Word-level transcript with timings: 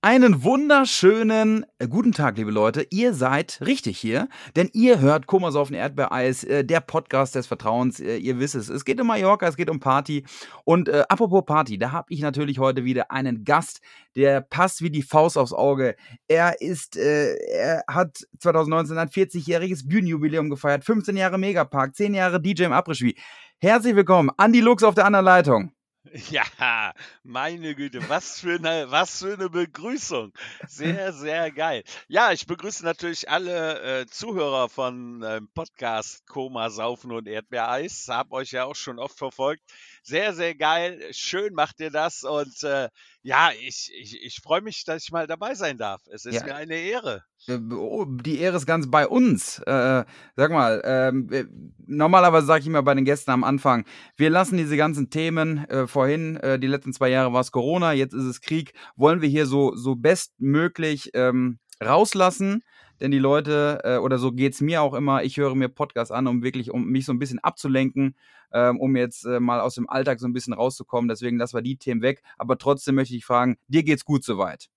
Einen 0.00 0.44
wunderschönen 0.44 1.66
äh, 1.80 1.88
guten 1.88 2.12
Tag, 2.12 2.36
liebe 2.36 2.52
Leute. 2.52 2.86
Ihr 2.90 3.14
seid 3.14 3.58
richtig 3.66 3.98
hier, 3.98 4.28
denn 4.54 4.70
ihr 4.72 5.00
hört 5.00 5.26
Komasaufen 5.26 5.74
Erdbeereis, 5.74 6.44
äh, 6.44 6.64
der 6.64 6.78
Podcast 6.78 7.34
des 7.34 7.48
Vertrauens. 7.48 7.98
Äh, 7.98 8.18
ihr 8.18 8.38
wisst 8.38 8.54
es. 8.54 8.68
Es 8.68 8.84
geht 8.84 9.00
um 9.00 9.08
Mallorca, 9.08 9.48
es 9.48 9.56
geht 9.56 9.68
um 9.68 9.80
Party. 9.80 10.24
Und 10.64 10.88
äh, 10.88 11.02
apropos 11.08 11.44
Party, 11.44 11.78
da 11.78 11.90
habe 11.90 12.06
ich 12.10 12.20
natürlich 12.20 12.60
heute 12.60 12.84
wieder 12.84 13.10
einen 13.10 13.42
Gast, 13.42 13.80
der 14.14 14.40
passt 14.40 14.82
wie 14.82 14.90
die 14.90 15.02
Faust 15.02 15.36
aufs 15.36 15.52
Auge. 15.52 15.96
Er 16.28 16.60
ist, 16.60 16.96
äh, 16.96 17.34
er 17.34 17.82
hat 17.88 18.18
2019 18.38 18.96
ein 18.98 19.08
40-jähriges 19.08 19.88
Bühnenjubiläum 19.88 20.48
gefeiert, 20.48 20.84
15 20.84 21.16
Jahre 21.16 21.38
Megapark, 21.38 21.96
10 21.96 22.14
Jahre 22.14 22.40
DJ 22.40 22.66
im 22.66 22.72
Après-Ski. 22.72 23.16
Herzlich 23.58 23.96
willkommen, 23.96 24.30
Andi 24.36 24.60
Lux 24.60 24.84
auf 24.84 24.94
der 24.94 25.06
anderen 25.06 25.24
Leitung. 25.24 25.72
Ja, 26.30 26.94
meine 27.22 27.74
Güte, 27.74 28.08
was 28.08 28.40
für 28.40 28.56
eine, 28.56 28.90
was 28.90 29.18
für 29.20 29.34
eine 29.34 29.50
Begrüßung. 29.50 30.32
Sehr, 30.66 31.12
sehr 31.12 31.50
geil. 31.50 31.84
Ja, 32.08 32.32
ich 32.32 32.46
begrüße 32.46 32.84
natürlich 32.84 33.28
alle 33.28 34.00
äh, 34.02 34.06
Zuhörer 34.06 34.68
von 34.68 35.22
äh, 35.22 35.40
Podcast 35.54 36.26
Koma, 36.26 36.70
Saufen 36.70 37.12
und 37.12 37.26
Erdbeereis. 37.28 38.06
Hab 38.08 38.32
euch 38.32 38.52
ja 38.52 38.64
auch 38.64 38.76
schon 38.76 38.98
oft 38.98 39.18
verfolgt. 39.18 39.62
Sehr, 40.02 40.32
sehr 40.34 40.54
geil. 40.54 41.00
Schön 41.12 41.54
macht 41.54 41.80
ihr 41.80 41.90
das. 41.90 42.24
Und 42.24 42.62
äh, 42.62 42.88
ja, 43.22 43.50
ich, 43.60 43.90
ich, 43.98 44.22
ich 44.22 44.40
freue 44.42 44.60
mich, 44.60 44.84
dass 44.84 45.04
ich 45.04 45.10
mal 45.12 45.26
dabei 45.26 45.54
sein 45.54 45.76
darf. 45.78 46.00
Es 46.10 46.24
ist 46.24 46.34
Ja. 46.36 46.44
mir 46.44 46.54
eine 46.54 46.76
Ehre. 46.76 47.24
Äh, 47.46 47.58
oh, 47.72 48.04
Die 48.04 48.38
Ehre 48.40 48.56
ist 48.56 48.66
ganz 48.66 48.90
bei 48.90 49.06
uns. 49.06 49.58
Äh, 49.60 50.04
sag 50.36 50.50
mal, 50.50 50.80
äh, 50.80 51.44
normalerweise 51.86 52.46
sage 52.46 52.60
ich 52.62 52.66
immer 52.66 52.82
bei 52.82 52.94
den 52.94 53.04
Gästen 53.04 53.30
am 53.30 53.44
Anfang, 53.44 53.84
wir 54.16 54.30
lassen 54.30 54.56
diese 54.56 54.76
ganzen 54.76 55.10
Themen 55.10 55.64
äh, 55.68 55.86
vorhin, 55.86 56.36
äh, 56.36 56.58
die 56.58 56.66
letzten 56.66 56.92
zwei 56.92 57.08
Jahre 57.08 57.32
war 57.32 57.40
es 57.40 57.52
Corona, 57.52 57.92
jetzt 57.92 58.14
ist 58.14 58.24
es 58.24 58.40
Krieg, 58.40 58.72
wollen 58.96 59.20
wir 59.22 59.28
hier 59.28 59.46
so, 59.46 59.74
so 59.76 59.94
bestmöglich 59.96 61.10
ähm, 61.14 61.58
rauslassen. 61.82 62.62
Denn 63.00 63.10
die 63.10 63.18
Leute, 63.18 63.80
äh, 63.84 63.96
oder 63.98 64.18
so 64.18 64.32
geht's 64.32 64.60
mir 64.60 64.82
auch 64.82 64.94
immer, 64.94 65.22
ich 65.22 65.36
höre 65.36 65.54
mir 65.54 65.68
Podcasts 65.68 66.10
an, 66.10 66.26
um 66.26 66.42
wirklich, 66.42 66.70
um 66.70 66.86
mich 66.86 67.04
so 67.04 67.12
ein 67.12 67.18
bisschen 67.18 67.38
abzulenken, 67.38 68.16
ähm, 68.52 68.80
um 68.80 68.96
jetzt 68.96 69.24
äh, 69.24 69.40
mal 69.40 69.60
aus 69.60 69.74
dem 69.74 69.88
Alltag 69.88 70.20
so 70.20 70.26
ein 70.26 70.32
bisschen 70.32 70.54
rauszukommen. 70.54 71.08
Deswegen 71.08 71.38
lassen 71.38 71.56
wir 71.56 71.62
die 71.62 71.76
Themen 71.76 72.02
weg. 72.02 72.22
Aber 72.36 72.58
trotzdem 72.58 72.96
möchte 72.96 73.14
ich 73.14 73.24
fragen, 73.24 73.58
dir 73.68 73.82
geht's 73.82 74.04
gut 74.04 74.24
soweit? 74.24 74.68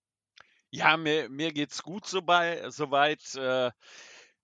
Ja, 0.69 0.95
mir, 0.97 1.29
mir 1.29 1.51
geht's 1.51 1.83
gut 1.83 2.07
so 2.07 2.21
bei, 2.21 2.69
soweit. 2.69 3.35
Äh, 3.35 3.71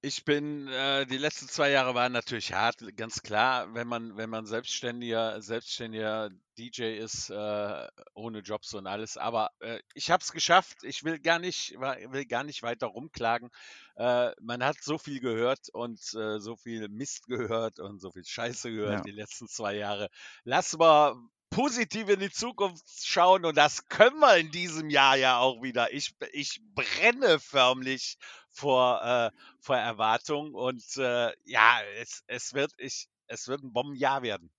ich 0.02 0.24
bin, 0.26 0.68
äh, 0.68 1.06
die 1.08 1.18
letzten 1.18 1.48
zwei 1.50 1.72
Jahre 1.72 1.96
waren 1.96 2.12
natürlich 2.14 2.54
hart, 2.54 2.78
ganz 2.96 3.24
klar, 3.24 3.74
wenn 3.74 3.88
man, 3.88 4.16
wenn 4.16 4.30
man 4.30 4.46
selbstständiger, 4.46 5.42
selbstständiger 5.42 6.30
DJ 6.58 6.98
ist, 6.98 7.30
äh, 7.30 7.88
ohne 8.14 8.40
Jobs 8.40 8.74
und 8.74 8.88
alles. 8.88 9.18
Aber 9.18 9.50
äh, 9.60 9.80
ich 9.96 10.12
habe 10.12 10.22
es 10.22 10.32
geschafft. 10.32 10.78
Ich 10.84 11.04
will 11.04 11.20
gar 11.20 11.40
nicht, 11.40 11.72
will 11.80 12.26
gar 12.26 12.44
nicht 12.44 12.62
weiter 12.64 12.88
rumklagen. 12.88 13.50
Äh, 13.96 14.32
man 14.40 14.64
hat 14.64 14.78
so 14.82 14.98
viel 14.98 15.20
gehört 15.20 15.70
und 15.74 16.00
äh, 16.14 16.40
so 16.40 16.56
viel 16.56 16.88
Mist 16.90 17.26
gehört 17.28 17.80
und 17.80 18.00
so 18.00 18.12
viel 18.12 18.26
Scheiße 18.26 18.72
gehört 18.72 19.00
Ja. 19.00 19.02
die 19.04 19.12
letzten 19.12 19.48
zwei 19.48 19.76
Jahre. 19.76 20.10
Lass 20.44 20.78
mal 20.78 21.16
positiv 21.58 22.08
in 22.10 22.20
die 22.20 22.30
Zukunft 22.30 22.86
schauen 23.04 23.44
und 23.44 23.58
das 23.58 23.88
können 23.90 24.20
wir 24.20 24.38
in 24.38 24.52
diesem 24.52 24.92
Jahr 24.92 25.16
ja 25.18 25.40
auch 25.40 25.64
wieder. 25.64 25.92
Ich, 25.92 26.16
ich 26.32 26.62
brenne 26.76 27.40
förmlich 27.40 28.20
vor, 28.52 29.02
äh, 29.04 29.32
vor 29.60 29.76
Erwartung 29.76 30.54
und 30.54 30.84
äh, 30.98 31.32
ja, 31.46 31.80
es, 32.00 32.24
es, 32.28 32.54
wird, 32.54 32.74
ich, 32.78 33.08
es 33.26 33.48
wird 33.48 33.64
ein 33.64 33.74
Bombenjahr 33.74 34.22
werden. 34.22 34.52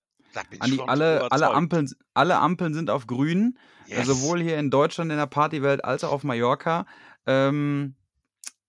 Andi, 0.59 0.81
alle, 0.85 1.31
alle. 1.31 1.51
Ampeln, 1.51 1.89
alle 2.13 2.37
Ampeln 2.37 2.73
sind 2.73 2.89
auf 2.89 3.07
grün. 3.07 3.57
Äh, 3.87 3.95
Yes. 3.95 4.05
Sowohl 4.05 4.39
hier 4.39 4.59
in 4.59 4.69
Deutschland 4.69 5.09
in 5.09 5.17
der 5.17 5.25
Partywelt 5.25 5.83
als 5.83 6.03
auch 6.03 6.11
auf 6.11 6.23
Mallorca. 6.23 6.85
Ähm, 7.25 7.95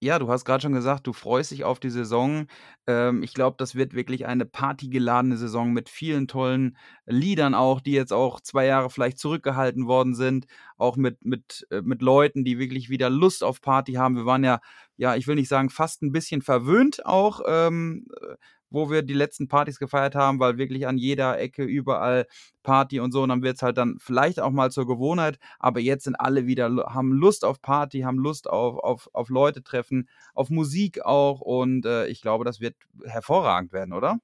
ja, 0.02 0.18
du 0.18 0.28
hast 0.28 0.46
gerade 0.46 0.62
schon 0.62 0.72
gesagt, 0.72 1.06
du 1.06 1.12
freust 1.12 1.50
dich 1.50 1.64
auf 1.64 1.78
die 1.78 1.90
Saison. 1.90 2.46
Ähm, 2.86 3.22
ich 3.22 3.34
glaube, 3.34 3.56
das 3.58 3.74
wird 3.74 3.92
wirklich 3.92 4.26
eine 4.26 4.46
partygeladene 4.46 5.36
Saison 5.36 5.72
mit 5.72 5.90
vielen 5.90 6.26
tollen 6.26 6.78
Liedern 7.04 7.54
auch, 7.54 7.82
die 7.82 7.92
jetzt 7.92 8.12
auch 8.12 8.40
zwei 8.40 8.64
Jahre 8.64 8.88
vielleicht 8.88 9.18
zurückgehalten 9.18 9.86
worden 9.86 10.14
sind. 10.14 10.46
Auch 10.78 10.96
mit, 10.96 11.24
mit, 11.24 11.66
äh, 11.70 11.82
mit 11.82 12.00
Leuten, 12.00 12.44
die 12.44 12.58
wirklich 12.58 12.88
wieder 12.88 13.10
Lust 13.10 13.44
auf 13.44 13.60
Party 13.60 13.92
haben. 13.94 14.16
Wir 14.16 14.24
waren 14.24 14.42
ja, 14.42 14.60
ja, 14.96 15.16
ich 15.16 15.26
will 15.26 15.34
nicht 15.34 15.48
sagen, 15.48 15.68
fast 15.68 16.02
ein 16.02 16.12
bisschen 16.12 16.40
verwöhnt 16.40 17.04
auch, 17.04 17.42
ähm, 17.46 18.06
äh, 18.22 18.36
wo 18.70 18.90
wir 18.90 19.02
die 19.02 19.14
letzten 19.14 19.48
Partys 19.48 19.78
gefeiert 19.78 20.14
haben, 20.14 20.38
weil 20.40 20.58
wirklich 20.58 20.86
an 20.86 20.98
jeder 20.98 21.38
Ecke 21.38 21.64
überall 21.64 22.26
Party 22.62 23.00
und 23.00 23.12
so. 23.12 23.22
Und 23.22 23.30
dann 23.30 23.42
wird 23.42 23.56
es 23.56 23.62
halt 23.62 23.78
dann 23.78 23.96
vielleicht 23.98 24.40
auch 24.40 24.50
mal 24.50 24.70
zur 24.70 24.86
Gewohnheit. 24.86 25.38
Aber 25.58 25.80
jetzt 25.80 26.04
sind 26.04 26.16
alle 26.16 26.46
wieder, 26.46 26.68
haben 26.88 27.12
Lust 27.12 27.44
auf 27.44 27.60
Party, 27.60 28.00
haben 28.00 28.18
Lust 28.18 28.48
auf, 28.48 28.78
auf, 28.78 29.08
auf 29.12 29.28
Leute 29.28 29.62
treffen, 29.62 30.08
auf 30.34 30.50
Musik 30.50 31.04
auch. 31.04 31.40
Und 31.40 31.86
äh, 31.86 32.06
ich 32.06 32.20
glaube, 32.22 32.44
das 32.44 32.60
wird 32.60 32.76
hervorragend 33.04 33.72
werden, 33.72 33.92
oder? 33.92 34.18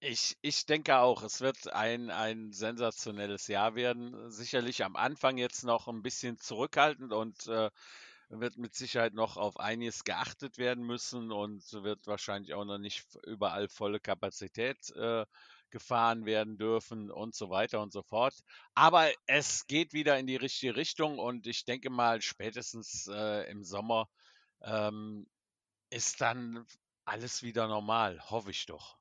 Ich, 0.00 0.36
ich 0.42 0.64
denke 0.64 0.98
auch, 0.98 1.22
es 1.24 1.40
wird 1.40 1.72
ein, 1.72 2.10
ein 2.10 2.52
sensationelles 2.52 3.48
Jahr 3.48 3.74
werden. 3.74 4.30
Sicherlich 4.30 4.84
am 4.84 4.94
Anfang 4.94 5.38
jetzt 5.38 5.64
noch 5.64 5.88
ein 5.88 6.02
bisschen 6.02 6.38
zurückhaltend 6.38 7.12
und 7.12 7.48
äh, 7.48 7.70
wird 8.28 8.56
mit 8.56 8.74
Sicherheit 8.74 9.14
noch 9.14 9.36
auf 9.36 9.58
einiges 9.58 10.04
geachtet 10.04 10.58
werden 10.58 10.84
müssen 10.84 11.32
und 11.32 11.62
wird 11.72 12.06
wahrscheinlich 12.06 12.54
auch 12.54 12.64
noch 12.64 12.78
nicht 12.78 13.06
überall 13.26 13.68
volle 13.68 14.00
Kapazität 14.00 14.90
äh, 14.96 15.24
gefahren 15.70 16.24
werden 16.26 16.56
dürfen 16.58 17.10
und 17.10 17.34
so 17.34 17.50
weiter 17.50 17.80
und 17.82 17.92
so 17.92 18.02
fort. 18.02 18.34
Aber 18.74 19.10
es 19.26 19.66
geht 19.66 19.92
wieder 19.92 20.18
in 20.18 20.26
die 20.26 20.36
richtige 20.36 20.76
Richtung 20.76 21.18
und 21.18 21.46
ich 21.46 21.64
denke 21.64 21.90
mal, 21.90 22.20
spätestens 22.22 23.06
äh, 23.12 23.50
im 23.50 23.62
Sommer 23.64 24.08
ähm, 24.62 25.26
ist 25.90 26.20
dann 26.22 26.66
alles 27.06 27.42
wieder 27.42 27.68
normal, 27.68 28.20
hoffe 28.30 28.50
ich 28.52 28.66
doch. 28.66 28.98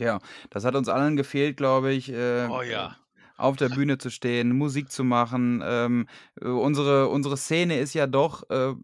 Ja, 0.00 0.20
das 0.50 0.64
hat 0.64 0.74
uns 0.74 0.88
allen 0.88 1.16
gefehlt, 1.16 1.56
glaube 1.56 1.92
ich. 1.92 2.08
Äh, 2.10 2.48
Oh 2.48 2.62
ja. 2.62 3.01
Auf 3.42 3.56
der 3.56 3.68
Bühne 3.68 3.98
zu 3.98 4.10
stehen, 4.10 4.56
Musik 4.56 4.90
zu 4.90 5.04
machen. 5.04 5.62
Ähm, 5.64 6.06
äh, 6.40 6.46
unsere, 6.46 7.08
unsere 7.08 7.36
Szene 7.36 7.78
ist 7.78 7.94
ja 7.94 8.06
doch, 8.06 8.48
äh, 8.50 8.74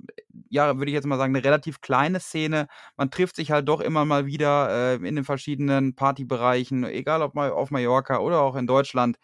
ja, 0.50 0.76
würde 0.78 0.90
ich 0.90 0.94
jetzt 0.94 1.06
mal 1.06 1.18
sagen, 1.18 1.34
eine 1.34 1.44
relativ 1.44 1.80
kleine 1.80 2.20
Szene. 2.20 2.66
Man 2.96 3.10
trifft 3.10 3.36
sich 3.36 3.50
halt 3.50 3.68
doch 3.68 3.80
immer 3.80 4.04
mal 4.04 4.26
wieder 4.26 4.68
äh, 4.70 4.94
in 4.96 5.16
den 5.16 5.24
verschiedenen 5.24 5.94
Partybereichen, 5.94 6.84
egal 6.84 7.22
ob 7.22 7.34
mal 7.34 7.50
auf 7.50 7.70
Mallorca 7.70 8.18
oder 8.18 8.40
auch 8.40 8.56
in 8.56 8.66
Deutschland. 8.66 9.16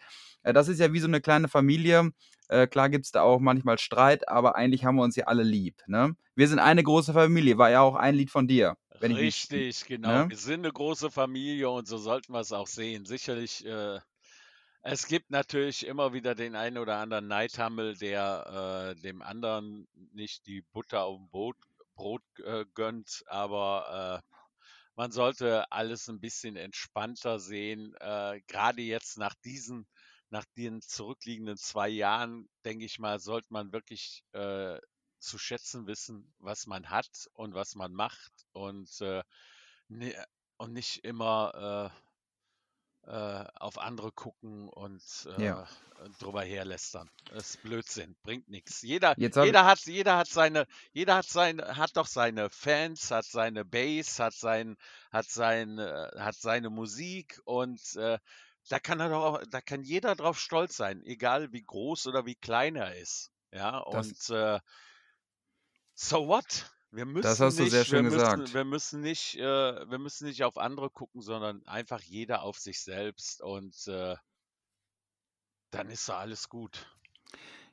Äh, 0.43 0.53
das 0.53 0.69
ist 0.69 0.81
ja 0.81 0.93
wie 0.93 1.01
so 1.01 1.09
eine 1.09 1.21
kleine 1.21 1.49
Familie. 1.49 2.13
Äh, 2.49 2.67
klar 2.67 2.89
gibt 2.89 3.07
es 3.07 3.11
da 3.11 3.23
auch 3.23 3.41
manchmal 3.41 3.79
Streit, 3.79 4.29
aber 4.29 4.55
eigentlich 4.55 4.85
haben 4.85 4.97
wir 4.97 5.03
uns 5.03 5.17
ja 5.17 5.25
alle 5.27 5.43
lieb. 5.43 5.83
Ne? 5.87 6.15
Wir 6.37 6.49
sind 6.49 6.59
eine 6.59 6.83
große 6.83 7.13
Familie, 7.13 7.59
war 7.59 7.71
ja 7.71 7.81
auch 7.81 7.97
ein 7.97 8.15
Lied 8.15 8.31
von 8.31 8.47
dir. 8.47 8.77
Richtig, 9.01 9.85
genau. 9.87 10.25
ne? 10.25 10.31
Wir 10.31 10.37
sind 10.37 10.61
eine 10.61 10.73
große 10.73 11.11
Familie 11.11 11.69
und 11.69 11.87
so 11.87 11.99
sollten 11.99 12.33
wir 12.33 12.41
es 12.41 12.53
auch 12.53 12.67
sehen. 12.67 13.05
Sicherlich, 13.05 13.67
äh, 13.67 13.99
es 14.87 15.07
gibt 15.07 15.31
natürlich 15.31 15.87
immer 15.87 16.13
wieder 16.13 16.35
den 16.35 16.55
einen 16.55 16.77
oder 16.77 16.99
anderen 16.99 17.27
Neidhammel, 17.27 17.97
der 17.97 18.95
äh, 18.97 19.01
dem 19.01 19.23
anderen 19.23 19.89
nicht 20.13 20.47
die 20.47 20.61
Butter 20.61 21.05
auf 21.05 21.17
dem 21.17 21.31
Brot, 21.31 21.57
Brot 21.95 22.23
äh, 22.41 22.67
gönnt, 22.75 23.25
aber 23.27 24.23
äh, 24.23 24.35
man 24.95 25.11
sollte 25.11 25.73
alles 25.73 26.09
ein 26.09 26.21
bisschen 26.21 26.57
entspannter 26.57 27.39
sehen. 27.41 27.95
Äh, 27.99 28.43
gerade 28.47 28.83
jetzt 28.83 29.17
nach 29.17 29.35
diesen, 29.43 29.87
nach 30.29 30.45
den 30.57 30.83
zurückliegenden 30.83 31.57
zwei 31.57 31.89
Jahren, 31.89 32.47
denke 32.67 32.85
ich 32.85 32.99
mal, 32.99 33.21
sollte 33.21 33.49
man 33.51 33.73
wirklich 33.73 34.23
äh, 34.33 34.79
zu 35.19 35.39
schätzen 35.39 35.87
wissen, 35.87 36.35
was 36.39 36.67
man 36.67 36.91
hat 36.91 37.31
und 37.33 37.55
was 37.55 37.75
man 37.75 37.95
macht 37.95 38.33
und, 38.53 39.01
äh, 39.01 39.23
ne, 39.89 40.15
und 40.59 40.75
nicht 40.75 41.05
immer 41.05 41.91
äh, 43.07 43.45
auf 43.55 43.79
andere 43.79 44.13
gucken 44.13 44.69
und 44.69 45.03
Ja. 45.39 45.63
äh, 45.63 46.09
drüber 46.19 46.43
herlästern. 46.43 47.09
Das 47.31 47.51
ist 47.51 47.63
Blödsinn, 47.63 48.17
bringt 48.23 48.49
nichts. 48.49 48.83
Jeder, 48.83 49.15
jeder 49.47 49.65
hat, 49.65 49.81
jeder 49.87 50.17
hat 50.17 50.29
seine, 50.29 50.67
jeder 50.93 51.17
hat 51.17 51.27
seine, 51.27 51.77
hat 51.77 51.97
doch 51.97 52.07
seine 52.07 52.51
Fans, 52.51 53.11
hat 53.11 53.25
seine 53.25 53.65
Base, 53.65 54.23
hat 54.23 54.35
sein, 54.35 54.77
hat 55.13 55.27
sein, 55.29 55.79
äh, 55.79 56.11
hat 56.19 56.35
seine 56.37 56.71
Musik 56.71 57.41
und 57.45 57.81
äh, 57.97 58.19
da 58.69 58.79
kann 58.79 59.01
er 59.01 59.11
doch, 59.11 59.43
da 59.51 59.61
kann 59.61 59.83
jeder 59.83 60.15
drauf 60.15 60.39
stolz 60.41 60.77
sein, 60.77 61.03
egal 61.05 61.53
wie 61.53 61.63
groß 61.63 62.07
oder 62.07 62.25
wie 62.27 62.35
klein 62.37 62.77
er 62.77 62.97
ist. 62.97 63.31
Ja, 63.53 63.85
Das- 63.91 64.07
und 64.09 64.31
äh, 64.31 64.61
so 65.95 66.27
what? 66.29 66.71
Wir 66.95 67.07
müssen 67.07 67.23
Das 67.23 67.41
hast 67.41 67.59
du 67.59 67.65
nicht, 67.65 67.73
sehr 67.73 67.85
wir 67.85 67.85
schön 67.85 68.03
müssen, 68.05 68.15
gesagt. 68.17 68.55
wir 68.55 68.65
müssen 68.65 69.01
nicht, 69.01 69.35
äh, 69.37 69.43
wir 69.91 69.99
müssen 69.99 70.27
nicht 70.29 70.45
auf 70.45 70.57
andere 70.57 70.91
gucken, 70.91 71.23
sondern 71.23 71.67
einfach 71.67 72.01
jeder 72.01 72.43
auf 72.43 72.59
sich 72.59 72.81
selbst 72.83 73.43
und 73.43 73.75
äh, 73.89 74.15
dann 75.71 75.91
ist 75.91 76.09
doch 76.09 76.17
alles 76.17 76.49
gut. 76.49 76.87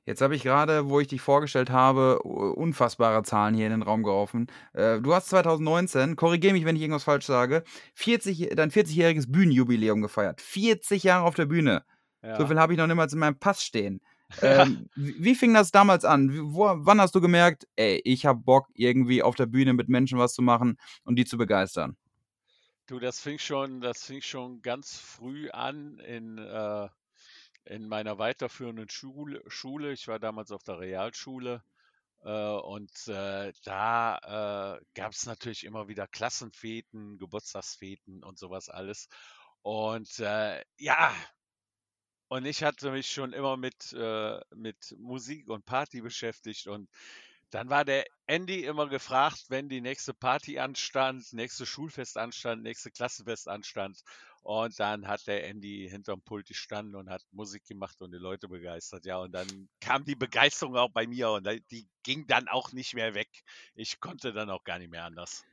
Jetzt 0.06 0.22
habe 0.22 0.36
ich 0.36 0.42
gerade, 0.42 0.90
wo 0.90 1.00
ich 1.00 1.08
dich 1.08 1.22
vorgestellt 1.22 1.70
habe, 1.70 2.20
unfassbare 2.24 3.22
Zahlen 3.24 3.54
hier 3.54 3.68
in 3.68 3.72
den 3.72 3.84
Raum 3.84 4.02
geworfen. 4.02 4.48
Äh, 4.74 5.00
du 5.00 5.14
hast 5.14 5.28
2019, 5.30 6.16
korrigiere 6.16 6.54
mich, 6.54 6.66
wenn 6.66 6.76
ich 6.76 6.82
irgendwas 6.82 7.04
falsch 7.04 7.26
sage, 7.26 7.64
40, 7.94 8.50
dein 8.56 8.72
40-jähriges 8.72 9.32
Bühnenjubiläum 9.32 10.02
gefeiert. 10.02 10.42
40 10.42 11.04
Jahre 11.04 11.26
auf 11.26 11.36
der 11.36 11.46
Bühne. 11.46 11.86
So 12.32 12.46
Ja. 12.46 12.48
viel 12.48 12.60
habe 12.60 12.74
ich 12.74 12.80
noch 12.80 12.88
niemals 12.88 13.14
in 13.14 13.20
meinem 13.20 13.38
Pass 13.38 13.64
stehen. 13.64 14.02
Ähm, 14.42 14.90
wie, 14.96 15.36
fing 15.36 15.54
das 15.54 15.72
damals 15.72 16.06
an? 16.06 16.54
Wo, 16.54 16.66
wann 16.74 17.02
hast 17.02 17.16
du 17.16 17.22
gemerkt, 17.22 17.68
ey, 17.76 18.02
ich 18.04 18.26
habe 18.26 18.40
Bock, 18.40 18.68
irgendwie 18.74 19.24
auf 19.24 19.36
der 19.36 19.46
Bühne 19.46 19.74
mit 19.74 19.90
Menschen 19.90 20.18
was 20.18 20.34
zu 20.34 20.42
machen 20.42 20.78
und 21.04 21.16
die 21.16 21.26
zu 21.26 21.38
begeistern? 21.38 21.98
Du, 22.88 23.00
das 23.00 23.20
fing 23.20 23.40
schon, 23.40 23.82
das 23.82 24.04
fing 24.04 24.22
schon 24.22 24.62
ganz 24.62 24.98
früh 24.98 25.50
an 25.50 26.00
in, 26.00 26.38
äh, 26.38 26.90
in 27.66 27.88
meiner 27.88 28.18
weiterführenden 28.18 28.90
Schule, 28.90 29.42
Schule. 29.48 29.94
Ich 29.94 30.08
war 30.08 30.20
damals 30.20 30.52
auf 30.52 30.64
der 30.64 30.80
Realschule 30.80 31.64
äh, 32.24 32.32
und 32.32 32.92
äh, 33.08 33.54
da 33.64 34.78
äh, 34.78 34.82
gab 34.94 35.12
es 35.12 35.26
natürlich 35.26 35.64
immer 35.64 35.88
wieder 35.88 36.08
Klassenfeten, 36.08 37.18
Geburtstagsfeten 37.18 38.24
und 38.24 38.38
sowas 38.38 38.70
alles. 38.70 39.08
Und 39.62 40.20
äh, 40.20 40.64
ja, 40.78 41.14
und 42.32 42.46
ich 42.46 42.64
hatte 42.64 42.92
mich 42.92 43.12
schon 43.12 43.34
immer 43.34 43.58
mit, 43.58 43.92
äh, 43.92 44.40
mit 44.56 44.96
Musik 44.98 45.50
und 45.50 45.66
Party 45.66 46.00
beschäftigt 46.00 46.66
und 46.66 46.90
dann 47.50 47.70
war 47.70 47.84
der 47.84 48.06
Andy 48.26 48.64
immer 48.64 48.88
gefragt, 48.88 49.48
wenn 49.50 49.68
die 49.68 49.82
nächste 49.82 50.14
Party 50.14 50.58
anstand, 50.58 51.34
nächste 51.34 51.66
Schulfest 51.66 52.18
anstand, 52.18 52.64
nächste 52.64 52.90
Klassenfest 52.90 53.50
anstand. 53.50 54.02
Und 54.44 54.80
dann 54.80 55.10
hat 55.10 55.28
der 55.28 55.46
Andy 55.46 55.90
hinterm 55.92 56.22
Pult 56.22 56.48
gestanden 56.48 56.96
und 56.96 57.10
hat 57.10 57.22
Musik 57.34 57.66
gemacht 57.66 58.02
und 58.02 58.14
die 58.14 58.18
Leute 58.18 58.48
begeistert. 58.48 59.06
Ja, 59.06 59.18
und 59.18 59.34
dann 59.34 59.68
kam 59.82 60.06
die 60.06 60.16
Begeisterung 60.16 60.78
auch 60.78 60.92
bei 60.92 61.08
mir 61.08 61.32
und 61.32 61.46
die 61.70 61.90
ging 62.04 62.26
dann 62.28 62.48
auch 62.48 62.72
nicht 62.72 62.94
mehr 62.94 63.14
weg. 63.14 63.28
Ich 63.76 64.00
konnte 64.00 64.32
dann 64.32 64.50
auch 64.50 64.64
gar 64.64 64.80
nicht 64.80 64.90
mehr 64.90 65.04
anders. 65.04 65.44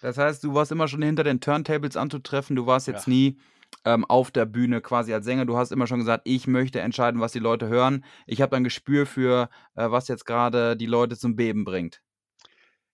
Das 0.00 0.16
heißt, 0.16 0.42
du 0.42 0.54
warst 0.54 0.72
immer 0.72 0.88
schon 0.88 1.02
hinter 1.02 1.24
den 1.24 1.42
Turntables 1.42 1.98
anzutreffen. 1.98 2.56
Du 2.56 2.64
warst 2.64 2.86
jetzt 2.86 3.06
ja. 3.06 3.12
nie 3.12 3.38
ähm, 3.84 4.04
auf 4.04 4.30
der 4.30 4.46
Bühne 4.46 4.80
quasi 4.80 5.12
als 5.12 5.24
Sänger. 5.24 5.46
Du 5.46 5.56
hast 5.56 5.72
immer 5.72 5.86
schon 5.86 5.98
gesagt, 5.98 6.22
ich 6.24 6.46
möchte 6.46 6.80
entscheiden, 6.80 7.20
was 7.20 7.32
die 7.32 7.38
Leute 7.38 7.68
hören. 7.68 8.04
Ich 8.26 8.40
habe 8.42 8.56
ein 8.56 8.64
Gespür 8.64 9.06
für, 9.06 9.48
äh, 9.74 9.90
was 9.90 10.08
jetzt 10.08 10.26
gerade 10.26 10.76
die 10.76 10.86
Leute 10.86 11.16
zum 11.16 11.36
Beben 11.36 11.64
bringt. 11.64 12.02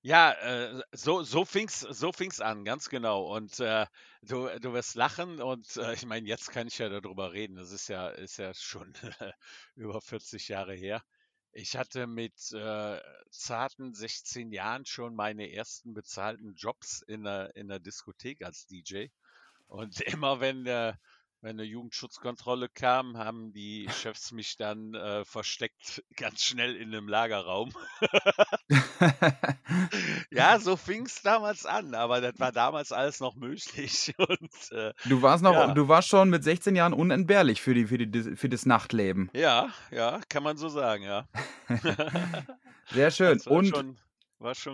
Ja, 0.03 0.33
äh, 0.33 0.81
so, 0.93 1.23
so 1.23 1.45
fing's, 1.45 1.81
so 1.81 2.13
fing's 2.13 2.41
an, 2.41 2.65
ganz 2.65 2.89
genau. 2.89 3.35
Und 3.35 3.59
äh, 3.61 3.85
du, 4.23 4.49
du 4.61 4.73
wirst 4.73 4.95
lachen 4.95 5.41
und 5.41 5.77
äh, 5.77 5.93
ich 5.95 6.07
meine, 6.07 6.27
jetzt 6.27 6.51
kann 6.51 6.69
ich 6.69 6.79
ja 6.79 6.89
darüber 6.89 7.33
reden. 7.33 7.57
Das 7.57 7.73
ist 7.73 7.89
ja, 7.89 8.09
ist 8.09 8.39
ja 8.39 8.55
schon 8.55 8.93
über 9.75 10.01
40 10.01 10.49
Jahre 10.49 10.75
her. 10.75 11.03
Ich 11.53 11.77
hatte 11.77 12.07
mit 12.07 12.53
äh, 12.53 13.01
zarten 13.31 13.93
16 13.93 14.53
Jahren 14.53 14.87
schon 14.87 15.15
meine 15.17 15.53
ersten 15.53 15.95
bezahlten 15.95 16.55
Jobs 16.55 17.03
in 17.03 17.25
der, 17.25 17.55
in 17.57 17.69
der 17.69 17.81
Diskothek 17.81 18.43
als 18.43 18.67
DJ. 18.67 19.09
Und 19.69 20.01
immer 20.13 20.41
wenn, 20.41 20.67
äh, 20.67 20.93
wenn 21.41 21.51
eine 21.51 21.63
Jugendschutzkontrolle 21.63 22.69
kam, 22.69 23.17
haben 23.17 23.53
die 23.53 23.89
Chefs 23.91 24.33
mich 24.33 24.57
dann 24.57 24.95
äh, 24.95 25.25
versteckt 25.25 26.03
ganz 26.17 26.43
schnell 26.43 26.75
in 26.75 26.89
einem 26.89 27.07
Lagerraum. 27.07 27.73
ja, 30.33 30.59
so 30.59 30.77
fing 30.77 31.07
es 31.07 31.23
damals 31.23 31.65
an, 31.65 31.95
aber 31.95 32.21
das 32.21 32.41
war 32.41 32.51
damals 32.51 32.91
alles 32.91 33.21
noch 33.21 33.37
möglich. 33.37 34.15
Und, 34.19 34.73
äh, 34.73 34.93
du 35.05 35.23
warst 35.23 35.45
noch, 35.45 35.53
ja. 35.53 35.73
du 35.73 35.87
warst 35.87 36.09
schon 36.09 36.29
mit 36.29 36.43
16 36.43 36.75
Jahren 36.75 36.93
unentbehrlich 36.93 37.63
für, 37.63 37.75
die, 37.75 37.87
für, 37.87 37.99
die, 37.99 38.37
für 38.37 38.49
das 38.49 38.67
Nachtleben. 38.67 39.31
Ja, 39.33 39.69
ja, 39.93 40.21
kann 40.29 40.43
man 40.43 40.57
so 40.57 40.69
sagen, 40.69 41.05
ja. 41.05 41.29
Sehr 42.91 43.13
schön. 43.13 43.41
Und 43.43 43.69
schon, 43.69 43.97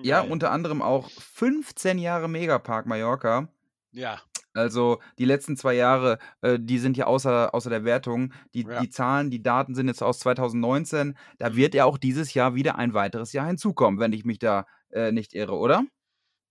ja, 0.02 0.22
unter 0.22 0.50
anderem 0.50 0.80
auch 0.80 1.10
15 1.10 1.98
Jahre 1.98 2.28
Megapark 2.28 2.86
Mallorca. 2.86 3.48
Ja. 3.92 4.20
Also 4.54 5.00
die 5.18 5.24
letzten 5.24 5.56
zwei 5.56 5.74
Jahre, 5.74 6.18
äh, 6.40 6.58
die 6.60 6.78
sind 6.78 6.96
ja 6.96 7.06
außer, 7.06 7.54
außer 7.54 7.70
der 7.70 7.84
Wertung. 7.84 8.32
Die, 8.54 8.62
ja. 8.62 8.80
die 8.80 8.88
Zahlen, 8.88 9.30
die 9.30 9.42
Daten 9.42 9.74
sind 9.74 9.88
jetzt 9.88 10.02
aus 10.02 10.20
2019. 10.20 11.16
Da 11.38 11.50
mhm. 11.50 11.56
wird 11.56 11.74
ja 11.74 11.84
auch 11.84 11.98
dieses 11.98 12.34
Jahr 12.34 12.54
wieder 12.54 12.76
ein 12.76 12.94
weiteres 12.94 13.32
Jahr 13.32 13.46
hinzukommen, 13.46 14.00
wenn 14.00 14.12
ich 14.12 14.24
mich 14.24 14.38
da 14.38 14.66
äh, 14.90 15.12
nicht 15.12 15.34
irre, 15.34 15.56
oder? 15.56 15.84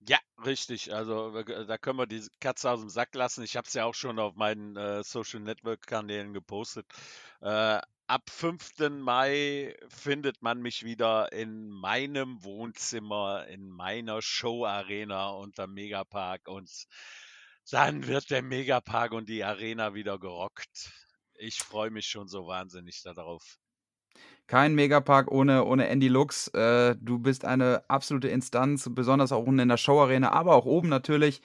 Ja, 0.06 0.18
richtig. 0.44 0.92
Also 0.92 1.42
da 1.42 1.78
können 1.78 1.98
wir 1.98 2.06
die 2.06 2.22
Katze 2.40 2.70
aus 2.70 2.80
dem 2.80 2.90
Sack 2.90 3.14
lassen. 3.14 3.42
Ich 3.42 3.56
habe 3.56 3.66
es 3.66 3.72
ja 3.72 3.86
auch 3.86 3.94
schon 3.94 4.18
auf 4.18 4.34
meinen 4.34 4.76
äh, 4.76 5.02
Social 5.02 5.40
Network 5.40 5.86
Kanälen 5.86 6.34
gepostet. 6.34 6.86
Äh, 7.40 7.80
ab 8.06 8.28
5. 8.28 8.90
Mai 9.00 9.74
findet 9.88 10.42
man 10.42 10.60
mich 10.60 10.84
wieder 10.84 11.32
in 11.32 11.70
meinem 11.70 12.42
Wohnzimmer, 12.44 13.46
in 13.48 13.70
meiner 13.70 14.20
Show 14.20 14.66
Arena 14.66 15.30
unter 15.30 15.66
Megapark 15.66 16.48
und 16.48 16.70
dann 17.70 18.06
wird 18.06 18.30
der 18.30 18.42
Megapark 18.42 19.12
und 19.12 19.28
die 19.28 19.44
Arena 19.44 19.94
wieder 19.94 20.18
gerockt. 20.18 20.92
Ich 21.36 21.58
freue 21.58 21.90
mich 21.90 22.06
schon 22.06 22.28
so 22.28 22.46
wahnsinnig 22.46 23.02
darauf. 23.02 23.58
Kein 24.46 24.74
Megapark 24.74 25.30
ohne, 25.30 25.64
ohne 25.64 25.88
Andy 25.88 26.08
Lux. 26.08 26.48
Äh, 26.48 26.96
du 27.00 27.18
bist 27.18 27.44
eine 27.44 27.82
absolute 27.88 28.28
Instanz, 28.28 28.90
besonders 28.92 29.32
auch 29.32 29.46
unten 29.46 29.60
in 29.60 29.68
der 29.68 29.78
Showarena, 29.78 30.32
aber 30.32 30.54
auch 30.54 30.66
oben 30.66 30.88
natürlich. 30.88 31.40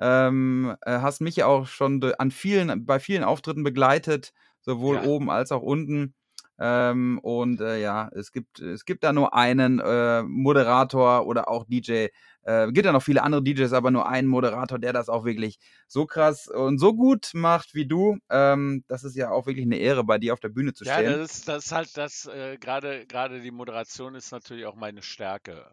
Ähm, 0.00 0.74
äh, 0.82 0.98
hast 0.98 1.20
mich 1.20 1.36
ja 1.36 1.46
auch 1.46 1.66
schon 1.66 2.02
an 2.18 2.30
vielen, 2.30 2.86
bei 2.86 2.98
vielen 2.98 3.22
Auftritten 3.22 3.62
begleitet, 3.62 4.32
sowohl 4.60 4.96
ja. 4.96 5.04
oben 5.04 5.30
als 5.30 5.52
auch 5.52 5.62
unten. 5.62 6.14
Ähm, 6.62 7.18
und 7.22 7.62
äh, 7.62 7.80
ja, 7.80 8.10
es 8.14 8.32
gibt, 8.32 8.60
es 8.60 8.84
gibt 8.84 9.02
da 9.02 9.14
nur 9.14 9.32
einen 9.32 9.80
äh, 9.80 10.22
Moderator 10.22 11.26
oder 11.26 11.48
auch 11.48 11.64
DJ. 11.64 12.08
Äh, 12.42 12.70
gibt 12.72 12.84
ja 12.84 12.92
noch 12.92 13.02
viele 13.02 13.22
andere 13.22 13.42
DJs, 13.42 13.72
aber 13.72 13.90
nur 13.90 14.06
einen 14.06 14.28
Moderator, 14.28 14.78
der 14.78 14.92
das 14.92 15.08
auch 15.08 15.24
wirklich 15.24 15.58
so 15.88 16.04
krass 16.04 16.48
und 16.48 16.78
so 16.78 16.94
gut 16.94 17.30
macht 17.32 17.74
wie 17.74 17.86
du. 17.86 18.18
Ähm, 18.28 18.84
das 18.88 19.04
ist 19.04 19.16
ja 19.16 19.30
auch 19.30 19.46
wirklich 19.46 19.64
eine 19.64 19.78
Ehre, 19.78 20.04
bei 20.04 20.18
dir 20.18 20.34
auf 20.34 20.40
der 20.40 20.50
Bühne 20.50 20.74
zu 20.74 20.84
stehen. 20.84 21.04
Ja, 21.04 21.16
das 21.16 21.38
ist, 21.38 21.48
das 21.48 21.64
ist 21.64 21.72
halt 21.72 21.96
das, 21.96 22.26
äh, 22.26 22.58
gerade 22.58 23.06
gerade 23.06 23.40
die 23.40 23.50
Moderation 23.50 24.14
ist 24.14 24.30
natürlich 24.30 24.66
auch 24.66 24.76
meine 24.76 25.02
Stärke. 25.02 25.66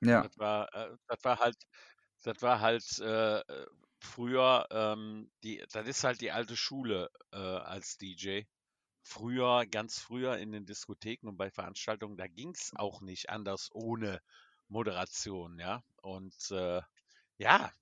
Ja. 0.00 0.22
Das 0.22 0.36
war, 0.36 0.68
äh, 0.74 0.96
das 1.06 1.18
war 1.22 1.38
halt, 1.38 1.56
das 2.24 2.42
war 2.42 2.60
halt 2.60 2.98
äh, 2.98 3.40
früher, 4.00 4.66
ähm, 4.72 5.30
die, 5.44 5.62
das 5.72 5.86
ist 5.86 6.02
halt 6.02 6.20
die 6.20 6.32
alte 6.32 6.56
Schule 6.56 7.08
äh, 7.32 7.36
als 7.36 7.98
DJ 7.98 8.42
früher, 9.04 9.66
ganz 9.66 10.00
früher 10.00 10.38
in 10.38 10.52
den 10.52 10.66
Diskotheken 10.66 11.28
und 11.28 11.36
bei 11.36 11.50
Veranstaltungen, 11.50 12.16
da 12.16 12.26
ging 12.26 12.50
es 12.54 12.72
auch 12.76 13.00
nicht 13.02 13.30
anders 13.30 13.70
ohne 13.72 14.20
Moderation, 14.68 15.58
ja. 15.58 15.84
Und 16.02 16.34
äh, 16.50 16.80
ja, 17.38 17.72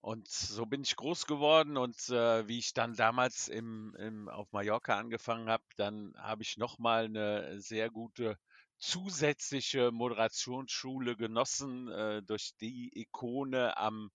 und 0.00 0.28
so 0.28 0.66
bin 0.66 0.82
ich 0.82 0.96
groß 0.96 1.26
geworden 1.26 1.76
und 1.78 2.10
äh, 2.10 2.46
wie 2.46 2.58
ich 2.58 2.74
dann 2.74 2.94
damals 2.94 3.48
im, 3.48 3.96
im, 3.98 4.28
auf 4.28 4.52
Mallorca 4.52 4.98
angefangen 4.98 5.48
habe, 5.48 5.64
dann 5.76 6.12
habe 6.18 6.42
ich 6.42 6.58
nochmal 6.58 7.06
eine 7.06 7.60
sehr 7.60 7.90
gute 7.90 8.38
zusätzliche 8.78 9.92
Moderationsschule 9.92 11.16
genossen 11.16 11.88
äh, 11.88 12.22
durch 12.22 12.54
die 12.60 12.90
Ikone 12.94 13.78
am 13.78 14.10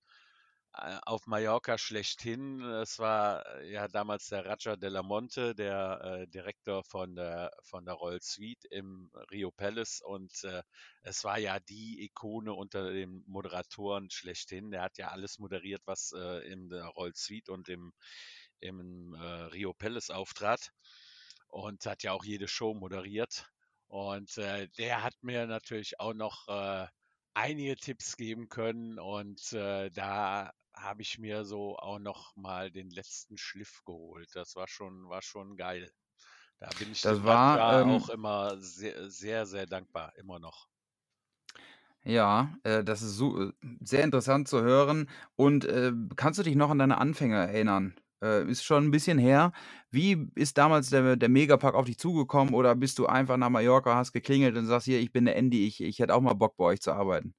auf 1.06 1.28
Mallorca 1.28 1.78
schlechthin. 1.78 2.62
Es 2.62 3.00
war 3.00 3.46
äh, 3.58 3.72
ja 3.72 3.88
damals 3.88 4.28
der 4.28 4.46
Raja 4.46 4.76
de 4.76 4.90
la 4.90 5.04
Monte, 5.04 5.56
der 5.56 6.02
äh, 6.04 6.28
Direktor 6.28 6.84
von 6.84 7.16
der, 7.16 7.52
von 7.64 7.86
der 7.86 7.96
Royal 7.96 8.22
Suite 8.22 8.66
im 8.72 9.12
Rio 9.32 9.52
Palace 9.52 10.02
und 10.02 10.44
äh, 10.44 10.64
es 11.02 11.24
war 11.24 11.40
ja 11.40 11.60
die 11.60 12.04
Ikone 12.04 12.54
unter 12.54 12.92
den 12.92 13.24
Moderatoren 13.28 14.10
schlechthin. 14.10 14.72
Der 14.72 14.82
hat 14.82 14.98
ja 14.98 15.10
alles 15.10 15.40
moderiert, 15.40 15.82
was 15.86 16.12
äh, 16.16 16.52
in 16.52 16.70
der 16.70 16.86
Royal 16.86 17.16
Suite 17.16 17.50
und 17.50 17.70
im, 17.70 17.94
im 18.60 19.14
äh, 19.16 19.26
Rio 19.54 19.74
Palace 19.74 20.10
auftrat 20.10 20.72
und 21.48 21.86
hat 21.86 22.04
ja 22.04 22.14
auch 22.14 22.24
jede 22.24 22.48
Show 22.48 22.74
moderiert. 22.74 23.48
Und 23.88 24.38
der 24.38 25.02
hat 25.02 25.16
mir 25.24 25.48
natürlich 25.48 26.00
auch 26.00 26.14
noch 26.14 26.48
einige 27.34 27.76
Tipps 27.76 28.18
geben 28.18 28.50
können 28.50 29.00
und 29.00 29.54
äh, 29.54 29.90
da 29.92 30.52
habe 30.82 31.02
ich 31.02 31.20
mir 31.20 31.46
so 31.46 31.78
auch 31.78 32.00
noch 32.00 32.36
mal 32.36 32.72
den 32.72 32.90
letzten 32.90 33.38
Schliff 33.38 33.84
geholt. 33.86 34.30
Das 34.36 34.56
war 34.56 34.68
schon, 34.68 35.10
war 35.10 35.22
schon 35.22 35.56
geil. 35.58 35.92
Da 36.60 36.70
bin 36.80 36.92
ich 36.92 37.02
das 37.02 37.24
war, 37.24 37.82
ähm, 37.82 38.06
auch 38.06 38.10
immer 38.10 38.58
sehr, 38.62 39.10
sehr, 39.12 39.46
sehr 39.46 39.68
dankbar, 39.68 40.16
immer 40.18 40.40
noch. 40.40 40.70
Ja, 42.04 42.56
äh, 42.64 42.84
das 42.84 43.02
ist 43.02 43.16
so, 43.18 43.50
äh, 43.50 43.52
sehr 43.82 44.04
interessant 44.04 44.48
zu 44.48 44.62
hören. 44.62 45.10
Und 45.36 45.66
äh, 45.66 45.92
kannst 46.16 46.40
du 46.40 46.44
dich 46.44 46.56
noch 46.56 46.70
an 46.70 46.80
deine 46.80 46.98
Anfänge 46.98 47.36
erinnern? 47.36 47.96
Äh, 48.24 48.50
ist 48.50 48.64
schon 48.64 48.86
ein 48.86 48.92
bisschen 48.92 49.18
her. 49.18 49.52
Wie 49.92 50.28
ist 50.36 50.58
damals 50.58 50.90
der, 50.90 51.16
der 51.18 51.30
Megapark 51.30 51.76
auf 51.76 51.86
dich 51.86 51.98
zugekommen 52.00 52.54
oder 52.54 52.76
bist 52.76 53.00
du 53.00 53.06
einfach 53.08 53.38
nach 53.38 53.50
Mallorca, 53.50 53.96
hast 53.96 54.14
geklingelt 54.14 54.56
und 54.58 54.66
sagst, 54.66 54.86
hier, 54.86 55.00
ich 55.00 55.12
bin 55.12 55.26
der 55.26 55.36
Andy, 55.36 55.68
ich, 55.68 55.82
ich 55.82 56.00
hätte 56.00 56.16
auch 56.16 56.22
mal 56.22 56.34
Bock 56.34 56.56
bei 56.58 56.66
euch 56.66 56.82
zu 56.82 56.92
arbeiten? 56.94 57.34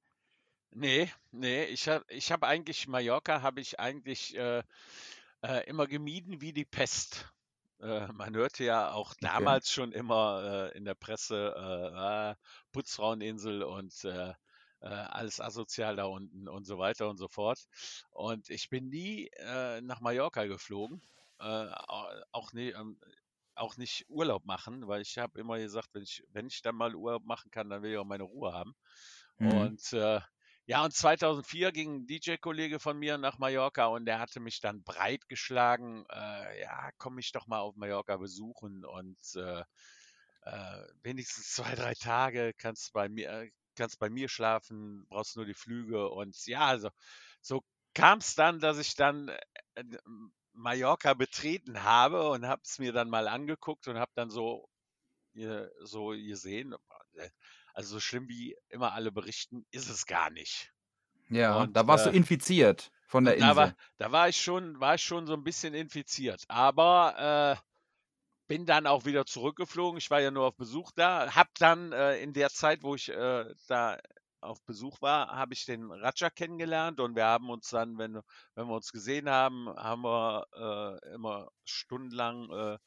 Nee, 0.73 1.11
nee, 1.31 1.65
ich 1.65 1.87
habe 1.89 2.05
ich 2.09 2.31
habe 2.31 2.47
eigentlich 2.47 2.87
Mallorca 2.87 3.41
habe 3.41 3.59
ich 3.61 3.79
eigentlich, 3.79 4.35
äh, 4.37 4.63
äh, 5.43 5.65
immer 5.67 5.87
gemieden 5.87 6.41
wie 6.41 6.53
die 6.53 6.65
Pest. 6.65 7.29
Äh, 7.81 8.07
man 8.13 8.35
hörte 8.35 8.63
ja 8.63 8.91
auch 8.93 9.13
Okay. 9.23 9.59
damals 9.59 9.71
schon 9.71 9.91
immer, 9.91 10.69
äh, 10.73 10.77
in 10.77 10.85
der 10.85 10.95
Presse, 10.95 11.53
äh, 11.57 12.35
Putzfraueninsel 12.71 13.63
und, 13.63 13.93
alles 14.81 15.39
asozial 15.39 15.95
da 15.95 16.05
unten 16.05 16.47
und 16.47 16.65
so 16.65 16.79
weiter 16.79 17.07
und 17.09 17.17
so 17.17 17.27
fort. 17.27 17.59
Und 18.09 18.49
ich 18.49 18.69
bin 18.69 18.89
nie, 18.89 19.29
nach 19.83 20.01
Mallorca 20.01 20.45
geflogen, 20.45 21.03
auch 21.37 22.53
nie, 22.53 22.69
ähm, 22.69 22.99
auch 23.55 23.77
nicht 23.77 24.05
Urlaub 24.09 24.45
machen, 24.45 24.87
weil 24.87 25.01
ich 25.01 25.17
habe 25.19 25.39
immer 25.39 25.59
gesagt, 25.59 25.89
wenn 25.93 26.03
ich, 26.03 26.23
wenn 26.29 26.47
ich 26.47 26.61
dann 26.63 26.75
mal 26.75 26.95
Urlaub 26.95 27.23
machen 27.25 27.51
kann, 27.51 27.69
dann 27.69 27.83
will 27.83 27.91
ich 27.91 27.97
auch 27.99 28.05
meine 28.05 28.23
Ruhe 28.23 28.53
haben. 28.53 28.73
Mhm. 29.39 29.71
Und 29.71 29.93
äh, 29.93 30.21
ja, 30.65 30.83
und 30.85 30.93
2004 30.93 31.71
ging 31.71 31.95
ein 32.03 32.07
DJ-Kollege 32.07 32.79
von 32.79 32.97
mir 32.97 33.17
nach 33.17 33.37
Mallorca 33.39 33.87
und 33.87 34.05
der 34.05 34.19
hatte 34.19 34.39
mich 34.39 34.59
dann 34.61 34.83
breitgeschlagen, 34.83 36.05
äh, 36.09 36.61
ja, 36.61 36.91
komm 36.97 37.15
mich 37.15 37.31
doch 37.31 37.47
mal 37.47 37.59
auf 37.59 37.75
Mallorca 37.75 38.17
besuchen 38.17 38.85
und 38.85 39.17
äh, 39.35 39.63
äh, 40.43 40.83
wenigstens 41.03 41.51
zwei, 41.55 41.75
drei 41.75 41.93
Tage 41.95 42.53
kannst 42.57 42.93
bei 42.93 43.09
mir, 43.09 43.29
äh, 43.31 43.51
kannst 43.75 43.99
bei 43.99 44.09
mir 44.09 44.29
schlafen, 44.29 45.05
brauchst 45.09 45.35
nur 45.35 45.45
die 45.45 45.53
Flüge 45.53 46.09
und 46.09 46.45
ja, 46.45 46.67
also 46.67 46.89
so 47.41 47.63
kam 47.93 48.19
es 48.19 48.35
dann, 48.35 48.59
dass 48.59 48.77
ich 48.77 48.95
dann 48.95 49.29
äh, 49.29 49.39
äh, 49.75 49.83
Mallorca 50.53 51.13
betreten 51.13 51.83
habe 51.83 52.29
und 52.29 52.45
habe 52.45 52.61
es 52.65 52.79
mir 52.79 52.91
dann 52.93 53.09
mal 53.09 53.27
angeguckt 53.27 53.87
und 53.87 53.97
habe 53.97 54.11
dann 54.15 54.29
so, 54.29 54.67
so 55.83 56.07
gesehen, 56.09 56.75
also 57.73 57.95
so 57.95 57.99
schlimm 57.99 58.27
wie 58.27 58.55
immer 58.69 58.93
alle 58.93 59.11
berichten, 59.11 59.65
ist 59.71 59.89
es 59.89 60.05
gar 60.05 60.29
nicht. 60.29 60.71
Ja, 61.29 61.61
Und, 61.61 61.75
da 61.75 61.87
warst 61.87 62.05
du 62.05 62.09
äh, 62.09 62.15
infiziert 62.15 62.91
von 63.07 63.23
der 63.23 63.35
und 63.35 63.41
da 63.41 63.55
war, 63.55 63.65
Insel. 63.67 63.77
da 63.97 64.11
war 64.11 64.29
ich 64.29 64.37
schon, 64.37 64.79
war 64.79 64.95
ich 64.95 65.03
schon 65.03 65.27
so 65.27 65.33
ein 65.33 65.43
bisschen 65.43 65.73
infiziert. 65.73 66.43
Aber 66.49 67.57
äh, 67.57 67.61
bin 68.47 68.65
dann 68.65 68.85
auch 68.85 69.05
wieder 69.05 69.25
zurückgeflogen. 69.25 69.97
Ich 69.97 70.11
war 70.11 70.19
ja 70.19 70.29
nur 70.29 70.45
auf 70.47 70.57
Besuch 70.57 70.91
da. 70.93 71.33
Hab 71.35 71.47
dann 71.57 71.93
äh, 71.93 72.17
in 72.17 72.33
der 72.33 72.49
Zeit, 72.49 72.83
wo 72.83 72.95
ich 72.95 73.07
äh, 73.07 73.45
da 73.67 73.97
auf 74.41 74.61
Besuch 74.63 75.01
war, 75.01 75.27
habe 75.27 75.53
ich 75.53 75.65
den 75.65 75.91
Raja 75.91 76.29
kennengelernt 76.29 76.99
und 76.99 77.15
wir 77.15 77.25
haben 77.25 77.49
uns 77.49 77.69
dann, 77.69 77.97
wenn, 77.97 78.19
wenn 78.55 78.67
wir 78.67 78.75
uns 78.75 78.91
gesehen 78.91 79.29
haben, 79.29 79.69
haben 79.69 80.01
wir 80.01 80.99
äh, 81.03 81.13
immer 81.13 81.49
stundenlang 81.63 82.77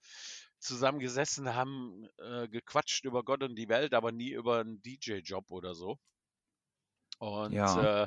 äh, 0.70 0.76
zusammengesessen, 0.76 1.54
haben 1.54 2.08
äh, 2.18 2.48
gequatscht 2.48 3.04
über 3.04 3.24
Gott 3.24 3.42
und 3.42 3.56
die 3.56 3.68
Welt, 3.68 3.94
aber 3.94 4.12
nie 4.12 4.32
über 4.32 4.60
einen 4.60 4.82
DJ-Job 4.82 5.50
oder 5.50 5.74
so. 5.74 5.98
Und 7.18 7.74
Ja. 7.74 7.74
äh, 7.74 8.06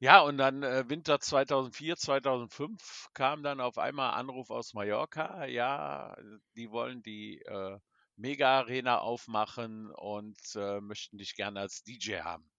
ja, 0.00 0.20
und 0.22 0.38
dann 0.38 0.62
äh, 0.64 0.88
Winter 0.88 1.20
2004, 1.20 1.96
2005 1.96 3.08
kam 3.14 3.42
dann 3.42 3.60
auf 3.60 3.78
einmal 3.78 4.14
Anruf 4.14 4.50
aus 4.50 4.74
Mallorca. 4.74 5.46
Ja, 5.46 6.16
die 6.56 6.70
wollen 6.70 7.02
die 7.02 7.40
äh, 7.42 7.78
Mega 8.16 8.58
Arena 8.60 8.98
aufmachen 9.00 9.90
und 9.92 10.38
äh, 10.56 10.80
möchten 10.80 11.18
dich 11.18 11.36
gerne 11.36 11.60
als 11.60 11.82
DJ 11.84 12.24
haben. 12.24 12.50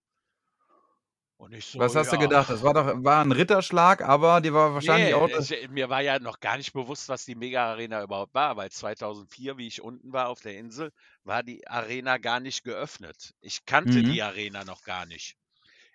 So, 1.39 1.79
Was 1.79 1.96
hast 1.96 2.12
du 2.12 2.17
ja. 2.17 2.20
gedacht? 2.20 2.50
Das 2.50 2.62
war 2.63 2.74
doch 2.74 3.03
war 3.03 3.22
ein 3.24 3.32
Ritterschlag, 3.32 4.01
aber 4.01 4.41
dir 4.41 4.53
war 4.53 4.74
wahrscheinlich 4.74 5.13
Nee, 5.13 5.13
auch. 5.13 5.29
ich, 5.29 5.70
mir 5.70 5.89
war 5.89 6.01
ja 6.01 6.20
noch 6.20 6.39
gar 6.39 6.58
nicht 6.58 6.72
bewusst, 6.74 7.10
was 7.10 7.25
die 7.25 7.34
Mega 7.36 7.65
Arena 7.72 8.03
überhaupt 8.03 8.34
war, 8.36 8.58
weil 8.58 8.70
2004, 8.72 9.58
wie 9.58 9.65
ich 9.67 9.82
unten 9.82 10.13
war 10.13 10.29
auf 10.29 10.39
der 10.41 10.58
Insel, 10.58 10.91
war 11.24 11.41
die 11.41 11.67
Arena 11.67 12.17
gar 12.17 12.39
nicht 12.39 12.63
geöffnet. 12.63 13.34
Ich 13.41 13.65
kannte 13.65 14.03
Mhm. 14.03 14.03
die 14.03 14.22
Arena 14.22 14.65
noch 14.65 14.84
gar 14.84 15.06
nicht. 15.08 15.36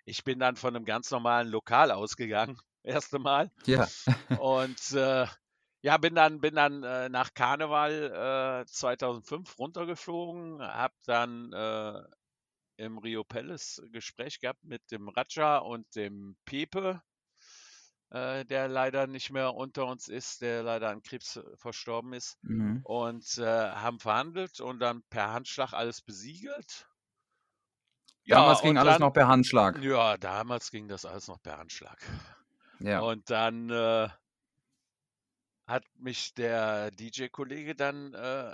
Ich 0.05 0.23
bin 0.23 0.39
dann 0.39 0.57
von 0.57 0.75
einem 0.75 0.85
ganz 0.85 1.11
normalen 1.11 1.49
Lokal 1.49 1.91
ausgegangen, 1.91 2.57
erste 2.83 3.19
Mal. 3.19 3.51
Ja. 3.65 3.87
Und 4.33 4.91
äh, 4.93 5.27
ja, 5.81 5.97
bin 5.97 6.15
dann, 6.15 6.41
bin 6.41 6.55
dann 6.55 6.83
äh, 6.83 7.09
nach 7.09 7.33
Karneval 7.33 8.63
äh, 8.63 8.65
2005 8.67 9.59
runtergeflogen, 9.59 10.61
habe 10.61 10.95
dann 11.05 11.53
äh, 11.53 12.03
im 12.83 12.97
Rio 12.97 13.23
Palace 13.23 13.81
Gespräch 13.91 14.39
gehabt 14.39 14.63
mit 14.63 14.81
dem 14.91 15.09
Raja 15.09 15.57
und 15.57 15.95
dem 15.95 16.35
Pepe, 16.45 17.01
äh, 18.11 18.45
der 18.45 18.67
leider 18.67 19.07
nicht 19.07 19.31
mehr 19.31 19.53
unter 19.55 19.85
uns 19.87 20.07
ist, 20.07 20.41
der 20.41 20.63
leider 20.63 20.89
an 20.89 21.01
Krebs 21.01 21.37
äh, 21.37 21.43
verstorben 21.57 22.13
ist. 22.13 22.37
Mhm. 22.43 22.81
Und 22.83 23.37
äh, 23.37 23.43
haben 23.71 23.99
verhandelt 23.99 24.59
und 24.59 24.79
dann 24.79 25.03
per 25.09 25.31
Handschlag 25.33 25.73
alles 25.73 26.01
besiegelt. 26.01 26.87
Damals 28.25 28.59
Ja, 28.59 28.61
ging 28.63 28.71
und 28.71 28.77
alles 28.77 28.93
dann- 28.93 29.01
noch 29.01 29.11
per 29.13 29.27
Handschlag. 29.27 29.81
Ja, 29.81 30.17
damals 30.17 30.71
ging 30.71 30.87
das 30.87 31.05
alles 31.05 31.27
noch 31.27 31.41
per 31.41 31.57
Handschlag. 31.57 31.97
Ja. 32.79 32.99
Und 33.01 33.29
dann 33.29 33.69
äh, 33.69 34.09
hat 35.67 35.85
mich 35.95 36.33
der 36.33 36.91
DJ-Kollege 36.91 37.75
dann 37.75 38.13
äh, 38.13 38.53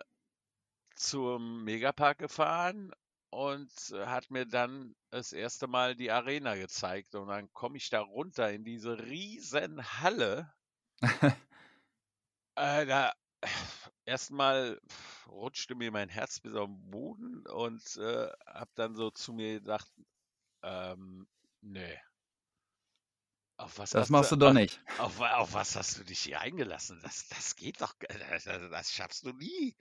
zum 0.95 1.63
Megapark 1.63 2.17
gefahren 2.19 2.91
und 3.31 3.71
äh, 3.91 4.05
hat 4.07 4.31
mir 4.31 4.45
dann 4.45 4.95
das 5.11 5.31
erste 5.33 5.67
Mal 5.67 5.95
die 5.95 6.11
Arena 6.11 6.55
gezeigt. 6.55 7.15
Und 7.15 7.27
dann 7.29 7.51
komme 7.53 7.77
ich 7.77 7.89
da 7.89 8.01
runter 8.01 8.51
in 8.51 8.63
diese 8.63 8.99
riesen 8.99 9.83
Halle. 10.01 10.53
Äh, 12.55 12.85
da 12.85 13.13
erstmal 14.05 14.79
rutschte 15.27 15.75
mir 15.75 15.91
mein 15.91 16.09
Herz 16.09 16.39
bis 16.39 16.55
auf 16.55 16.67
den 16.67 16.89
Boden 16.91 17.45
und 17.47 17.81
äh, 17.97 18.29
habe 18.45 18.71
dann 18.75 18.95
so 18.95 19.11
zu 19.11 19.33
mir 19.33 19.59
gedacht, 19.59 19.91
ähm, 20.63 21.27
nee. 21.61 21.99
Auf 23.57 23.77
was 23.77 23.91
Das 23.91 24.09
machst 24.09 24.31
du 24.31 24.35
doch 24.37 24.53
nicht. 24.53 24.81
auf, 24.97 25.19
auf 25.21 25.53
was 25.53 25.75
hast 25.75 25.97
du 25.97 26.03
dich 26.03 26.19
hier 26.21 26.41
eingelassen? 26.41 26.99
Das, 27.03 27.27
das 27.29 27.55
geht 27.55 27.81
doch, 27.81 27.93
das, 28.29 28.43
das 28.45 28.69
das 28.69 28.91
schaffst 28.93 29.25
du 29.25 29.31
nie. 29.33 29.75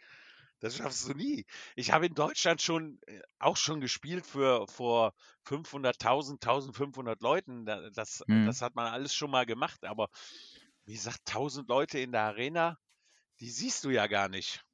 Das 0.60 0.76
schaffst 0.76 1.08
du 1.08 1.14
nie. 1.14 1.46
Ich 1.76 1.92
habe 1.92 2.06
in 2.06 2.14
Deutschland 2.14 2.60
schon 2.60 2.98
äh, 3.06 3.20
auch 3.38 3.56
schon 3.56 3.80
gespielt 3.80 4.26
für 4.26 4.66
vor 4.68 5.14
500.000, 5.46 6.40
1500 6.42 7.20
Leuten. 7.22 7.64
Da- 7.64 7.90
Das, 7.90 8.24
Mhm. 8.26 8.46
das 8.46 8.60
hat 8.62 8.74
man 8.74 8.92
alles 8.92 9.14
schon 9.14 9.30
mal 9.30 9.46
gemacht. 9.46 9.84
Aber 9.84 10.08
wie 10.84 10.94
gesagt, 10.94 11.20
1000 11.26 11.68
Leute 11.68 11.98
in 12.00 12.12
der 12.12 12.22
Arena, 12.22 12.78
die 13.40 13.50
siehst 13.50 13.84
du 13.84 13.90
ja 13.90 14.06
gar 14.08 14.28
nicht. 14.28 14.64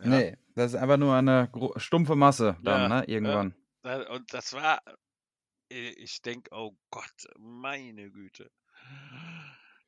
Ja? 0.00 0.06
Nee, 0.06 0.36
das 0.54 0.72
ist 0.72 0.78
einfach 0.80 0.96
nur 0.96 1.14
eine 1.14 1.50
stumpfe 1.76 2.16
Masse 2.16 2.56
dann, 2.62 2.90
Ja, 2.90 3.00
ne? 3.00 3.04
Irgendwann. 3.06 3.54
Da- 3.82 4.08
Und 4.10 4.32
das 4.34 4.52
war, 4.52 4.82
äh, 5.70 5.90
ich 5.90 6.22
denke, 6.22 6.50
oh 6.52 6.74
Gott, 6.90 7.28
meine 7.38 8.10
Güte. 8.10 8.50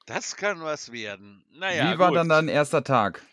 Das 0.07 0.37
kann 0.37 0.61
was 0.63 0.93
werden. 0.93 1.45
Naja, 1.51 1.93
Wie 1.95 1.99
war 1.99 2.09
gut. 2.09 2.17
dann 2.19 2.29
dein 2.29 2.49
erster 2.49 2.83
Tag? 2.85 3.25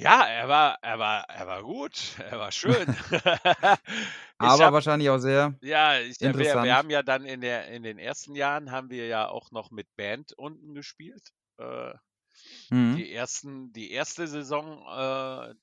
Ja, 0.00 0.24
er 0.24 0.48
war, 0.48 0.78
er 0.82 0.98
war, 0.98 1.28
er 1.28 1.46
war 1.46 1.62
gut, 1.62 2.18
er 2.18 2.38
war 2.38 2.50
schön. 2.52 2.86
Aber 4.38 4.64
hab, 4.64 4.72
wahrscheinlich 4.72 5.10
auch 5.10 5.18
sehr 5.18 5.54
ja, 5.60 5.98
ich, 5.98 6.20
wir, 6.20 6.28
interessant. 6.28 6.64
wir 6.64 6.74
haben 6.76 6.90
ja 6.90 7.02
dann 7.02 7.24
in 7.24 7.40
der, 7.40 7.68
in 7.68 7.82
den 7.82 7.98
ersten 7.98 8.34
Jahren 8.34 8.70
haben 8.70 8.90
wir 8.90 9.06
ja 9.06 9.28
auch 9.28 9.50
noch 9.50 9.70
mit 9.70 9.94
Band 9.96 10.32
unten 10.32 10.74
gespielt. 10.74 11.32
Äh, 11.58 11.94
Mhm. 12.70 12.96
die 12.96 13.12
ersten, 13.12 13.72
die 13.72 13.90
erste 13.90 14.26
Saison 14.26 14.80
äh, 14.86 15.54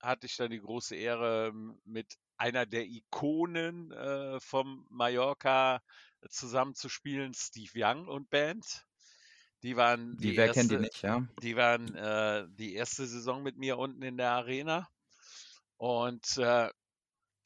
hatte 0.00 0.26
ich 0.26 0.36
dann 0.36 0.50
die 0.50 0.60
große 0.60 0.96
Ehre, 0.96 1.52
mit 1.84 2.14
einer 2.36 2.66
der 2.66 2.86
Ikonen 2.86 3.92
äh, 3.92 4.40
vom 4.40 4.86
Mallorca 4.90 5.82
zusammen 6.28 6.74
zu 6.74 6.88
spielen, 6.88 7.32
Steve 7.34 7.70
Young 7.74 8.08
und 8.08 8.30
Band. 8.30 8.86
Die 9.64 9.76
waren 9.76 10.16
Die, 10.18 10.32
die 10.32 10.36
wer 10.36 10.50
kennt 10.50 10.70
die 10.70 10.76
erste, 10.76 10.78
nicht, 10.78 11.02
ja? 11.02 11.26
die 11.42 11.56
waren 11.56 11.94
äh, 11.94 12.46
die 12.50 12.74
erste 12.74 13.06
Saison 13.06 13.42
mit 13.42 13.56
mir 13.56 13.78
unten 13.78 14.02
in 14.02 14.16
der 14.18 14.30
Arena. 14.32 14.88
Und 15.78 16.36
äh, 16.38 16.70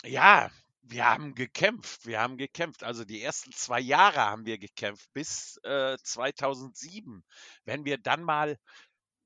ja, 0.04 0.50
wir 0.82 1.06
haben 1.06 1.34
gekämpft. 1.34 2.06
Wir 2.06 2.20
haben 2.20 2.36
gekämpft. 2.38 2.84
Also 2.84 3.04
die 3.04 3.22
ersten 3.22 3.52
zwei 3.52 3.80
Jahre 3.80 4.20
haben 4.20 4.46
wir 4.46 4.58
gekämpft, 4.58 5.12
bis 5.12 5.58
äh, 5.64 5.96
2007. 6.02 7.24
Wenn 7.64 7.84
wir 7.84 7.98
dann 7.98 8.22
mal 8.24 8.58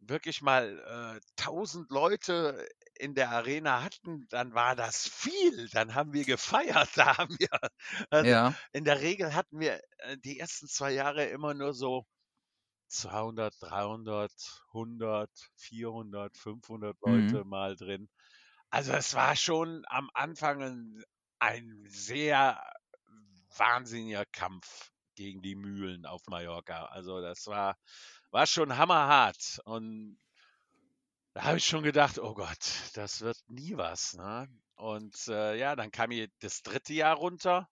wirklich 0.01 0.43
mal 0.43 1.19
äh, 1.19 1.21
1000 1.43 1.91
Leute 1.91 2.69
in 2.99 3.15
der 3.15 3.31
Arena 3.31 3.83
hatten, 3.83 4.27
dann 4.31 4.55
war 4.55 4.77
das 4.77 5.09
viel. 5.09 5.69
Dann 5.71 5.95
haben 5.95 6.13
wir 6.13 6.25
gefeiert. 6.25 6.91
Da 6.97 7.19
haben 7.19 7.37
wir, 7.39 7.49
also 8.11 8.31
Ja. 8.31 8.55
in 8.73 8.85
der 8.85 9.01
Regel 9.01 9.35
hatten 9.35 9.61
wir 9.61 9.81
äh, 9.99 10.19
die 10.19 10.39
ersten 10.41 10.69
zwei 10.69 10.93
Jahre 10.93 11.27
immer 11.27 11.55
nur 11.55 11.75
so 11.75 12.07
200, 12.93 13.55
300, 13.61 14.33
100, 14.73 15.31
400, 15.57 16.37
500 16.37 17.01
Mhm. 17.07 17.43
Leute 17.43 17.45
mal 17.45 17.77
drin. 17.77 18.09
Also 18.71 18.93
es 18.93 19.15
war 19.15 19.37
schon 19.37 19.85
am 19.89 20.11
Anfang 20.15 20.63
ein, 20.63 21.05
ein 21.41 21.85
sehr 21.89 22.63
wahnsinniger 23.57 24.25
Kampf 24.27 24.93
gegen 25.15 25.43
die 25.43 25.55
Mühlen 25.55 26.07
auf 26.07 26.23
Mallorca. 26.29 26.87
Also 26.87 27.21
das 27.21 27.47
war, 27.47 27.77
war 28.31 28.47
schon 28.47 28.77
hammerhart. 28.77 29.61
Und 29.65 30.19
da 31.35 31.43
habe 31.45 31.59
ich 31.59 31.67
schon 31.67 31.83
gedacht, 31.83 32.19
oh 32.19 32.33
Gott, 32.35 32.91
das 32.95 33.21
wird 33.21 33.37
nie 33.49 33.77
was. 33.77 34.15
Ne? 34.15 34.49
Und 34.77 35.29
äh, 35.29 35.57
ja, 35.57 35.77
dann 35.77 35.91
kam 35.91 36.11
hier 36.11 36.29
das 36.41 36.63
dritte 36.63 36.95
Jahr 36.95 37.17
runter 37.17 37.69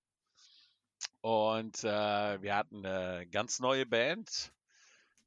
und 1.23 1.83
äh, 1.85 2.43
wir 2.43 2.57
hatten 2.57 2.85
eine 2.85 3.27
ganz 3.29 3.59
neue 3.59 3.87
Band. 3.87 4.53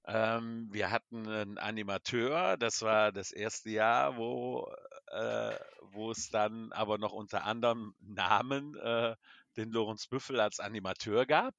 Ähm, 0.05 0.67
wir 0.71 0.91
hatten 0.91 1.27
einen 1.27 1.57
Animateur, 1.57 2.57
das 2.57 2.81
war 2.81 3.11
das 3.11 3.31
erste 3.31 3.69
Jahr, 3.69 4.17
wo, 4.17 4.69
äh, 5.11 5.55
wo 5.91 6.11
es 6.11 6.29
dann 6.29 6.73
aber 6.73 6.97
noch 6.97 7.13
unter 7.13 7.45
anderem 7.45 7.95
Namen 8.01 8.75
äh, 8.75 9.15
den 9.55 9.71
Lorenz 9.71 10.07
Büffel 10.07 10.41
als 10.41 10.59
Animateur 10.59 11.25
gab. 11.25 11.55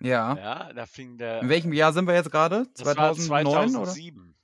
Ja. 0.00 0.36
Ja, 0.36 0.72
da 0.72 0.86
fing 0.86 1.12
In 1.12 1.18
der, 1.18 1.48
welchem 1.48 1.72
Jahr 1.72 1.92
sind 1.92 2.06
wir 2.06 2.14
jetzt 2.14 2.30
gerade? 2.30 2.66
das 2.74 2.86
war 2.86 2.94
2009 2.94 3.46
oder? 3.46 3.68
2007. 3.84 4.34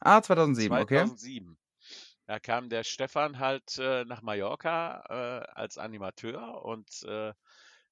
Ah, 0.00 0.22
2007, 0.22 0.78
okay. 0.78 0.98
2007. 0.98 1.58
da 2.26 2.38
kam 2.38 2.68
der 2.68 2.84
Stefan 2.84 3.38
halt 3.38 3.78
äh, 3.78 4.04
nach 4.04 4.22
Mallorca 4.22 5.04
äh, 5.08 5.46
als 5.52 5.78
Animateur 5.78 6.64
und 6.64 7.02
äh, 7.04 7.32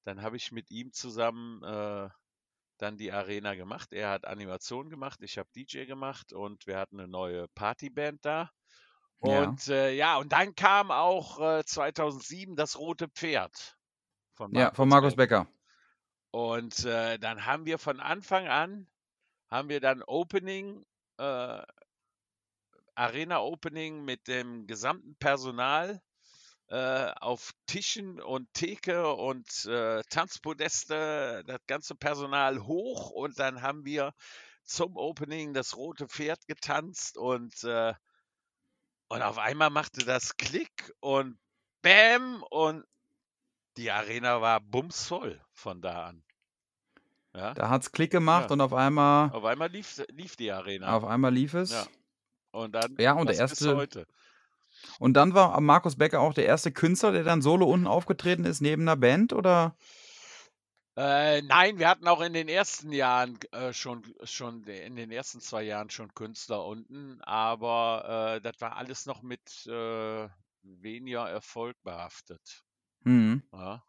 dann 0.05 0.23
habe 0.23 0.37
ich 0.37 0.53
mit 0.53 0.71
ihm 0.71 0.93
zusammen 0.93 1.63
äh, 1.65 2.09
dann 2.79 2.97
die 2.97 3.13
Arena 3.13 3.55
gemacht. 3.55 3.93
Er 3.93 4.11
hat 4.11 4.27
Animation 4.27 4.91
gemacht, 4.91 5.23
ich 5.23 5.39
habe 5.39 5.49
DJ 5.55 5.85
gemacht 5.85 6.33
und 6.33 6.67
wir 6.67 6.79
hatten 6.79 7.01
eine 7.01 7.09
neue 7.09 7.49
Partyband 7.49 8.25
da. 8.25 8.51
Ja. 9.23 9.43
Und 9.45 9.69
äh, 9.69 9.93
ja, 9.93 10.19
und 10.19 10.33
dann 10.33 10.55
kam 10.55 10.91
auch 10.91 11.41
äh, 11.41 11.65
2007 11.65 12.57
das 12.57 12.79
Rote 12.79 13.09
Pferd 13.09 13.79
von 14.35 14.55
Ja, 14.55 14.73
von 14.75 14.89
Markus 14.89 15.17
Becker. 15.17 15.47
Und 16.31 16.85
äh, 16.85 17.19
dann 17.19 17.47
haben 17.47 17.65
wir 17.65 17.79
von 17.79 18.01
Anfang 18.01 18.47
an, 18.47 18.87
haben 19.49 19.69
wir 19.71 19.81
dann 19.81 20.03
Opening, 20.03 20.85
äh, 21.19 21.63
Arena 22.95 23.41
Opening 23.41 24.05
mit 24.05 24.29
dem 24.29 24.67
gesamten 24.67 25.17
Personal 25.17 26.03
äh, 26.69 27.11
auf 27.21 27.53
Tischen 27.67 28.21
und 28.21 28.53
Theke 28.55 29.13
und 29.15 29.65
äh, 29.67 30.03
Tanzpodeste, 30.11 31.45
das 31.47 31.61
ganze 31.67 31.95
Personal 31.95 32.67
hoch 32.67 33.11
und 33.11 33.39
dann 33.39 33.63
haben 33.63 33.85
wir 33.85 34.13
zum 34.65 34.97
Opening 34.97 35.55
das 35.55 35.77
rote 35.77 36.09
Pferd 36.09 36.45
getanzt 36.49 37.17
und, 37.17 37.63
äh, 37.65 37.95
und 39.09 39.23
auf 39.23 39.39
einmal 39.39 39.71
machte 39.71 40.05
das 40.05 40.37
Klick 40.37 40.93
und 41.01 41.39
Bäm 41.83 42.43
und 42.51 42.85
die 43.77 43.91
Arena 43.93 44.41
war 44.41 44.61
bumsvoll 44.61 45.41
von 45.53 45.81
da 45.81 46.07
an. 46.07 46.25
Ja? 47.35 47.55
Da 47.55 47.69
hat's 47.69 47.93
Klick 47.93 48.11
gemacht 48.11 48.47
Ja. 48.49 48.55
und 48.55 48.61
auf 48.61 48.73
einmal, 48.73 49.31
Auf 49.31 49.45
einmal 49.45 49.69
lief, 49.71 50.03
lief 50.09 50.35
die 50.37 50.51
Arena. 50.51 50.97
auf 50.97 51.05
einmal 51.05 51.33
lief 51.33 51.55
es. 51.55 51.71
Ja. 51.71 51.87
Und 52.51 52.73
dann 52.73 52.97
Ja, 52.99 53.13
und 53.13 53.29
der 53.29 53.37
erste- 53.37 53.77
heute. 53.77 54.07
Und 54.99 55.15
dann 55.15 55.35
war 55.35 55.61
Markus 55.61 55.97
Becker 55.97 56.21
auch 56.21 56.35
der 56.35 56.47
erste 56.47 56.73
Künstler, 56.73 57.13
der 57.13 57.25
dann 57.25 57.43
solo 57.43 57.67
unten 57.67 57.87
aufgetreten 57.87 58.45
ist, 58.45 58.61
neben 58.61 58.83
einer 58.83 58.97
Band, 58.97 59.33
oder? 59.33 59.77
Äh, 60.97 61.43
nein, 61.43 61.79
wir 61.79 61.91
hatten 61.91 62.09
auch 62.09 62.23
in 62.23 62.33
den 62.33 62.49
ersten 62.49 62.91
Jahren 62.91 63.39
äh, 63.53 63.75
schon, 63.75 64.03
schon 64.25 64.65
in 64.65 64.97
den 64.97 65.11
ersten 65.11 65.41
zwei 65.41 65.63
Jahren 65.63 65.91
schon 65.91 66.15
Künstler 66.15 66.65
unten, 66.65 67.21
aber 67.21 68.37
äh, 68.37 68.41
das 68.41 68.59
war 68.61 68.77
alles 68.77 69.05
noch 69.05 69.23
mit 69.23 69.67
äh, 69.67 70.29
weniger 70.63 71.29
Erfolg 71.29 71.77
behaftet. 71.83 72.65
Mhm. 73.05 73.43
Ja. 73.53 73.83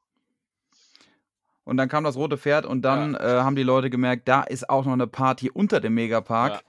Und 1.64 1.78
dann 1.78 1.88
kam 1.88 2.04
das 2.04 2.18
rote 2.18 2.38
Pferd 2.38 2.66
und 2.66 2.82
dann 2.82 3.16
äh, 3.16 3.20
haben 3.20 3.56
die 3.56 3.64
Leute 3.64 3.90
gemerkt, 3.90 4.28
da 4.28 4.44
ist 4.44 4.70
auch 4.70 4.86
noch 4.86 4.94
eine 4.94 5.08
Party 5.08 5.50
unter 5.50 5.80
dem 5.80 5.94
Megapark. 5.94 6.54
Ja. 6.54 6.62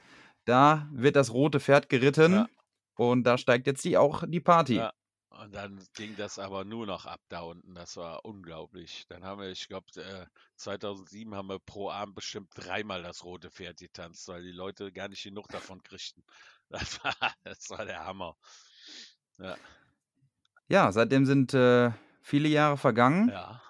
Da 0.45 0.89
wird 0.93 1.17
das 1.17 1.33
rote 1.33 1.61
Pferd 1.61 1.89
geritten 1.89 2.33
Ja. 2.33 2.49
Und 2.99 3.23
da 3.23 3.39
steigt 3.39 3.67
jetzt 3.67 3.85
die 3.85 3.97
auch 3.97 4.25
die 4.27 4.41
Party. 4.41 4.75
Ja. 4.75 4.93
Und 5.31 5.55
dann 5.55 5.81
ging 5.95 6.17
das 6.17 6.41
aber 6.41 6.65
nur 6.65 6.85
noch 6.85 7.07
ab 7.07 7.21
da 7.29 7.43
unten. 7.43 7.75
Das 7.77 7.97
war 7.97 8.25
unglaublich. 8.25 9.05
Dann 9.09 9.25
haben 9.25 9.41
wir, 9.41 9.51
ich 9.51 9.69
glaube, 9.69 9.87
äh, 9.95 10.27
2007 10.57 11.33
haben 11.33 11.49
wir 11.49 11.61
pro 11.61 11.91
Abend 11.91 12.17
bestimmt 12.17 12.51
dreimal 12.57 13.05
das 13.05 13.23
rote 13.23 13.49
Pferd 13.51 13.79
getanzt, 13.79 14.27
weil 14.27 14.43
die 14.43 14.51
Leute 14.51 14.91
gar 14.91 15.07
nicht 15.07 15.23
genug 15.23 15.49
davon 15.49 15.83
kriegten. 15.83 16.25
Das 16.71 17.03
war, 17.03 17.15
das 17.45 17.71
war 17.71 17.87
der 17.87 18.05
Hammer. 18.05 18.37
Ja, 20.67 20.93
seitdem 20.93 21.25
sind 21.25 21.55
äh, 21.55 21.93
viele 22.21 22.49
Jahre 22.49 22.77
vergangen. 22.77 23.31
Ja. 23.31 23.63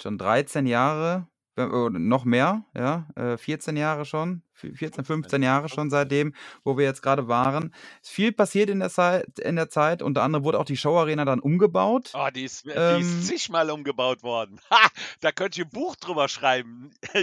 Schon 0.00 0.16
13 0.16 0.66
Jahre, 0.66 1.28
noch 1.56 2.24
mehr, 2.24 2.64
ja, 2.74 3.06
äh, 3.14 3.36
14 3.36 3.76
Jahre 3.76 4.06
schon, 4.06 4.42
vi- 4.58 4.74
14, 4.74 5.04
15 5.04 5.42
Jahre 5.42 5.68
schon 5.68 5.90
15. 5.90 5.90
seitdem, 5.90 6.34
wo 6.64 6.78
wir 6.78 6.84
jetzt 6.86 7.02
gerade 7.02 7.28
waren. 7.28 7.74
Ist 8.02 8.10
viel 8.10 8.32
passiert 8.32 8.70
in 8.70 8.80
der 8.80 8.88
Zeit, 8.88 9.38
in 9.38 9.56
der 9.56 9.68
Zeit. 9.68 10.00
Unter 10.02 10.22
anderem 10.22 10.44
wurde 10.44 10.58
auch 10.58 10.64
die 10.64 10.78
Showarena 10.78 11.26
dann 11.26 11.40
umgebaut. 11.40 12.10
Oh, 12.14 12.28
die 12.34 12.44
ist, 12.44 12.64
die 12.64 12.70
Ähm, 12.70 13.00
ist 13.02 13.26
zigmal 13.26 13.70
umgebaut 13.70 14.22
worden. 14.22 14.60
Ha, 14.70 14.88
da 15.20 15.30
könnt 15.32 15.58
ihr 15.58 15.64
ein 15.66 15.70
Buch 15.70 15.94
drüber 15.96 16.28
schreiben, 16.28 16.90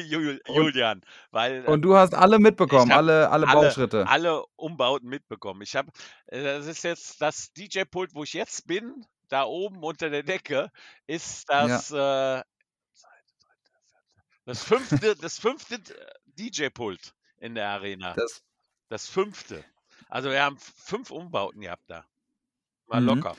Julian. 0.47 1.01
Weil 1.31 1.63
äh, 1.65 1.67
Und 1.67 1.81
du 1.81 1.95
hast 1.95 2.13
alle 2.13 2.37
mitbekommen, 2.37 2.91
alle, 2.91 3.29
alle 3.31 3.47
alle- 3.47 3.61
Bauschritte. 3.67 4.07
alle 4.07 4.43
Umbauten 4.55 5.09
mitbekommen. 5.09 5.61
Ich 5.63 5.75
habe, 5.75 5.91
das 6.27 6.67
ist 6.67 6.83
jetzt 6.83 7.19
das 7.21 7.51
DJ-Pult, 7.53 8.13
wo 8.13 8.23
ich 8.23 8.33
jetzt 8.33 8.67
bin, 8.67 9.05
da 9.29 9.43
oben 9.45 9.81
unter 9.83 10.09
der 10.11 10.21
Decke, 10.23 10.69
ist 11.07 11.49
das, 11.49 11.91
äh, 11.91 12.41
das 14.49 14.63
fünfte, 14.63 15.15
das 15.15 15.37
fünfte 15.39 15.79
DJ-Pult 16.25 17.13
in 17.37 17.53
der 17.55 17.69
Arena. 17.69 18.13
Das, 18.15 18.41
Das 18.89 19.07
fünfte. 19.07 19.63
Also 20.07 20.31
wir 20.31 20.41
haben 20.43 20.57
fünf 20.57 21.11
Umbauten 21.11 21.61
gehabt 21.61 21.83
da. 21.87 22.03
War 22.87 22.99
Mhm. 23.01 23.07
locker. 23.07 23.35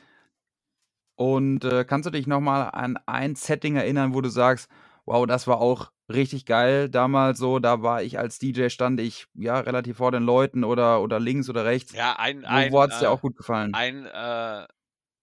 und 1.16 1.64
äh, 1.64 1.84
kannst 1.84 2.06
du 2.06 2.10
dich 2.10 2.26
nochmal 2.28 2.70
an 2.72 2.96
ein 3.06 3.34
Setting 3.34 3.76
erinnern, 3.76 4.14
wo 4.14 4.20
du 4.20 4.28
sagst, 4.30 4.70
wow, 5.04 5.26
das 5.26 5.46
war 5.48 5.60
auch 5.60 5.90
richtig 6.08 6.46
geil 6.46 6.88
damals 6.88 7.38
so, 7.38 7.58
da 7.58 7.82
war 7.82 8.02
ich 8.02 8.18
als 8.18 8.38
DJ, 8.38 8.68
stand 8.68 9.00
ich 9.00 9.26
ja 9.34 9.58
relativ 9.60 9.96
vor 9.98 10.12
den 10.12 10.22
Leuten 10.22 10.62
oder, 10.64 11.02
oder 11.02 11.18
links 11.20 11.48
oder 11.50 11.64
rechts. 11.64 11.92
Ja, 11.92 12.16
ein, 12.18 12.42
Wo, 12.42 12.46
ein, 12.46 12.72
wo 12.72 12.82
hat 12.82 12.92
es 12.92 13.00
dir 13.00 13.06
äh, 13.06 13.08
auch 13.08 13.20
gut 13.20 13.36
gefallen? 13.36 13.74
Ein, 13.74 14.06
äh, 14.06 14.66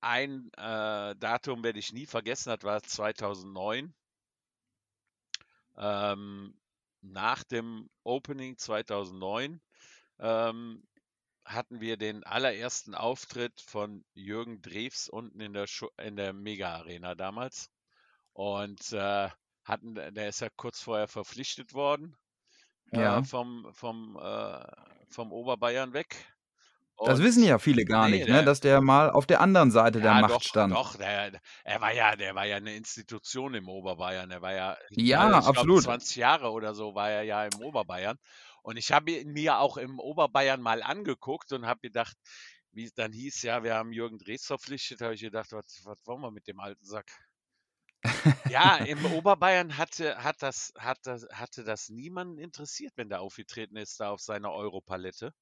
ein 0.01 0.51
äh, 0.57 1.15
Datum 1.15 1.63
werde 1.63 1.79
ich 1.79 1.93
nie 1.93 2.05
vergessen, 2.05 2.49
das 2.53 2.63
war 2.63 2.83
2009. 2.83 3.93
Ähm, 5.77 6.59
nach 7.01 7.43
dem 7.43 7.89
Opening 8.03 8.57
2009 8.57 9.61
ähm, 10.19 10.83
hatten 11.45 11.81
wir 11.81 11.97
den 11.97 12.23
allerersten 12.25 12.95
Auftritt 12.95 13.61
von 13.61 14.03
Jürgen 14.13 14.61
Drews 14.61 15.09
unten 15.09 15.39
in 15.41 15.53
der, 15.53 15.67
Schu- 15.67 15.91
in 15.97 16.15
der 16.17 16.33
Mega 16.33 16.75
Arena 16.75 17.15
damals. 17.15 17.69
Und 18.33 18.93
äh, 18.93 19.29
hatten, 19.65 19.95
der 19.95 20.29
ist 20.29 20.41
ja 20.41 20.49
kurz 20.55 20.81
vorher 20.81 21.07
verpflichtet 21.07 21.73
worden 21.73 22.17
Ja. 22.91 23.19
äh, 23.19 23.23
vom, 23.23 23.73
vom, 23.73 24.17
äh, 24.21 24.65
vom 25.09 25.31
Oberbayern 25.31 25.93
weg. 25.93 26.15
Das 27.05 27.19
wissen 27.21 27.43
ja 27.43 27.59
viele 27.59 27.85
gar 27.85 28.09
Nee, 28.09 28.17
nicht, 28.17 28.27
ne? 28.27 28.33
der- 28.35 28.43
dass 28.43 28.59
der 28.59 28.81
mal 28.81 29.09
auf 29.11 29.25
der 29.25 29.41
anderen 29.41 29.71
Seite 29.71 29.99
der 30.01 30.11
ja, 30.13 30.21
Macht 30.21 30.31
doch, 30.33 30.41
stand. 30.41 30.73
Doch, 30.73 30.95
der, 30.95 31.31
er 31.63 31.81
war 31.81 31.93
ja, 31.93 32.15
der 32.15 32.33
war 32.35 32.45
ja 32.45 32.57
eine 32.57 32.75
Institution 32.75 33.53
im 33.53 33.69
Oberbayern. 33.69 34.31
Er 34.31 34.41
war 34.41 34.53
ja, 34.53 34.77
Ja, 34.91 35.25
äh, 35.25 35.37
ich 35.37 35.43
glaub, 35.43 35.47
absolut. 35.57 35.83
20 35.83 36.15
Jahre 36.15 36.51
oder 36.51 36.73
so 36.73 36.95
war 36.95 37.09
er 37.09 37.23
ja 37.23 37.45
im 37.45 37.61
Oberbayern. 37.61 38.17
Und 38.63 38.77
ich 38.77 38.91
habe 38.91 39.11
ihn 39.11 39.31
mir 39.31 39.59
auch 39.59 39.77
im 39.77 39.99
Oberbayern 39.99 40.59
mal 40.61 40.81
angeguckt 40.83 41.51
und 41.53 41.65
habe 41.65 41.79
gedacht, 41.81 42.17
wie 42.71 42.83
es 42.83 42.93
dann 42.93 43.11
hieß, 43.13 43.41
ja, 43.43 43.63
wir 43.63 43.75
haben 43.75 43.91
Jürgen 43.93 44.17
Drees 44.17 44.45
verpflichtet, 44.45 45.01
habe 45.01 45.13
ich 45.13 45.21
gedacht, 45.21 45.51
was, 45.51 45.81
was 45.85 45.97
wollen 46.05 46.21
wir 46.21 46.31
mit 46.31 46.47
dem 46.47 46.59
alten 46.59 46.83
Sack? 46.85 47.09
Ja, 48.49 48.75
im 48.85 49.05
Oberbayern 49.05 49.77
hatte, 49.77 50.23
hat 50.23 50.41
das, 50.41 50.73
hat 50.77 50.99
das, 51.03 51.27
hatte 51.31 51.63
das 51.63 51.89
niemanden 51.89 52.37
interessiert, 52.37 52.93
wenn 52.95 53.09
der 53.09 53.21
aufgetreten 53.21 53.77
ist, 53.77 53.99
da 53.99 54.09
auf 54.11 54.21
seiner 54.21 54.51
Europalette. 54.51 55.33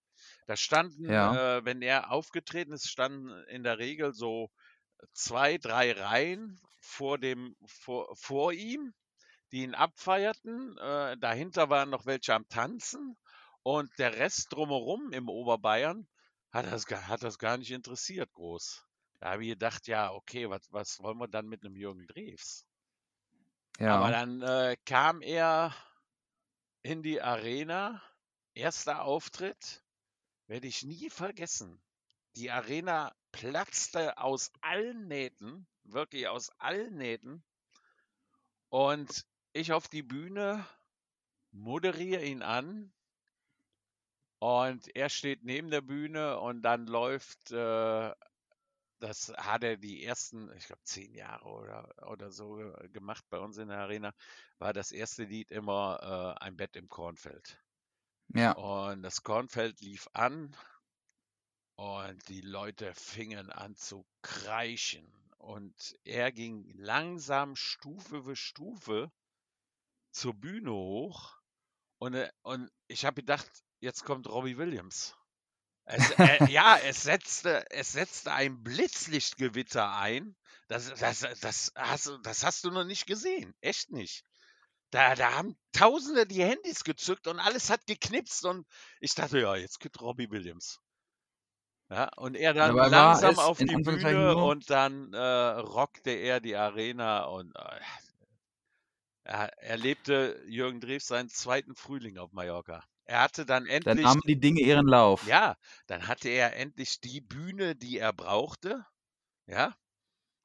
Da 0.48 0.58
standen, 0.58 1.08
Ja. 1.08 1.32
äh, 1.32 1.66
wenn 1.66 1.82
er 1.82 2.12
aufgetreten 2.12 2.74
ist, 2.74 2.90
standen 2.90 3.30
in 3.48 3.64
der 3.64 3.80
Regel 3.80 4.14
so 4.14 4.50
zwei, 5.14 5.58
drei 5.58 5.92
Reihen 5.94 6.60
vor, 6.82 7.18
dem, 7.18 7.56
vor, 7.66 8.16
vor 8.16 8.54
ihm, 8.54 8.94
die 9.52 9.64
ihn 9.64 9.76
abfeierten. 9.76 10.78
Äh, 10.78 11.18
dahinter 11.18 11.70
waren 11.70 11.90
noch 11.90 12.06
welche 12.06 12.34
am 12.36 12.48
Tanzen 12.50 13.18
und 13.64 13.92
der 14.00 14.16
Rest 14.18 14.54
drumherum 14.54 15.12
im 15.14 15.30
Oberbayern 15.30 16.08
hat 16.52 16.68
das, 16.72 16.86
gar- 16.88 17.08
hat 17.08 17.24
das 17.24 17.40
gar 17.40 17.58
nicht 17.58 17.72
interessiert 17.72 18.34
groß. 18.34 18.86
Da 19.20 19.32
habe 19.32 19.44
ich 19.44 19.50
gedacht, 19.52 19.88
ja, 19.88 20.12
okay, 20.14 20.50
was, 20.50 20.72
was 20.72 21.00
wollen 21.02 21.18
wir 21.20 21.28
dann 21.28 21.48
mit 21.48 21.66
einem 21.66 21.76
Jürgen 21.76 22.08
Drews? 22.08 22.66
Aber 23.88 24.10
Ja. 24.10 24.12
dann 24.12 24.42
äh, 24.44 24.78
kam 24.86 25.22
er 25.24 25.74
in 26.84 27.04
die 27.04 27.22
Arena, 27.22 28.02
erster 28.54 29.04
Auftritt, 29.04 29.85
werde 30.48 30.68
ich 30.68 30.84
nie 30.84 31.10
vergessen. 31.10 31.82
Die 32.36 32.52
Arena 32.52 33.16
platzte 33.32 34.18
aus 34.18 34.52
allen 34.62 35.08
Nähten, 35.08 35.68
wirklich 35.84 36.28
aus 36.28 36.50
allen 36.60 36.98
Nähten. 36.98 37.44
Und 38.70 39.26
ich 39.54 39.72
auf 39.72 39.88
die 39.88 40.04
Bühne, 40.04 40.66
moderiere 41.52 42.24
ihn 42.24 42.44
an. 42.44 42.92
Und 44.40 44.96
er 44.96 45.10
steht 45.10 45.44
neben 45.44 45.70
der 45.72 45.82
Bühne 45.82 46.40
und 46.40 46.62
dann 46.62 46.88
läuft, 46.88 47.52
äh, 47.52 48.14
das 49.00 49.34
hat 49.38 49.64
er 49.64 49.78
die 49.78 50.04
ersten, 50.04 50.52
ich 50.58 50.68
glaube, 50.68 50.84
zehn 50.84 51.14
Jahre 51.14 51.46
oder, 51.46 52.12
oder 52.12 52.32
so 52.32 52.74
gemacht 52.92 53.24
bei 53.30 53.40
uns 53.40 53.58
in 53.58 53.70
der 53.70 53.80
Arena, 53.80 54.14
war 54.60 54.74
das 54.74 54.92
erste 54.92 55.24
Lied 55.24 55.52
immer 55.52 56.36
äh, 56.38 56.44
Ein 56.44 56.58
Bett 56.58 56.76
im 56.76 56.90
Kornfeld. 56.90 57.58
Ja. 58.34 58.54
Und 58.54 59.04
das 59.04 59.24
Kornfeld 59.24 59.80
lief 59.82 60.08
an 60.14 60.56
und 61.76 62.28
die 62.30 62.42
Leute 62.42 62.94
fingen 62.96 63.50
an 63.50 63.76
zu 63.76 64.06
kreischen. 64.22 65.12
Und 65.38 65.96
er 66.04 66.32
ging 66.32 66.68
langsam 66.76 67.56
Stufe 67.56 68.24
für 68.24 68.36
Stufe 68.36 69.12
zur 70.12 70.34
Bühne 70.34 70.72
hoch. 70.72 71.38
Und, 72.00 72.16
äh, 72.16 72.32
und 72.42 72.72
ich 72.88 73.06
habe 73.06 73.22
gedacht, 73.22 73.50
jetzt 73.80 74.04
kommt 74.04 74.28
Robbie 74.28 74.58
Williams. 74.58 75.16
Es, 75.86 76.12
äh, 76.18 76.46
ja, 76.50 76.78
es 76.78 77.04
setzte, 77.04 77.70
es 77.70 77.92
setzte 77.92 78.34
ein 78.34 78.64
Blitzlichtgewitter 78.64 79.96
ein. 79.96 80.36
Das, 80.68 80.92
das, 80.96 81.20
das, 81.42 81.72
hast, 81.76 82.12
das 82.24 82.44
hast 82.44 82.64
du 82.64 82.72
noch 82.72 82.86
nicht 82.86 83.06
gesehen. 83.06 83.54
Echt 83.62 83.92
nicht. 83.92 84.26
Da, 84.92 85.16
da 85.16 85.34
haben 85.34 85.56
Tausende 85.74 86.26
die 86.26 86.44
Handys 86.44 86.84
gezückt 86.86 87.28
und 87.28 87.40
alles 87.40 87.70
hat 87.70 87.86
geknipst 87.86 88.46
und 88.46 88.66
ich 89.02 89.14
dachte, 89.14 89.40
ja, 89.40 89.56
jetzt 89.56 89.80
geht 89.82 90.00
Robbie 90.00 90.32
Williams. 90.32 90.80
Ja, 91.90 92.10
und 92.16 92.36
er 92.36 92.54
dann 92.54 92.76
Dabei 92.76 92.88
langsam 92.88 93.38
auf 93.38 93.58
die 93.58 93.66
Bühne 93.66 94.38
und 94.38 94.70
dann 94.70 95.14
äh, 95.14 95.20
rockte 95.20 96.12
er 96.12 96.40
die 96.40 96.56
Arena 96.56 97.26
und 97.26 97.54
äh, 97.56 97.80
er 99.24 99.58
erlebte 99.62 100.42
Jürgen 100.48 100.80
Drews 100.80 101.08
seinen 101.08 101.30
zweiten 101.30 101.76
Frühling 101.76 102.18
auf 102.18 102.32
Mallorca. 102.32 102.84
Er 103.04 103.22
hatte 103.22 103.46
dann 103.46 103.66
dann 103.66 103.72
endlich, 103.72 104.04
nahmen 104.04 104.22
die 104.26 104.40
Dinge 104.40 104.62
ihren 104.62 104.88
Lauf. 104.88 105.28
ja, 105.28 105.58
dann 105.88 106.08
hatte 106.08 106.30
er 106.30 106.56
endlich 106.56 107.02
die 107.02 107.22
Bühne, 107.22 107.76
die 107.76 108.00
er 108.00 108.14
brauchte, 108.14 108.86
ja, 109.46 109.76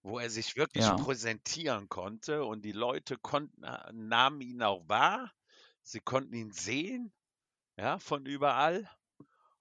wo 0.02 0.18
er 0.18 0.30
sich 0.30 0.56
wirklich 0.56 0.96
Ja. 0.96 0.96
präsentieren 0.96 1.88
konnte 1.88 2.44
und 2.44 2.64
die 2.64 2.72
Leute 2.72 3.18
konnten, 3.18 3.62
nahmen 3.92 4.40
ihn 4.40 4.62
auch 4.62 4.88
wahr, 4.88 5.32
sie 5.82 6.00
konnten 6.00 6.34
ihn 6.34 6.52
sehen, 6.52 7.12
ja, 7.78 7.98
von 7.98 8.26
überall. 8.26 8.90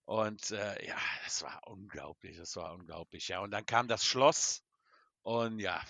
Und 0.06 0.52
äh, 0.52 0.88
ja, 0.88 0.98
das 1.26 1.44
war 1.44 1.62
unglaublich, 1.68 2.38
das 2.38 2.56
war 2.58 2.74
unglaublich. 2.74 3.30
Ja, 3.30 3.42
und 3.42 3.52
dann 3.52 3.66
kam 3.66 3.88
das 3.88 4.06
Schloss 4.06 4.64
und 5.24 5.60
ja, 5.60 5.82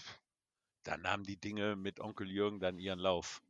dann 0.84 1.02
nahmen 1.04 1.24
die 1.24 1.40
Dinge 1.40 1.76
mit 1.78 2.00
Onkel 2.02 2.30
Jürgen 2.30 2.60
dann 2.60 2.80
ihren 2.80 3.00
Lauf. 3.00 3.42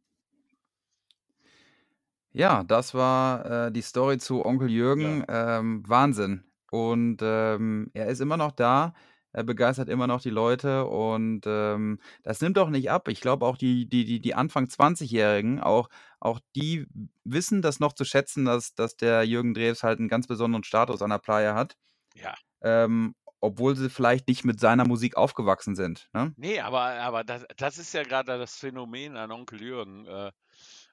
Ja, 2.32 2.64
das 2.64 2.94
war 2.94 3.68
äh, 3.68 3.72
die 3.72 3.82
Story 3.82 4.18
zu 4.20 4.46
Onkel 4.46 4.70
Ja, 4.94 5.24
Jürgen. 5.24 5.26
Ähm, 5.28 5.84
Wahnsinn. 5.88 6.44
Und 6.72 7.18
ähm, 7.24 7.90
er 7.94 8.08
ist 8.08 8.20
immer 8.22 8.38
noch 8.38 8.52
da. 8.52 8.94
Er 9.32 9.44
begeistert 9.44 9.90
immer 9.90 10.08
noch 10.08 10.22
die 10.22 10.30
Leute 10.32 10.86
und 10.86 11.42
ähm, 11.46 12.00
das 12.24 12.42
nimmt 12.42 12.58
auch 12.58 12.70
nicht 12.70 12.90
ab. 12.92 13.08
Ich 13.08 13.22
glaube 13.22 13.46
auch 13.46 13.58
die, 13.58 13.88
die, 13.88 14.06
die, 14.06 14.20
die 14.22 14.34
Anfang 14.36 14.70
20-Jährigen, 14.70 15.60
auch, 15.62 15.90
auch 16.20 16.40
die 16.56 16.88
wissen 17.24 17.62
das 17.62 17.80
noch 17.80 17.94
zu 17.94 18.06
schätzen, 18.06 18.46
dass, 18.46 18.74
dass 18.76 18.96
der 18.98 19.24
Jürgen 19.24 19.54
Drews 19.54 19.84
halt 19.84 20.00
einen 20.00 20.10
ganz 20.10 20.28
besonderen 20.28 20.64
Status 20.64 21.02
an 21.02 21.12
der 21.12 21.20
Playa 21.20 21.56
hat. 21.56 21.76
ja. 22.16 22.36
Ähm, 22.62 23.16
obwohl 23.42 23.76
sie 23.76 23.90
vielleicht 23.90 24.28
nicht 24.28 24.46
mit 24.46 24.60
seiner 24.60 24.88
Musik 24.88 25.18
aufgewachsen 25.18 25.76
sind. 25.76 26.10
Ne? 26.14 26.36
Nee, 26.36 26.60
aber, 26.62 26.82
aber 27.02 27.24
das, 27.24 27.46
das 27.58 27.78
ist 27.78 27.94
ja 27.94 28.04
gerade 28.04 28.38
das 28.38 28.56
Phänomen 28.58 29.18
an 29.18 29.32
Onkel 29.32 29.62
Jürgen. 29.62 30.06
Äh, 30.06 30.32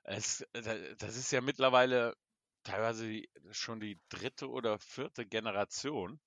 es, 0.04 0.44
da- 0.52 0.94
das 0.98 1.16
ist 1.16 1.30
ja 1.32 1.40
mittlerweile 1.40 2.14
teilweise 2.64 3.22
schon 3.52 3.78
die 3.80 4.00
dritte 4.08 4.50
oder 4.50 4.78
vierte 4.80 5.24
Generation. 5.26 6.20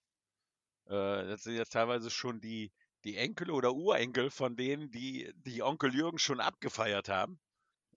Äh, 0.90 1.28
das 1.28 1.44
sind 1.44 1.56
ja 1.56 1.66
teilweise 1.66 2.10
schon 2.10 2.42
die, 2.42 2.72
die 3.04 3.18
Enkel 3.18 3.52
oder 3.52 3.74
Urenkel 3.74 4.30
von 4.32 4.56
denen, 4.56 4.92
die 4.92 5.32
die 5.36 5.64
Onkel 5.64 5.94
Jürgen 5.96 6.20
schon 6.20 6.40
abgefeiert 6.42 7.10
haben. 7.10 7.40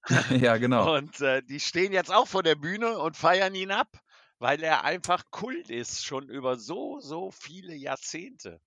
ja, 0.31 0.57
genau. 0.57 0.96
Und 0.96 1.20
äh, 1.20 1.42
die 1.42 1.61
stehen 1.61 1.92
jetzt 1.92 2.12
auch 2.12 2.26
vor 2.26 2.42
der 2.42 2.57
Bühne 2.57 2.98
und 2.98 3.16
feiern 3.16 3.55
ihn 3.55 3.70
ab, 3.70 3.88
weil 4.38 4.62
er 4.62 4.85
einfach 4.85 5.24
Kult 5.31 5.70
ist, 5.70 6.05
schon 6.05 6.28
über 6.28 6.57
so, 6.59 7.00
so 7.00 7.31
viele 7.31 7.74
Jahrzehnte. 7.74 8.61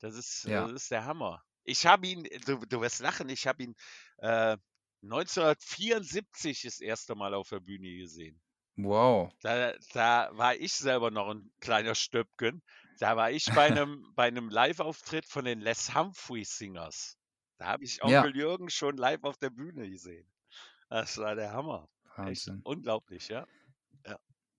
Das 0.00 0.14
ist, 0.16 0.44
Ja. 0.44 0.62
das 0.66 0.72
ist 0.72 0.90
der 0.90 1.04
Hammer. 1.04 1.42
Ich 1.64 1.86
habe 1.86 2.06
ihn, 2.06 2.24
du, 2.46 2.58
du 2.66 2.80
wirst 2.80 3.00
lachen, 3.00 3.28
ich 3.28 3.46
habe 3.46 3.62
ihn 3.64 3.74
äh, 4.18 4.56
1974 5.02 6.62
das 6.62 6.80
erste 6.80 7.14
Mal 7.14 7.34
auf 7.34 7.50
der 7.50 7.60
Bühne 7.60 7.94
gesehen. 7.96 8.40
Wow. 8.76 9.32
Da, 9.40 9.74
da 9.92 10.30
war 10.32 10.56
ich 10.56 10.72
selber 10.72 11.10
noch 11.10 11.28
ein 11.28 11.52
kleiner 11.60 11.94
Stöpken. 11.94 12.62
Da 12.98 13.16
war 13.16 13.30
ich 13.30 13.46
bei 13.54 13.66
einem, 13.66 14.12
bei 14.14 14.24
einem 14.24 14.48
Live-Auftritt 14.48 15.26
von 15.26 15.44
den 15.44 15.60
Les 15.60 15.94
Humphrey 15.94 16.44
Singers. 16.44 17.16
Da 17.58 17.66
habe 17.66 17.84
ich 17.84 18.00
Ja. 18.04 18.22
Onkel 18.22 18.36
Jürgen 18.36 18.70
schon 18.70 18.96
live 18.96 19.24
auf 19.24 19.38
der 19.38 19.50
Bühne 19.50 19.88
gesehen. 19.88 20.26
Das 20.88 21.18
war 21.18 21.34
der 21.34 21.52
Hammer. 21.52 21.88
Echt 22.26 22.46
Wahnsinn. 22.46 22.60
unglaublich, 22.64 23.28
ja. 23.28 23.46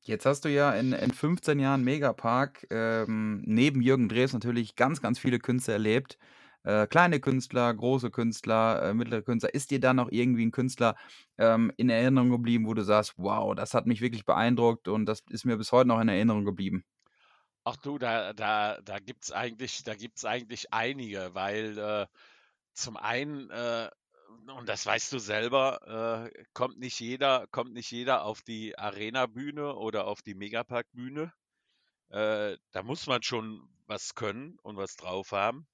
Jetzt 0.07 0.27
hast 0.27 0.45
du 0.45 0.49
ja 0.49 0.71
in, 0.73 0.93
in 0.93 1.11
15 1.11 1.57
Jahren 1.59 1.83
Megapark 1.83 2.67
ähm, 2.69 3.41
neben 3.43 3.81
Jürgen 3.81 4.07
Drews 4.07 4.33
natürlich 4.33 4.75
ganz, 4.75 5.01
ganz 5.01 5.17
viele 5.17 5.39
Künstler 5.39 5.73
erlebt. 5.73 6.19
Äh, 6.63 6.85
kleine 6.85 7.19
Künstler, 7.19 7.73
große 7.73 8.11
Künstler, 8.11 8.83
äh, 8.83 8.93
mittlere 8.93 9.23
Künstler. 9.23 9.53
Ist 9.55 9.71
dir 9.71 9.79
da 9.79 9.95
noch 9.95 10.11
irgendwie 10.11 10.45
ein 10.45 10.51
Künstler 10.51 10.95
ähm, 11.39 11.71
in 11.77 11.89
Erinnerung 11.89 12.29
geblieben, 12.29 12.67
wo 12.67 12.75
du 12.75 12.83
sagst, 12.83 13.13
wow, 13.17 13.55
das 13.55 13.73
hat 13.73 13.87
mich 13.87 14.01
wirklich 14.01 14.25
beeindruckt 14.25 14.87
und 14.87 15.07
das 15.07 15.23
ist 15.29 15.45
mir 15.45 15.57
bis 15.57 15.71
heute 15.71 15.87
noch 15.87 15.99
in 15.99 16.07
Erinnerung 16.07 16.45
geblieben? 16.45 16.83
Ach 17.67 17.77
du, 17.77 17.97
da, 17.97 18.31
da, 18.33 18.79
da 18.81 18.99
gibt's 18.99 19.31
eigentlich, 19.31 19.83
da 19.83 19.95
gibt's 19.95 20.23
eigentlich 20.23 20.71
einige, 20.71 21.33
weil 21.33 21.77
äh, 21.79 22.07
zum 22.73 22.95
einen, 22.95 23.49
äh, 23.49 23.89
und 24.55 24.69
das 24.69 24.85
weißt 24.85 25.11
du 25.11 25.17
selber, 25.17 26.29
äh, 26.31 26.43
kommt 26.53 26.77
nicht 26.77 26.99
jeder, 26.99 27.47
kommt 27.47 27.73
nicht 27.73 27.89
jeder 27.89 28.23
auf 28.23 28.43
die 28.43 28.77
Arena-Bühne 28.77 29.75
oder 29.75 30.05
auf 30.05 30.21
die 30.21 30.35
Megapark-Bühne. 30.35 31.33
Äh, 32.09 32.57
da 32.71 32.83
muss 32.83 33.07
man 33.07 33.23
schon 33.23 33.67
was 33.87 34.13
können 34.13 34.59
und 34.61 34.77
was 34.77 34.95
drauf 34.95 35.31
haben. 35.31 35.67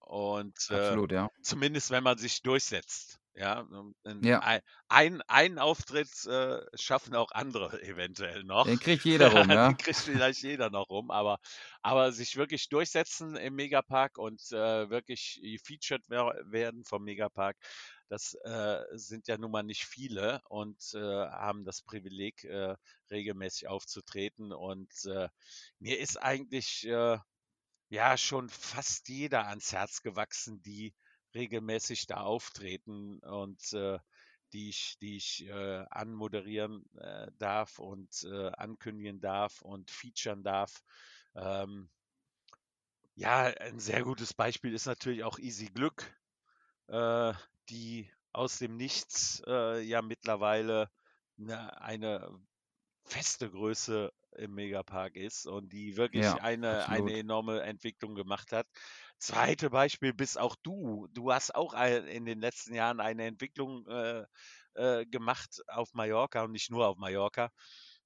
Und 0.00 0.56
äh, 0.70 0.74
Absolut, 0.74 1.12
ja. 1.12 1.28
zumindest 1.42 1.90
wenn 1.90 2.02
man 2.02 2.16
sich 2.16 2.40
durchsetzt. 2.40 3.20
Ja, 3.38 3.60
und 3.60 3.94
ein, 4.04 4.24
Ja. 4.24 4.40
ein, 4.40 4.60
ein, 4.88 5.20
einen 5.28 5.58
Auftritt 5.58 6.24
äh, 6.26 6.62
schaffen 6.74 7.14
auch 7.14 7.32
andere 7.32 7.82
eventuell 7.82 8.44
noch. 8.44 8.66
Den 8.66 8.78
kriegt 8.78 9.04
jeder 9.06 9.28
rum, 9.28 9.50
ja. 9.50 9.72
Den 9.76 9.76
kriegt 9.76 9.98
vielleicht 9.98 10.42
jeder 10.42 10.70
noch 10.70 10.88
rum, 10.88 11.10
aber, 11.10 11.38
aber 11.82 12.12
sich 12.12 12.36
wirklich 12.36 12.68
durchsetzen 12.70 13.36
im 13.36 13.54
Megapark 13.54 14.16
und 14.18 14.40
äh, 14.52 14.88
wirklich 14.90 15.38
gefeatured 15.42 16.04
wer 16.08 16.32
werden 16.46 16.84
vom 16.84 17.04
Megapark, 17.04 17.58
das 18.08 18.34
äh, 18.44 18.84
sind 18.92 19.28
ja 19.28 19.36
nun 19.38 19.50
mal 19.50 19.62
nicht 19.62 19.84
viele 19.84 20.40
und 20.48 20.92
äh, 20.94 20.98
haben 21.00 21.64
das 21.64 21.82
Privileg, 21.82 22.44
äh, 22.44 22.76
regelmäßig 23.10 23.68
aufzutreten. 23.68 24.52
Und 24.52 24.92
äh, 25.06 25.28
mir 25.78 25.98
ist 25.98 26.16
eigentlich 26.22 26.86
äh, 26.86 27.18
ja 27.88 28.16
schon 28.18 28.48
fast 28.48 29.08
jeder 29.08 29.46
ans 29.48 29.72
Herz 29.72 30.02
gewachsen, 30.02 30.62
die 30.62 30.94
regelmäßig 31.36 32.06
da 32.06 32.18
auftreten 32.22 33.20
und 33.20 33.72
äh, 33.74 33.98
die 34.52 34.70
ich, 34.70 34.98
die 35.00 35.16
ich 35.16 35.46
äh, 35.46 35.84
anmoderieren 35.90 36.84
äh, 36.96 37.30
darf 37.38 37.78
und 37.78 38.24
äh, 38.24 38.48
ankündigen 38.52 39.20
darf 39.20 39.62
und 39.62 39.90
featuren 39.90 40.44
darf. 40.44 40.82
Ähm, 41.36 41.90
ja, 43.14 43.44
ein 43.44 43.78
sehr 43.80 44.02
gutes 44.02 44.34
Beispiel 44.34 44.74
ist 44.74 44.86
natürlich 44.86 45.24
auch 45.24 45.38
Easy 45.38 45.66
Glück, 45.66 46.14
äh, 46.88 47.34
die 47.70 48.10
aus 48.32 48.58
dem 48.58 48.76
Nichts 48.76 49.42
äh, 49.46 49.80
ja 49.82 50.02
mittlerweile 50.02 50.90
eine, 51.38 51.80
eine 51.80 52.40
feste 53.04 53.50
Größe 53.50 54.12
im 54.32 54.54
Megapark 54.54 55.16
ist 55.16 55.46
und 55.46 55.72
die 55.72 55.96
wirklich 55.96 56.42
Ja, 56.42 56.42
eine, 56.42 56.88
absolut. 56.88 56.88
eine 56.88 57.18
enorme 57.18 57.62
Entwicklung 57.62 58.14
gemacht 58.14 58.52
hat. 58.52 58.68
Zweite 59.18 59.70
Beispiel 59.70 60.12
bist 60.14 60.38
auch 60.38 60.56
du. 60.56 61.08
Du 61.12 61.32
hast 61.32 61.54
auch 61.54 61.72
in 61.74 62.26
den 62.26 62.40
letzten 62.40 62.74
Jahren 62.74 63.00
eine 63.00 63.24
Entwicklung 63.26 63.86
äh, 63.88 64.24
äh, 64.74 65.06
gemacht 65.06 65.62
auf 65.68 65.94
Mallorca 65.94 66.44
und 66.44 66.52
nicht 66.52 66.70
nur 66.70 66.86
auf 66.86 66.98
Mallorca, 66.98 67.50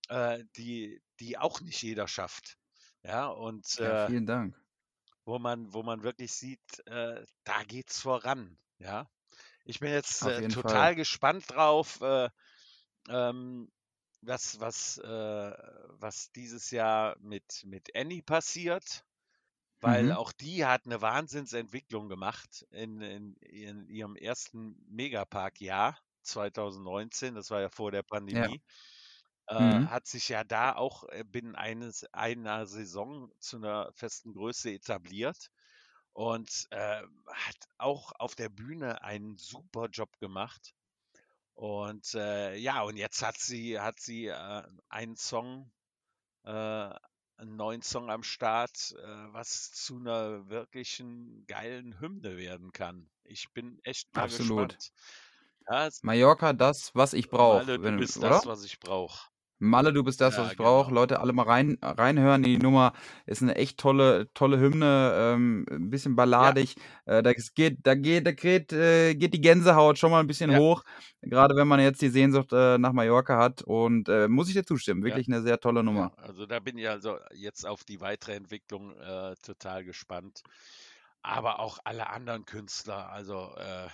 äh, 0.08 0.44
die, 0.56 1.02
die 1.20 1.38
auch 1.38 1.60
nicht 1.60 1.82
jeder 1.82 2.08
schafft. 2.08 2.56
Ja, 3.02 3.26
und 3.28 3.78
Ja, 3.78 3.96
äh, 4.06 4.06
vielen 4.06 4.26
Dank. 4.26 4.56
wo 5.24 5.38
man, 5.38 5.72
wo 5.72 5.82
man 5.82 6.02
wirklich 6.02 6.32
sieht, 6.32 6.86
äh, 6.86 7.24
da 7.44 7.62
geht's 7.64 8.00
voran. 8.00 8.58
Ja, 8.78 9.10
ich 9.64 9.80
bin 9.80 9.92
jetzt 9.92 10.24
äh, 10.26 10.42
total 10.44 10.94
Fall. 10.94 10.96
gespannt 10.96 11.50
drauf, 11.50 12.00
äh, 12.02 12.30
ähm, 13.08 13.70
was, 14.22 14.60
was, 14.60 14.98
was 14.98 16.32
dieses 16.32 16.70
Jahr 16.70 17.16
mit, 17.20 17.64
mit 17.66 17.96
Annie 17.96 18.22
passiert, 18.22 19.04
weil 19.82 20.10
Mhm. 20.10 20.12
auch 20.12 20.32
die 20.32 20.64
hat 20.66 20.86
eine 20.86 21.00
Wahnsinnsentwicklung 21.02 22.08
gemacht 22.08 22.66
in, 22.70 23.00
in, 23.02 23.34
in 23.36 23.88
ihrem 23.88 24.16
ersten 24.16 24.76
Megapark-Jahr 24.88 25.98
2019, 26.22 27.34
das 27.34 27.50
war 27.50 27.60
ja 27.60 27.70
vor 27.70 27.90
der 27.92 28.02
Ja. 28.30 28.48
Pandemie. 28.48 28.62
Äh, 29.46 29.54
Mhm. 29.58 29.86
hat 29.86 30.06
sich 30.06 30.28
ja 30.28 30.44
da 30.44 30.74
auch 30.76 31.04
äh, 31.08 31.24
binnen 31.26 31.56
eines, 31.56 32.04
einer 32.12 32.66
Saison 32.66 33.32
zu 33.40 33.56
einer 33.56 33.90
festen 33.94 34.32
Größe 34.34 34.70
etabliert 34.70 35.48
und 36.12 36.66
äh, 36.70 37.02
hat 37.28 37.56
auch 37.78 38.12
auf 38.18 38.34
der 38.36 38.48
Bühne 38.50 39.02
einen 39.02 39.36
super 39.36 39.88
Job 39.88 40.18
gemacht. 40.20 40.74
Und 41.54 42.14
äh, 42.14 42.56
ja, 42.56 42.82
und 42.82 42.96
jetzt 42.96 43.22
hat 43.22 43.38
sie, 43.38 43.78
hat 43.80 44.00
sie 44.00 44.26
äh, 44.26 44.62
einen 44.88 45.16
Song, 45.16 45.72
äh, 46.44 46.94
einen 47.40 47.56
neuen 47.56 47.82
Song 47.82 48.10
am 48.10 48.22
Start, 48.22 48.94
äh, 48.98 49.32
was 49.32 49.72
zu 49.72 49.96
einer 49.96 50.48
wirklichen 50.48 51.44
geilen 51.46 51.98
Hymne 51.98 52.36
werden 52.36 52.72
kann. 52.72 53.08
Ich 53.24 53.50
bin 53.52 53.78
echt 53.82 54.14
mal 54.14 54.24
Absolut. 54.24 54.68
gespannt. 54.68 54.92
Ja, 55.68 55.88
Mallorca, 56.02 56.52
das, 56.52 56.94
was 56.94 57.12
ich 57.12 57.30
brauche, 57.30 57.64
du 57.64 57.96
bist 57.96 58.18
oder? 58.18 58.30
das, 58.30 58.46
was 58.46 58.64
ich 58.64 58.78
brauche. 58.80 59.29
Malle, 59.60 59.92
du 59.92 60.02
bist 60.02 60.20
das, 60.20 60.38
was 60.38 60.46
Ja, 60.46 60.52
ich 60.52 60.56
brauche. 60.56 60.88
genau. 60.88 61.00
Leute, 61.02 61.20
alle 61.20 61.32
mal 61.32 61.44
rein, 61.44 61.78
reinhören 61.82 62.42
in 62.42 62.50
die 62.50 62.58
Nummer. 62.58 62.92
Ist 63.26 63.42
eine 63.42 63.54
echt 63.56 63.78
tolle, 63.78 64.32
tolle 64.34 64.58
Hymne, 64.58 65.12
ähm, 65.14 65.66
ein 65.70 65.90
bisschen 65.90 66.12
Ja, 66.12 66.16
balladig. 66.16 66.76
Äh, 67.04 67.22
da 67.22 67.32
geht, 67.34 67.78
da 67.86 67.94
geht, 67.94 68.26
da 68.26 68.32
geht, 68.32 68.72
äh, 68.72 69.14
geht 69.14 69.34
die 69.34 69.40
Gänsehaut 69.40 69.98
schon 69.98 70.10
mal 70.10 70.20
ein 70.20 70.26
bisschen 70.26 70.50
ja, 70.50 70.58
hoch, 70.58 70.82
gerade 71.22 71.54
wenn 71.56 71.68
man 71.68 71.80
jetzt 71.80 72.00
die 72.02 72.08
Sehnsucht 72.08 72.52
äh, 72.52 72.78
nach 72.78 72.92
Mallorca 72.92 73.38
hat. 73.38 73.62
Und 73.62 74.08
äh, 74.08 74.28
muss 74.28 74.48
ich 74.48 74.54
dir 74.54 74.64
zustimmen, 74.64 75.04
ja, 75.06 75.06
wirklich 75.06 75.28
eine 75.28 75.42
sehr 75.42 75.60
tolle 75.60 75.80
ja. 75.80 75.84
Nummer. 75.84 76.12
Also 76.16 76.46
da 76.46 76.58
bin 76.58 76.78
ich 76.78 76.88
also 76.88 77.18
jetzt 77.34 77.66
auf 77.66 77.84
die 77.84 78.00
weitere 78.00 78.34
Entwicklung 78.34 78.96
äh, 78.98 79.34
total 79.44 79.84
gespannt. 79.84 80.42
Aber 81.22 81.60
auch 81.60 81.78
alle 81.84 82.08
anderen 82.10 82.46
Künstler, 82.46 83.10
also 83.10 83.52
äh, 83.56 83.88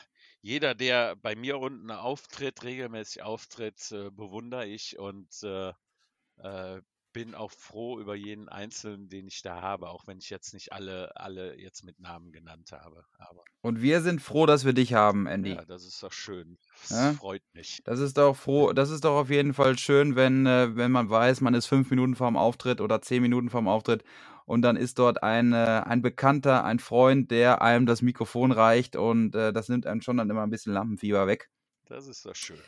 jeder, 0.46 0.76
der 0.76 1.16
bei 1.16 1.34
mir 1.34 1.58
unten 1.58 1.90
auftritt, 1.90 2.62
regelmäßig 2.62 3.22
auftritt, 3.22 3.90
äh, 3.90 4.10
bewundere 4.10 4.64
ich 4.64 4.96
und 4.96 5.28
äh, 5.42 5.72
äh, 6.38 6.82
bin 7.12 7.34
auch 7.34 7.50
froh 7.50 7.98
über 7.98 8.14
jeden 8.14 8.48
Einzelnen, 8.48 9.08
den 9.08 9.26
ich 9.26 9.42
da 9.42 9.60
habe, 9.60 9.88
auch 9.90 10.06
wenn 10.06 10.18
ich 10.18 10.30
jetzt 10.30 10.54
nicht 10.54 10.72
alle, 10.72 11.16
alle 11.16 11.58
jetzt 11.58 11.82
mit 11.82 11.98
Namen 11.98 12.30
genannt 12.30 12.70
habe. 12.70 13.04
Aber 13.18 13.42
Und 13.62 13.82
wir 13.82 14.02
sind 14.02 14.22
froh, 14.22 14.46
dass 14.46 14.64
wir 14.64 14.72
dich 14.72 14.94
haben, 14.94 15.26
Andy. 15.26 15.56
ja, 15.56 15.64
das 15.64 15.84
ist 15.84 16.00
doch 16.02 16.12
schön. 16.12 16.58
Das 16.82 16.90
Ja? 16.92 17.14
freut 17.16 17.42
mich. 17.52 17.82
Das 17.84 17.98
ist 17.98 18.16
doch 18.16 18.36
froh, 18.36 18.72
das 18.72 18.90
ist 18.90 19.04
doch 19.04 19.16
auf 19.18 19.30
jeden 19.30 19.52
Fall 19.52 19.76
schön, 19.78 20.14
wenn, 20.14 20.46
äh, 20.46 20.76
wenn 20.76 20.92
man 20.92 21.10
weiß, 21.10 21.40
man 21.40 21.54
ist 21.54 21.66
fünf 21.66 21.90
Minuten 21.90 22.14
vorm 22.14 22.36
Auftritt 22.36 22.80
oder 22.80 23.02
zehn 23.02 23.22
Minuten 23.22 23.50
vorm 23.50 23.66
Auftritt 23.66 24.04
und 24.46 24.62
dann 24.62 24.76
ist 24.76 24.98
dort 24.98 25.22
ein, 25.22 25.52
äh, 25.52 25.82
ein 25.84 26.00
Bekannter, 26.00 26.64
ein 26.64 26.78
Freund, 26.78 27.30
der 27.30 27.60
einem 27.62 27.84
das 27.86 28.00
Mikrofon 28.00 28.52
reicht 28.52 28.96
und 28.96 29.34
äh, 29.34 29.52
das 29.52 29.68
nimmt 29.68 29.86
einem 29.86 30.00
schon 30.00 30.16
dann 30.16 30.30
immer 30.30 30.42
ein 30.42 30.50
bisschen 30.50 30.72
Lampenfieber 30.72 31.26
weg. 31.26 31.50
Das 31.86 32.06
ist 32.06 32.24
doch 32.24 32.34
schön. 32.34 32.58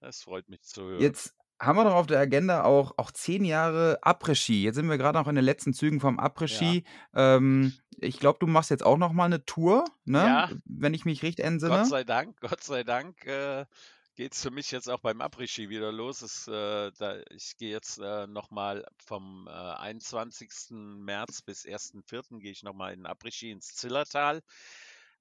Das 0.00 0.22
freut 0.22 0.48
mich 0.48 0.62
zu 0.62 0.82
hören. 0.82 1.00
Jetzt 1.00 1.34
haben 1.60 1.76
wir 1.76 1.84
doch 1.84 1.94
auf 1.94 2.06
der 2.06 2.18
Agenda 2.20 2.64
auch, 2.64 2.94
auch 2.98 3.10
zehn 3.10 3.44
Jahre 3.44 3.98
Après-Ski. 4.02 4.62
Jetzt 4.64 4.74
sind 4.74 4.88
wir 4.88 4.98
gerade 4.98 5.18
noch 5.18 5.28
in 5.28 5.34
den 5.36 5.44
letzten 5.44 5.72
Zügen 5.72 6.00
vom 6.00 6.16
Ja, 6.16 6.24
Après-Ski. 6.24 6.84
Ähm, 7.14 7.72
ich 7.98 8.18
glaube, 8.18 8.38
du 8.40 8.46
machst 8.46 8.70
jetzt 8.70 8.84
auch 8.84 8.98
noch 8.98 9.12
mal 9.12 9.26
eine 9.26 9.44
Tour, 9.44 9.84
ne? 10.04 10.18
ja, 10.18 10.50
Wenn 10.64 10.94
ich 10.94 11.04
mich 11.04 11.22
richtig 11.22 11.44
Gott 11.44 11.52
entsinne. 11.52 11.84
sei 11.84 12.04
Dank, 12.04 12.40
Gott 12.40 12.62
sei 12.62 12.82
Dank 12.82 13.24
äh, 13.26 13.66
geht 14.14 14.34
es 14.34 14.42
für 14.42 14.50
mich 14.50 14.70
jetzt 14.70 14.88
auch 14.88 15.00
beim 15.00 15.20
Après-Ski 15.20 15.68
wieder 15.68 15.92
los. 15.92 16.22
Es, 16.22 16.46
äh, 16.48 16.90
da, 16.98 17.20
ich 17.30 17.56
gehe 17.56 17.70
jetzt 17.70 17.98
äh, 17.98 18.26
nochmal 18.26 18.86
vom 19.04 19.46
äh, 19.48 19.50
21. 19.50 20.98
März 20.98 21.42
bis 21.42 21.64
1.4. 21.66 22.38
gehe 22.40 22.52
ich 22.52 22.62
nochmal 22.62 22.94
in 22.94 23.06
Après-Ski 23.06 23.50
ins 23.50 23.74
Zillertal, 23.74 24.42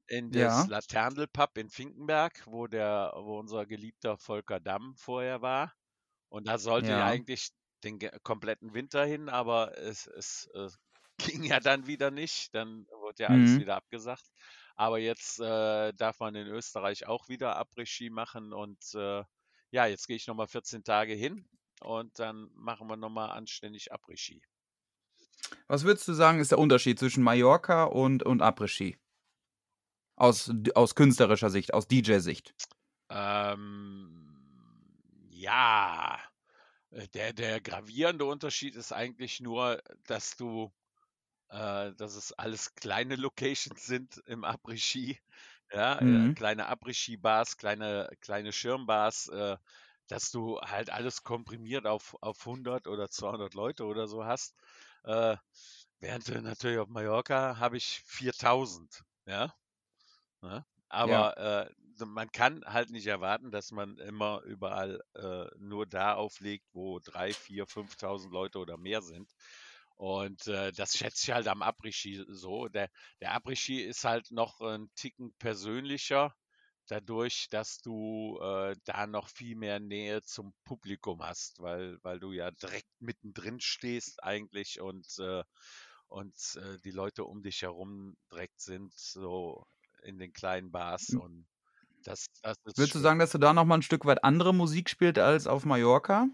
in 0.07 0.31
das 0.31 0.65
Ja, 0.65 0.67
Laternel-Pub 0.67 1.57
in 1.57 1.69
Finkenberg, 1.69 2.43
wo, 2.45 2.67
der, 2.67 3.13
wo 3.15 3.39
unser 3.39 3.65
geliebter 3.65 4.17
Volker 4.17 4.59
Damm 4.59 4.95
vorher 4.97 5.41
war. 5.41 5.73
Und 6.29 6.47
da 6.47 6.57
sollte 6.59 6.93
ja 6.93 7.05
eigentlich 7.05 7.49
den 7.83 7.99
kompletten 8.23 8.73
Winter 8.73 9.05
hin, 9.05 9.29
aber 9.29 9.77
es, 9.77 10.07
es 10.07 10.49
äh, 10.55 10.69
ging 11.19 11.43
ja 11.43 11.59
dann 11.59 11.87
wieder 11.87 12.11
nicht. 12.11 12.53
Dann 12.55 12.85
wurde 13.01 13.23
ja 13.23 13.31
alles 13.31 13.57
Mhm. 13.57 13.59
wieder 13.59 13.75
abgesagt. 13.77 14.25
Aber 14.75 14.99
jetzt 14.99 15.39
äh, 15.39 15.93
darf 15.93 16.19
man 16.19 16.35
in 16.35 16.47
Österreich 16.47 17.07
auch 17.07 17.29
wieder 17.29 17.57
Après-Ski 17.59 18.09
machen. 18.09 18.53
Und 18.53 18.93
äh, 18.95 19.23
ja, 19.71 19.85
jetzt 19.85 20.07
gehe 20.07 20.15
ich 20.15 20.27
nochmal 20.27 20.47
14 20.47 20.83
Tage 20.83 21.13
hin 21.13 21.47
und 21.81 22.17
dann 22.19 22.49
machen 22.53 22.87
wir 22.87 22.97
nochmal 22.97 23.29
anständig 23.31 23.91
Après-Ski. 23.93 24.41
Was 25.67 25.83
würdest 25.83 26.07
du 26.07 26.13
sagen, 26.13 26.39
ist 26.39 26.51
der 26.51 26.59
Unterschied 26.59 26.99
zwischen 26.99 27.23
Mallorca 27.23 27.83
und, 27.85 28.23
und 28.23 28.41
Après-Ski? 28.41 28.97
Aus, 30.15 30.51
aus 30.75 30.95
künstlerischer 30.95 31.49
Sicht, 31.49 31.73
aus 31.73 31.87
DJ-Sicht. 31.87 32.53
Ähm, 33.09 34.33
ja, 35.29 36.19
äh, 36.91 37.07
der, 37.09 37.33
der 37.33 37.61
gravierende 37.61 38.25
Unterschied 38.25 38.75
ist 38.75 38.91
eigentlich 38.91 39.39
nur, 39.39 39.81
dass 40.05 40.37
du, 40.37 40.71
äh, 41.53 41.93
dass 41.95 42.15
es 42.15 42.33
alles 42.33 42.75
kleine 42.75 43.15
Locations 43.17 43.85
sind 43.85 44.17
im 44.27 44.43
Après-Ski. 44.45 45.19
Ja, 45.71 45.99
äh, 46.01 46.29
Mhm. 46.29 46.35
kleine 46.35 46.67
Après-Ski-Bars, 46.67 47.57
kleine, 47.57 48.09
kleine 48.21 48.51
Schirmbars, 48.53 49.27
äh, 49.29 49.57
dass 50.07 50.31
du 50.31 50.59
halt 50.61 50.89
alles 50.91 51.23
komprimiert 51.23 51.87
auf, 51.87 52.15
auf 52.21 52.45
100 52.45 52.87
oder 52.87 53.09
200 53.09 53.53
Leute 53.55 53.85
oder 53.85 54.07
so 54.07 54.25
hast. 54.25 54.55
Äh, 55.03 55.37
während 55.99 56.27
du 56.27 56.41
natürlich 56.41 56.79
auf 56.79 56.89
Mallorca 56.89 57.57
habe 57.59 57.77
ich 57.77 58.01
4000. 58.05 59.03
Ja, 59.25 59.55
ne? 60.41 60.65
Ja. 61.01 61.27
Aber 61.29 61.37
äh, 61.37 61.73
so 61.95 62.05
man 62.05 62.31
kann 62.31 62.63
halt 62.65 62.89
nicht 62.91 63.07
erwarten, 63.07 63.51
dass 63.51 63.71
man 63.71 63.97
immer 63.97 64.41
überall 64.43 65.01
äh, 65.15 65.45
nur 65.57 65.85
da 65.87 66.15
auflegt, 66.15 66.65
wo 66.73 66.99
3, 66.99 67.35
4, 67.35 67.67
5.000 67.67 68.33
Leute 68.33 68.59
oder 68.59 68.77
mehr 68.77 69.01
sind. 69.01 69.33
Und 69.95 70.47
äh, 70.47 70.71
das 70.71 70.97
schätze 70.97 71.25
ich 71.27 71.31
halt 71.33 71.47
am 71.47 71.61
Après-Ski 71.61 72.25
so. 72.27 72.67
Der, 72.67 72.89
der 73.21 73.35
Après-Ski 73.35 73.81
ist 73.81 74.03
halt 74.03 74.31
noch 74.31 74.59
ein 74.61 74.89
Ticken 74.95 75.33
persönlicher, 75.39 76.33
dadurch, 76.87 77.47
dass 77.49 77.79
du 77.81 78.39
äh, 78.41 78.75
da 78.85 79.07
noch 79.07 79.29
viel 79.29 79.55
mehr 79.55 79.79
Nähe 79.79 80.21
zum 80.23 80.53
Publikum 80.65 81.21
hast, 81.23 81.59
weil, 81.61 81.97
weil 82.03 82.19
du 82.19 82.31
ja 82.31 82.51
direkt 82.51 82.89
mittendrin 82.99 83.59
stehst 83.59 84.23
eigentlich 84.23 84.81
und, 84.81 85.07
äh, 85.19 85.43
und 86.07 86.35
äh, 86.57 86.79
die 86.83 86.91
Leute 86.91 87.25
um 87.25 87.41
dich 87.43 87.61
herum 87.61 88.15
direkt 88.31 88.61
sind, 88.61 88.93
so 88.93 89.65
in 90.03 90.19
den 90.19 90.33
kleinen 90.33 90.71
Bars. 90.71 91.13
Und 91.13 91.47
das, 92.03 92.25
das 92.41 92.57
Würdest 92.75 92.93
du 92.95 92.99
schön. 92.99 93.03
sagen, 93.03 93.17
dass 93.19 93.31
du 93.31 93.39
da 93.39 93.51
noch 93.53 93.65
mal 93.65 93.75
ein 93.75 93.81
Stück 93.81 94.05
weit 94.05 94.23
andere 94.23 94.53
Musik 94.53 94.87
spielst 94.89 95.17
als 95.19 95.47
auf 95.47 95.65
Mallorca? 95.65 96.27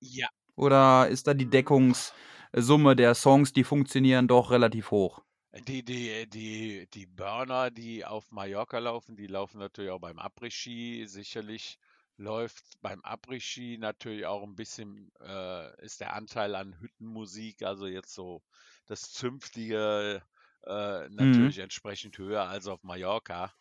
Ja, 0.00 0.28
Oder 0.56 1.08
ist 1.08 1.26
da 1.26 1.34
die 1.34 1.46
mm, 1.46 2.04
Deckungssumme 2.54 2.94
der 2.96 3.14
Songs, 3.14 3.52
die 3.52 3.64
funktionieren, 3.64 4.28
doch 4.28 4.50
relativ 4.50 4.90
hoch? 4.92 5.22
Die, 5.68 5.84
die, 5.84 6.28
die, 6.28 6.88
die 6.92 7.06
Burner, 7.06 7.70
die 7.70 8.04
auf 8.04 8.30
Mallorca 8.32 8.78
laufen, 8.78 9.16
die 9.16 9.26
laufen 9.28 9.58
natürlich 9.58 9.90
auch 9.90 10.00
beim 10.00 10.18
Après-Ski. 10.18 11.06
Sicherlich 11.06 11.78
läuft 12.16 12.64
beim 12.82 13.00
Après-Ski 13.02 13.78
natürlich 13.78 14.26
auch 14.26 14.42
ein 14.42 14.56
bisschen, 14.56 15.12
äh, 15.20 15.84
ist 15.84 16.00
der 16.00 16.14
Anteil 16.14 16.54
an 16.56 16.78
Hüttenmusik, 16.80 17.62
also 17.62 17.86
jetzt 17.86 18.14
so 18.14 18.42
das 18.86 19.12
Zünftige, 19.12 20.22
äh, 20.66 21.08
Mhm. 21.16 21.16
natürlich 21.16 21.58
entsprechend 21.58 22.18
höher 22.18 22.48
als 22.48 22.66
auf 22.66 22.82
Mallorca. 22.82 23.54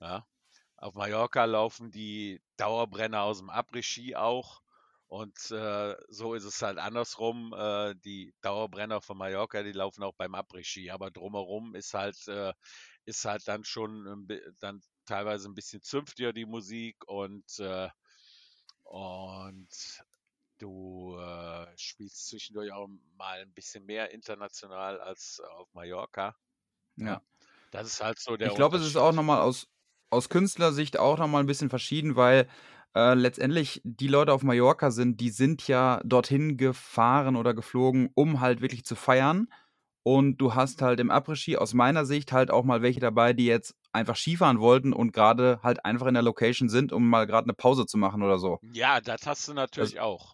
Ja. 0.00 0.26
Auf 0.76 0.94
Mallorca 0.94 1.44
laufen 1.46 1.90
die 1.90 2.42
Dauerbrenner 2.56 3.22
aus 3.22 3.38
dem 3.38 3.50
Après-Ski 3.50 4.16
auch. 4.16 4.62
Und 5.14 5.50
äh, 5.52 5.96
so 6.08 6.34
ist 6.34 6.42
es 6.44 6.60
halt 6.60 6.78
andersrum. 6.78 7.54
Äh, 7.56 7.94
die 8.04 8.34
Dauerbrenner 8.40 9.00
von 9.00 9.16
Mallorca, 9.18 9.62
die 9.62 9.70
laufen 9.72 10.02
auch 10.02 10.14
beim 10.14 10.34
Après-Ski. 10.34 10.90
Aber 10.90 11.10
drumherum 11.12 11.74
ist 11.76 11.94
halt, 11.94 12.26
äh, 12.28 12.52
ist 13.04 13.24
halt 13.24 13.46
dann 13.46 13.64
schon 13.64 14.26
bi- 14.26 14.42
dann 14.60 14.80
teilweise 15.06 15.48
ein 15.48 15.54
bisschen 15.54 15.82
zünftiger 15.82 16.32
die 16.32 16.46
Musik 16.46 16.96
und, 17.06 17.58
äh, 17.60 17.88
und 18.84 19.68
du 20.58 21.16
äh, 21.18 21.66
spielst 21.78 22.28
zwischendurch 22.28 22.72
auch 22.72 22.88
mal 23.16 23.40
ein 23.40 23.52
bisschen 23.54 23.84
mehr 23.86 24.10
international 24.12 25.00
als 25.00 25.40
auf 25.40 25.72
Mallorca. 25.74 26.36
Ja. 26.96 27.06
Ja. 27.06 27.22
Das 27.70 27.86
ist 27.88 28.02
halt 28.02 28.18
so 28.20 28.36
der 28.36 28.52
Ich 28.52 28.54
glaube, 28.54 28.76
es 28.76 28.84
ist 28.86 28.96
auch 28.96 29.12
Unterschied. 29.12 29.14
noch 29.14 29.22
mal 29.22 29.40
aus, 29.40 29.68
aus 30.10 30.28
Künstlersicht 30.28 30.98
auch 30.98 31.18
noch 31.18 31.28
mal 31.28 31.40
ein 31.40 31.46
bisschen 31.46 31.70
verschieden, 31.70 32.16
weil 32.16 32.48
äh, 32.94 33.14
letztendlich 33.14 33.80
die 33.84 34.08
Leute 34.08 34.32
auf 34.32 34.42
Mallorca 34.42 34.90
sind, 34.90 35.20
die 35.20 35.30
sind 35.30 35.66
ja 35.68 36.00
dorthin 36.04 36.56
gefahren 36.56 37.36
oder 37.36 37.54
geflogen, 37.54 38.10
um 38.14 38.40
halt 38.40 38.60
wirklich 38.60 38.84
zu 38.84 38.94
feiern. 38.94 39.48
Und 40.06 40.36
du 40.36 40.54
hast 40.54 40.82
halt 40.82 41.00
im 41.00 41.10
Après-Ski 41.10 41.56
aus 41.56 41.72
meiner 41.72 42.04
Sicht 42.04 42.30
halt 42.30 42.50
auch 42.50 42.64
mal 42.64 42.82
welche 42.82 43.00
dabei, 43.00 43.32
die 43.32 43.46
jetzt 43.46 43.74
einfach 43.92 44.16
Skifahren 44.16 44.60
wollten 44.60 44.92
und 44.92 45.12
gerade 45.12 45.60
halt 45.62 45.84
einfach 45.86 46.06
in 46.06 46.14
der 46.14 46.22
Location 46.22 46.68
sind, 46.68 46.92
um 46.92 47.08
mal 47.08 47.26
gerade 47.26 47.46
eine 47.46 47.54
Pause 47.54 47.86
zu 47.86 47.96
machen 47.96 48.22
oder 48.22 48.38
so. 48.38 48.58
Ja, 48.72 49.00
das 49.00 49.26
hast 49.26 49.48
du 49.48 49.52
Das, 49.52 49.62
natürlich 49.72 50.00
auch. 50.00 50.33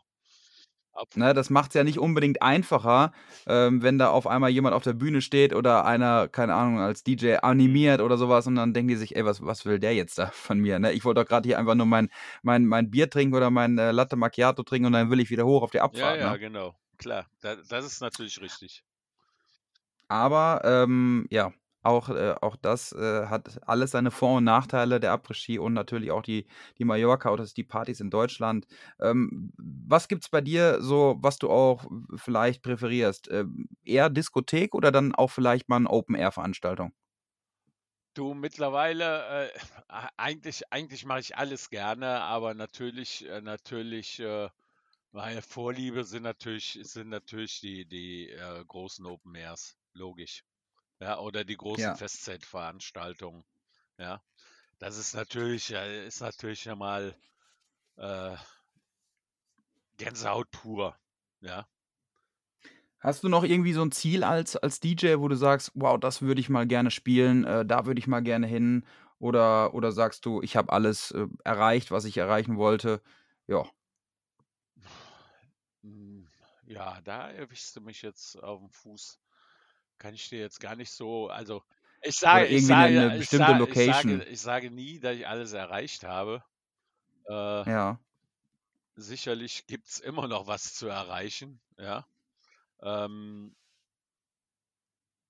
Ne, 1.14 1.34
das 1.34 1.50
macht 1.50 1.70
es 1.70 1.74
ja 1.74 1.82
nicht 1.84 1.98
unbedingt 1.98 2.42
einfacher, 2.42 3.12
ähm, 3.46 3.82
wenn 3.82 3.98
da 3.98 4.10
auf 4.10 4.26
einmal 4.26 4.50
jemand 4.50 4.74
auf 4.74 4.82
der 4.84 4.92
Bühne 4.92 5.22
steht 5.22 5.54
oder 5.54 5.84
einer, 5.84 6.28
keine 6.28 6.54
Ahnung, 6.54 6.78
als 6.78 7.02
DJ 7.02 7.36
animiert 7.42 8.00
oder 8.00 8.16
sowas 8.16 8.46
und 8.46 8.54
dann 8.56 8.74
denken 8.74 8.88
die 8.88 8.96
sich, 8.96 9.16
ey, 9.16 9.24
was, 9.24 9.44
was 9.44 9.64
will 9.66 9.78
der 9.80 9.94
jetzt 9.94 10.18
da 10.18 10.26
von 10.32 10.58
mir? 10.60 10.78
Ne? 10.78 10.92
Ich 10.92 11.04
wollte 11.04 11.20
doch 11.22 11.28
gerade 11.28 11.48
hier 11.48 11.58
einfach 11.58 11.74
nur 11.74 11.86
mein, 11.86 12.10
mein, 12.42 12.66
mein 12.66 12.90
Bier 12.90 13.10
trinken 13.10 13.34
oder 13.34 13.50
mein 13.50 13.78
äh, 13.78 13.92
Latte 13.92 14.16
Macchiato 14.16 14.62
trinken 14.62 14.86
und 14.86 14.92
dann 14.92 15.10
will 15.10 15.20
ich 15.20 15.30
wieder 15.30 15.44
hoch 15.46 15.62
auf 15.62 15.70
die 15.72 15.78
ja, 15.78 15.84
Abfahrt. 15.84 16.18
ja, 16.18 16.32
Ne? 16.32 16.38
genau. 16.38 16.74
Klar, 16.98 17.26
da, 17.40 17.56
das 17.56 17.84
ist 17.86 18.00
natürlich 18.00 18.40
richtig. 18.40 18.84
Aber 20.08 20.60
ähm, 20.64 21.26
ja, 21.30 21.52
auch, 21.82 22.08
äh, 22.10 22.34
auch 22.40 22.56
das 22.56 22.92
äh, 22.92 23.26
hat 23.26 23.58
alles 23.66 23.92
seine 23.92 24.10
Vor- 24.10 24.36
und 24.38 24.44
Nachteile, 24.44 25.00
der 25.00 25.12
Après-Ski 25.12 25.58
und 25.58 25.72
natürlich 25.74 26.10
auch 26.10 26.22
die, 26.22 26.46
die 26.78 26.84
Mallorca 26.84 27.30
oder 27.30 27.44
die 27.46 27.64
Partys 27.64 28.00
in 28.00 28.10
Deutschland. 28.10 28.66
Ähm, 29.00 29.52
was 29.58 30.08
gibt 30.08 30.24
es 30.24 30.30
bei 30.30 30.40
dir 30.40 30.82
so, 30.82 31.16
was 31.20 31.38
du 31.38 31.50
auch 31.50 31.84
vielleicht 32.16 32.62
präferierst? 32.62 33.28
Ähm, 33.30 33.68
eher 33.84 34.10
Diskothek 34.10 34.74
oder 34.74 34.92
dann 34.92 35.14
auch 35.14 35.30
vielleicht 35.30 35.68
mal 35.68 35.76
eine 35.76 35.90
Open-Air-Veranstaltung? 35.90 36.92
Du, 38.14 38.34
mittlerweile, 38.34 39.50
äh, 39.52 39.58
eigentlich, 40.16 40.72
eigentlich 40.72 41.04
mache 41.04 41.20
ich 41.20 41.36
alles 41.36 41.70
gerne, 41.70 42.20
aber 42.22 42.54
natürlich, 42.54 43.26
äh, 43.28 43.40
natürlich 43.40 44.18
äh, 44.20 44.48
Meine 45.12 45.42
Vorliebe 45.42 46.04
sind 46.04 46.24
natürlich, 46.24 46.78
sind 46.82 47.10
natürlich 47.10 47.60
die, 47.60 47.86
die 47.86 48.30
äh, 48.30 48.64
großen 48.66 49.06
Open 49.06 49.34
Airs, 49.36 49.78
logisch. 49.94 50.44
Ja, 51.00 51.18
oder 51.18 51.44
die 51.44 51.56
großen 51.56 51.92
Ja. 51.92 51.96
Festzeitveranstaltungen. 51.96 53.44
Ja, 53.98 54.22
das 54.78 54.96
ist 54.98 55.14
natürlich, 55.14 55.70
äh, 55.72 56.06
ist 56.06 56.20
natürlich 56.20 56.66
nochmal 56.66 57.16
äh, 57.96 58.36
Gänsehaut 59.98 60.50
pur. 60.50 60.96
Ja, 61.40 61.68
Hast 62.98 63.24
du 63.24 63.28
noch 63.28 63.44
irgendwie 63.44 63.72
so 63.72 63.82
ein 63.82 63.92
Ziel 63.92 64.24
als 64.24 64.56
als 64.56 64.80
DJ, 64.80 65.20
wo 65.20 65.28
du 65.28 65.34
sagst: 65.36 65.72
„Wow, 65.74 65.98
das 65.98 66.20
würde 66.22 66.40
ich 66.40 66.48
mal 66.50 66.66
gerne 66.66 66.90
spielen, 66.90 67.44
äh, 67.44 67.64
da 67.64 67.86
würde 67.86 67.98
ich 67.98 68.06
mal 68.06 68.20
gerne 68.22 68.46
hin“? 68.46 68.84
Oder 69.18 69.74
oder 69.74 69.92
sagst 69.92 70.26
du: 70.26 70.42
„Ich 70.42 70.56
habe 70.56 70.72
alles, 70.72 71.10
äh, 71.12 71.26
erreicht, 71.44 71.90
was 71.90 72.04
ich 72.04 72.16
erreichen 72.18 72.56
wollte“? 72.58 73.00
Ja. 73.46 73.64
Hm, 75.82 76.26
ja, 76.66 77.00
da 77.02 77.30
erwischst 77.30 77.76
du 77.76 77.80
mich 77.82 78.02
jetzt 78.02 78.36
auf 78.36 78.60
dem 78.60 78.70
Fuß. 78.70 79.20
Kann 80.00 80.14
ich 80.14 80.30
dir 80.30 80.38
jetzt 80.40 80.60
gar 80.60 80.76
nicht 80.76 80.90
so, 80.92 81.28
also 81.28 81.62
ich 82.02 82.16
sage, 82.16 82.46
ich 82.48 82.62
irgendwie 82.62 82.74
'ne 82.74 82.90
sage, 82.90 82.90
'ne 82.90 83.10
ich 83.14 83.28
bestimmte 83.28 83.52
sage, 83.52 83.68
ich 83.68 83.80
sage, 83.82 84.14
Location? 84.14 84.24
ich 84.24 84.40
sage 84.40 84.70
nie, 84.70 84.98
dass 84.98 85.14
ich 85.16 85.28
alles 85.28 85.52
erreicht 85.52 86.04
habe. 86.04 86.42
Äh, 87.26 87.66
Ja. 87.66 88.00
sicherlich 88.96 89.66
gibt 89.66 89.88
es 89.88 89.98
immer 89.98 90.28
noch 90.28 90.46
was 90.46 90.74
zu 90.74 90.86
erreichen, 90.88 91.60
ja. 91.78 92.06
Ähm, 92.82 93.56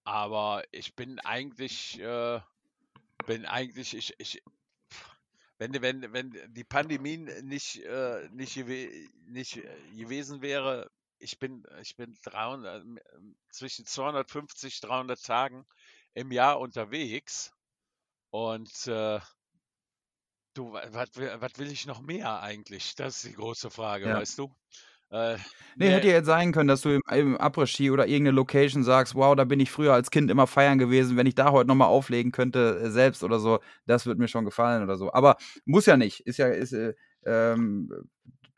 aber 0.05 0.65
ich 0.73 0.95
bin 0.97 1.19
eigentlich, 1.21 1.99
äh, 2.01 2.41
bin 3.27 3.47
eigentlich, 3.47 3.95
ich, 3.97 4.15
ich, 4.19 4.43
wenn, 5.59 5.81
wenn, 5.83 6.13
wenn 6.13 6.33
die 6.55 6.65
Pandemie 6.65 7.19
nicht, 7.19 7.83
äh, 7.85 8.29
nicht, 8.31 8.55
gewe 8.55 9.09
nicht 9.27 9.57
äh, 9.59 9.93
gewesen 9.97 10.43
wäre, 10.43 10.91
ich 11.21 11.39
bin, 11.39 11.65
ich 11.83 11.97
bin 11.97 12.15
300, 12.25 12.85
zwischen 13.51 13.87
250, 13.87 14.81
300 14.81 15.23
Tagen 15.25 15.67
im 16.15 16.33
Jahr 16.33 16.61
unterwegs 16.61 17.53
und 18.31 18.87
äh, 18.89 19.21
du, 20.55 20.73
was 20.73 21.17
will, 21.59 21.71
ich 21.73 21.87
noch 21.87 22.01
mehr 22.01 22.41
eigentlich? 22.43 22.95
Das 22.97 23.17
ist 23.17 23.25
die 23.33 23.37
große 23.37 23.71
Frage, 23.71 24.11
Ja. 24.11 24.13
weißt 24.13 24.39
du? 24.39 24.55
Äh, 25.11 25.39
Ne, 25.79 25.91
hätte 25.91 26.09
ja 26.09 26.15
jetzt 26.15 26.27
sein 26.27 26.53
können, 26.53 26.69
dass 26.69 26.83
du 26.83 26.91
im 26.91 27.01
im 27.11 27.37
Après-Ski 27.41 27.91
oder 27.91 28.07
irgend 28.07 28.25
'ne 28.27 28.31
Location 28.33 28.83
sagst: 28.85 29.15
„Wow, 29.15 29.35
da 29.37 29.45
bin 29.45 29.61
ich 29.61 29.71
früher 29.71 29.93
als 29.95 30.11
Kind 30.11 30.31
immer 30.31 30.47
feiern 30.47 30.79
gewesen. 30.79 31.17
Wenn 31.17 31.27
ich 31.27 31.35
da 31.35 31.51
heute 31.53 31.69
noch 31.69 31.75
mal 31.75 31.87
auflegen 31.87 32.33
könnte, 32.33 32.81
äh, 32.85 32.91
selbst 32.91 33.23
oder 33.25 33.39
so, 33.41 33.61
das 33.87 34.07
würde 34.07 34.21
mir 34.21 34.29
schon 34.29 34.45
gefallen“ 34.45 34.83
oder 34.83 34.97
so. 34.97 35.13
Aber 35.13 35.37
muss 35.65 35.87
ja 35.87 35.97
nicht. 35.97 36.21
Ist 36.21 36.39
ja 36.39 36.49
ist, 36.49 36.73
äh, 36.73 36.95
ähm 37.25 37.91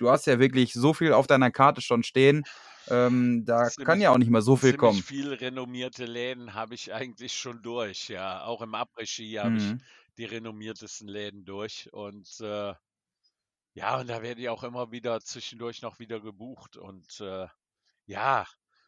du 0.03 0.11
hast 0.11 0.27
ja 0.27 0.38
wirklich 0.38 0.73
so 0.75 0.95
viel 0.95 1.12
auf 1.12 1.27
deiner 1.27 1.51
Karte 1.51 1.81
schon 1.83 2.03
stehen, 2.05 2.47
ähm, 2.88 3.45
da 3.47 3.71
kann 3.83 4.01
ziemlich, 4.01 4.03
ja 4.03 4.11
auch 4.12 4.19
nicht 4.19 4.31
mehr 4.31 4.43
so 4.43 4.57
viel 4.57 4.75
kommen. 4.75 5.05
viel 5.05 5.33
renommierte 5.35 6.05
Läden 6.07 6.55
habe 6.55 6.75
ich 6.75 6.93
eigentlich 6.93 7.35
schon 7.35 7.62
durch, 7.62 8.09
ja. 8.09 8.45
Auch 8.45 8.62
im 8.62 8.75
Après-Ski 8.75 9.35
habe 9.35 9.57
ich 9.59 9.75
Mhm. 9.75 9.83
die 10.19 10.25
renommiertesten 10.27 11.09
Läden 11.09 11.45
durch 11.45 11.93
und 11.93 12.41
äh, 12.41 12.75
ja, 13.75 13.99
und 14.01 14.09
da 14.09 14.23
werde 14.23 14.41
ich 14.43 14.49
auch 14.49 14.62
immer 14.65 14.91
wieder 14.93 15.21
zwischendurch 15.21 15.83
noch 15.83 15.99
wieder 15.99 16.21
gebucht 16.21 16.77
und 16.77 17.21
äh, 17.21 17.49
ja, 18.07 18.47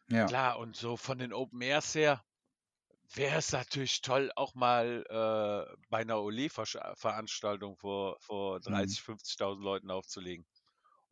Ja. 0.09 0.31
klar, 0.31 0.59
und 0.59 0.75
so 0.77 0.97
von 0.97 1.19
den 1.19 1.33
Open 1.33 1.61
Airs 1.61 1.95
her 1.95 2.25
wäre 3.15 3.37
es 3.39 3.51
natürlich 3.53 4.01
toll, 4.01 4.31
auch 4.35 4.55
mal 4.55 5.05
äh, 5.09 5.77
bei 5.89 5.99
einer 5.99 6.21
Ole-Veranstaltung 6.21 7.77
vor, 7.77 8.17
vor 8.21 8.59
Mhm. 8.67 8.95
30, 8.95 9.01
50.000 9.01 9.63
Leuten 9.65 9.91
aufzulegen. 9.91 10.45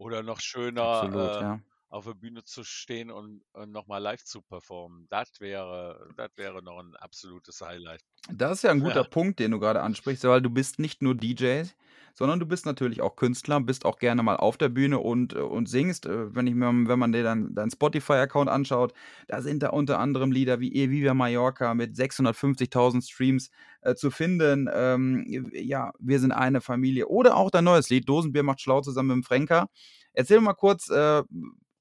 Oder 0.04 0.24
noch 0.24 0.40
Absolut, 0.80 1.40
schöner 1.40 1.46
äh, 1.50 1.54
ja. 1.54 1.60
auf 1.90 2.06
der 2.06 2.14
Bühne 2.16 2.44
zu 2.44 2.64
stehen 2.64 3.12
und, 3.12 3.44
und 3.54 3.72
nochmal 3.72 4.02
live 4.02 4.24
zu 4.24 4.42
performen. 4.42 5.08
Das 5.10 5.40
wäre, 5.40 6.12
das 6.18 6.30
wäre 6.36 6.64
noch 6.64 6.80
ein 6.80 6.96
absolutes 6.96 7.62
Highlight. 7.62 8.02
Das 8.32 8.52
ist 8.58 8.64
ja 8.64 8.72
'n 8.72 8.80
guter 8.80 9.04
Ja, 9.04 9.06
Punkt, 9.06 9.40
den 9.40 9.52
du 9.52 9.60
grade 9.60 9.82
ansprichst, 9.82 10.24
weil 10.26 10.42
du 10.42 10.50
bist 10.50 10.80
nicht 10.80 11.02
nur 11.02 11.14
DJ, 11.16 11.74
sondern 12.14 12.40
du 12.40 12.46
bist 12.46 12.66
natürlich 12.66 13.02
auch 13.02 13.16
Künstler, 13.16 13.60
bist 13.62 13.86
auch 13.86 13.98
gerne 14.00 14.24
mal 14.24 14.38
auf 14.38 14.58
der 14.58 14.70
Bühne 14.70 15.00
und 15.00 15.34
äh, 15.34 15.40
und 15.40 15.68
singst. 15.70 16.06
Äh, 16.06 16.34
wenn 16.36 16.48
ich 16.48 16.56
mir 16.56 16.68
wenn 16.88 17.00
man 17.00 17.12
dir 17.12 17.24
dein 17.24 17.54
deinen 17.56 17.72
Spotify-Account 17.72 18.50
anschaut, 18.50 18.94
da 19.28 19.42
sind 19.42 19.64
da 19.64 19.70
unter 19.70 20.00
anderem 20.00 20.32
Lieder 20.32 20.60
wie 20.60 20.74
„E 20.74 20.90
Viva 20.90 21.14
Mallorca“ 21.14 21.74
mit 21.74 21.96
650.000 21.96 23.04
Streams, 23.04 23.50
äh, 23.82 23.96
zu 23.96 24.12
finden. 24.12 24.70
Ähm, 24.74 25.26
ja, 25.54 25.92
„Wir 26.00 26.20
sind 26.20 26.32
eine 26.32 26.62
Familie“ 26.62 27.08
oder 27.08 27.36
auch 27.38 27.52
dein 27.52 27.64
neues 27.66 27.90
Lied 27.90 28.08
„Dosenbier 28.10 28.44
macht 28.44 28.62
schlau“ 28.62 28.82
zusammen 28.82 29.10
mit 29.10 29.16
dem 29.18 29.24
Fränker. 29.24 29.68
Erzähl 30.14 30.40
mal 30.42 30.54
kurz, 30.54 30.90
äh, 30.90 31.24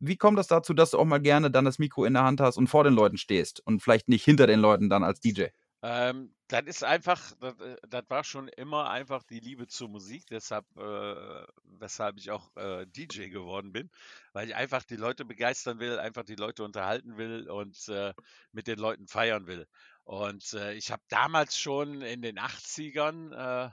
wie 0.00 0.16
kommt 0.16 0.38
das 0.38 0.48
dazu, 0.48 0.74
dass 0.74 0.90
du 0.90 0.98
auch 0.98 1.04
mal 1.04 1.18
gerne 1.20 1.50
dann 1.50 1.64
das 1.64 1.78
Mikro 1.78 2.04
in 2.04 2.14
der 2.14 2.24
Hand 2.24 2.40
hast 2.40 2.56
und 2.56 2.66
vor 2.68 2.84
den 2.84 2.94
Leuten 2.94 3.16
stehst 3.18 3.60
und 3.66 3.80
vielleicht 3.82 4.08
nicht 4.08 4.24
hinter 4.24 4.46
den 4.46 4.60
Leuten 4.60 4.88
dann 4.90 5.04
als 5.04 5.20
DJ? 5.20 5.52
Ähm, 5.84 6.32
das 6.46 6.62
ist 6.66 6.84
einfach, 6.84 7.32
das, 7.40 7.58
äh, 7.58 7.76
das 7.88 8.04
war 8.08 8.22
schon 8.22 8.46
immer 8.46 8.88
einfach 8.88 9.24
die 9.24 9.40
Liebe 9.40 9.66
zur 9.66 9.88
Musik, 9.88 10.24
deshalb, 10.30 10.64
äh, 10.76 11.44
weshalb 11.64 12.18
ich 12.18 12.30
auch 12.30 12.54
äh, 12.56 12.86
DJ 12.86 13.30
geworden 13.30 13.72
bin, 13.72 13.90
weil 14.32 14.48
ich 14.48 14.54
einfach 14.54 14.84
die 14.84 14.96
Leute 14.96 15.24
begeistern 15.24 15.80
will, 15.80 15.98
einfach 15.98 16.22
die 16.24 16.36
Leute 16.36 16.62
unterhalten 16.62 17.16
will 17.16 17.50
und 17.50 17.88
äh, 17.88 18.14
mit 18.52 18.68
den 18.68 18.78
Leuten 18.78 19.08
feiern 19.08 19.48
will. 19.48 19.66
Und 20.04 20.52
äh, 20.52 20.74
ich 20.74 20.92
habe 20.92 21.02
damals 21.08 21.58
schon 21.58 22.00
in 22.02 22.22
den 22.22 22.38
80ern, 22.38 23.32
äh, 23.32 23.70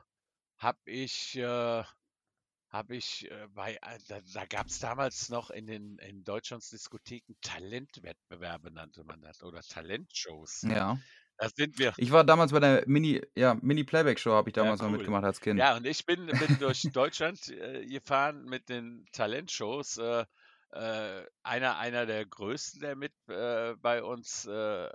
habe 0.57 0.79
ich, 0.85 1.35
habe 1.37 2.95
ich 2.95 3.31
bei, 3.53 3.79
da, 4.09 4.19
da 4.33 4.45
gab 4.45 4.67
es 4.67 4.79
damals 4.79 5.29
noch 5.29 5.51
in 5.51 5.67
den 5.67 5.97
in 5.99 6.25
Deutschlands 6.25 6.69
Diskotheken 6.69 7.35
Talentwettbewerbe, 7.41 8.69
nannte 8.69 9.05
man 9.05 9.21
das, 9.21 9.41
oder 9.41 9.61
Talentshows. 9.61 10.63
Ja. 10.63 10.99
Da 11.39 11.49
sind 11.49 11.79
wir. 11.79 11.95
Ich 11.97 12.11
war 12.11 12.23
damals 12.23 12.51
bei 12.51 12.59
der 12.59 12.83
Mini 12.87 13.21
ja, 13.35 13.55
Mini-Playback-Show 13.61 14.31
habe 14.31 14.49
ich 14.49 14.53
Ja, 14.57 14.63
damals 14.63 14.81
mal 14.81 14.89
cool. 14.89 14.91
mitgemacht 14.91 15.23
als 15.25 15.41
Kind. 15.41 15.59
Ja, 15.59 15.75
und 15.77 15.85
ich 15.87 16.05
bin, 16.05 16.37
bin 16.37 16.57
durch 16.59 16.89
Deutschland 16.93 17.47
äh, 17.49 17.85
gefahren 17.85 18.45
mit 18.45 18.69
den 18.69 19.05
Talentshows. 19.11 19.97
Äh, 19.97 20.25
äh, 20.71 21.25
einer, 21.43 21.77
einer 21.77 22.05
der 22.05 22.25
größten, 22.25 22.81
der 22.81 22.95
mit 22.95 23.13
äh, 23.27 23.75
bei 23.77 24.03
uns, 24.03 24.45
äh, 24.45 24.89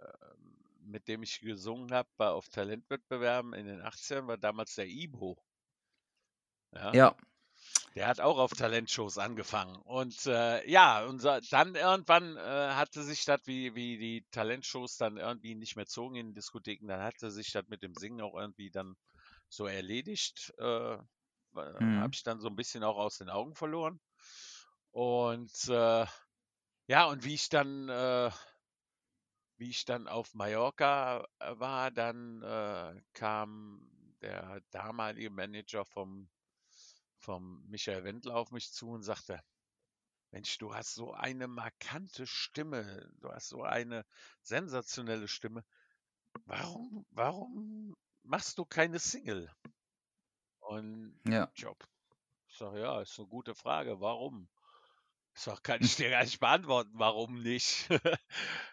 mit 0.80 1.08
dem 1.08 1.22
ich 1.22 1.40
gesungen 1.40 1.92
habe, 1.92 2.08
war 2.16 2.34
auf 2.34 2.48
Talentwettbewerben 2.48 3.54
in 3.54 3.66
den 3.66 3.80
80ern, 3.82 4.26
war 4.28 4.38
damals 4.38 4.74
der 4.76 4.86
Ibo. 4.86 5.36
Ja, 6.72 6.92
Ja. 6.92 7.16
Der 7.94 8.08
hat 8.08 8.20
auch 8.20 8.38
auf 8.38 8.52
Talentshows 8.52 9.18
angefangen. 9.18 9.76
Und 9.76 10.26
äh, 10.26 10.68
ja, 10.68 11.04
und 11.04 11.22
dann 11.24 11.74
irgendwann 11.74 12.36
äh, 12.36 12.40
hatte 12.74 13.02
sich 13.04 13.24
das, 13.24 13.40
wie, 13.46 13.74
wie 13.74 13.98
die 13.98 14.26
Talentshows 14.32 14.96
dann 14.96 15.16
irgendwie 15.16 15.54
nicht 15.54 15.76
mehr 15.76 15.86
zogen 15.86 16.16
in 16.16 16.26
den 16.28 16.34
Diskotheken, 16.34 16.88
dann 16.88 17.02
hatte 17.02 17.30
sich 17.30 17.52
das 17.52 17.64
mit 17.68 17.82
dem 17.82 17.94
Singen 17.94 18.20
auch 18.20 18.34
irgendwie 18.34 18.70
dann 18.70 18.96
so 19.48 19.66
erledigt. 19.66 20.52
Äh, 20.58 20.98
Mhm. 21.54 22.00
habe 22.00 22.10
ich 22.14 22.22
dann 22.24 22.40
so 22.40 22.48
ein 22.48 22.56
bisschen 22.56 22.82
auch 22.82 22.96
aus 22.96 23.18
den 23.18 23.30
Augen 23.30 23.54
verloren. 23.54 24.00
Und 24.92 25.68
äh, 25.68 26.06
ja, 26.88 27.06
und 27.06 27.24
wie 27.24 27.34
ich 27.34 27.48
dann, 27.48 27.88
äh, 27.88 28.30
wie 29.56 29.70
ich 29.70 29.84
dann 29.84 30.08
auf 30.08 30.34
Mallorca 30.34 31.24
äh, 31.38 31.58
war, 31.58 31.90
dann 31.90 32.42
äh, 32.42 33.00
kam 33.12 33.90
der 34.20 34.60
damalige 34.70 35.30
Manager 35.30 35.84
vom, 35.84 36.28
vom 37.24 37.64
Michael 37.68 38.04
Wendler 38.04 38.36
auf 38.36 38.50
mich 38.50 38.70
zu 38.72 38.90
und 38.90 39.02
sagte, 39.02 39.40
Mensch, 40.30 40.58
du 40.58 40.74
hast 40.74 40.94
so 40.94 41.12
eine 41.12 41.48
markante 41.48 42.26
Stimme, 42.26 43.10
du 43.20 43.30
hast 43.32 43.48
so 43.48 43.62
eine 43.62 44.04
sensationelle 44.42 45.28
Stimme. 45.28 45.64
Warum, 46.44 47.06
warum 47.10 47.96
machst 48.24 48.58
du 48.58 48.64
keine 48.64 48.98
Single? 48.98 49.50
Und 50.60 51.18
Ja. 51.26 51.50
Job. 51.54 51.82
Ich 52.48 52.58
sage, 52.58 52.80
ja, 52.80 53.00
ist 53.00 53.18
eine 53.18 53.28
gute 53.28 53.54
Frage. 53.54 54.00
Warum? 54.00 54.48
Ich 55.34 55.42
sage, 55.42 55.60
kann 55.62 55.82
ich 55.82 55.96
dir 55.96 56.10
gar 56.10 56.24
nicht 56.24 56.40
beantworten, 56.40 56.92
warum 56.94 57.42
nicht? 57.42 57.88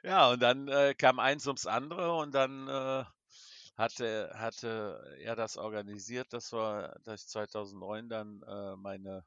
ja, 0.04 0.30
und 0.30 0.42
dann 0.42 0.68
äh, 0.68 0.94
kam 0.96 1.20
eins 1.20 1.48
ums 1.48 1.66
andere 1.66 2.16
und 2.18 2.34
dann 2.34 2.68
äh, 2.68 3.06
hatte, 3.82 4.32
hatte 4.36 5.18
er 5.20 5.36
das 5.38 5.58
organisiert, 5.58 6.34
dass, 6.34 6.54
wir, 6.54 7.00
dass 7.04 7.24
ich 7.24 7.30
2009 7.30 8.10
dann 8.10 8.44
äh, 8.44 8.78
meine, 8.78 9.26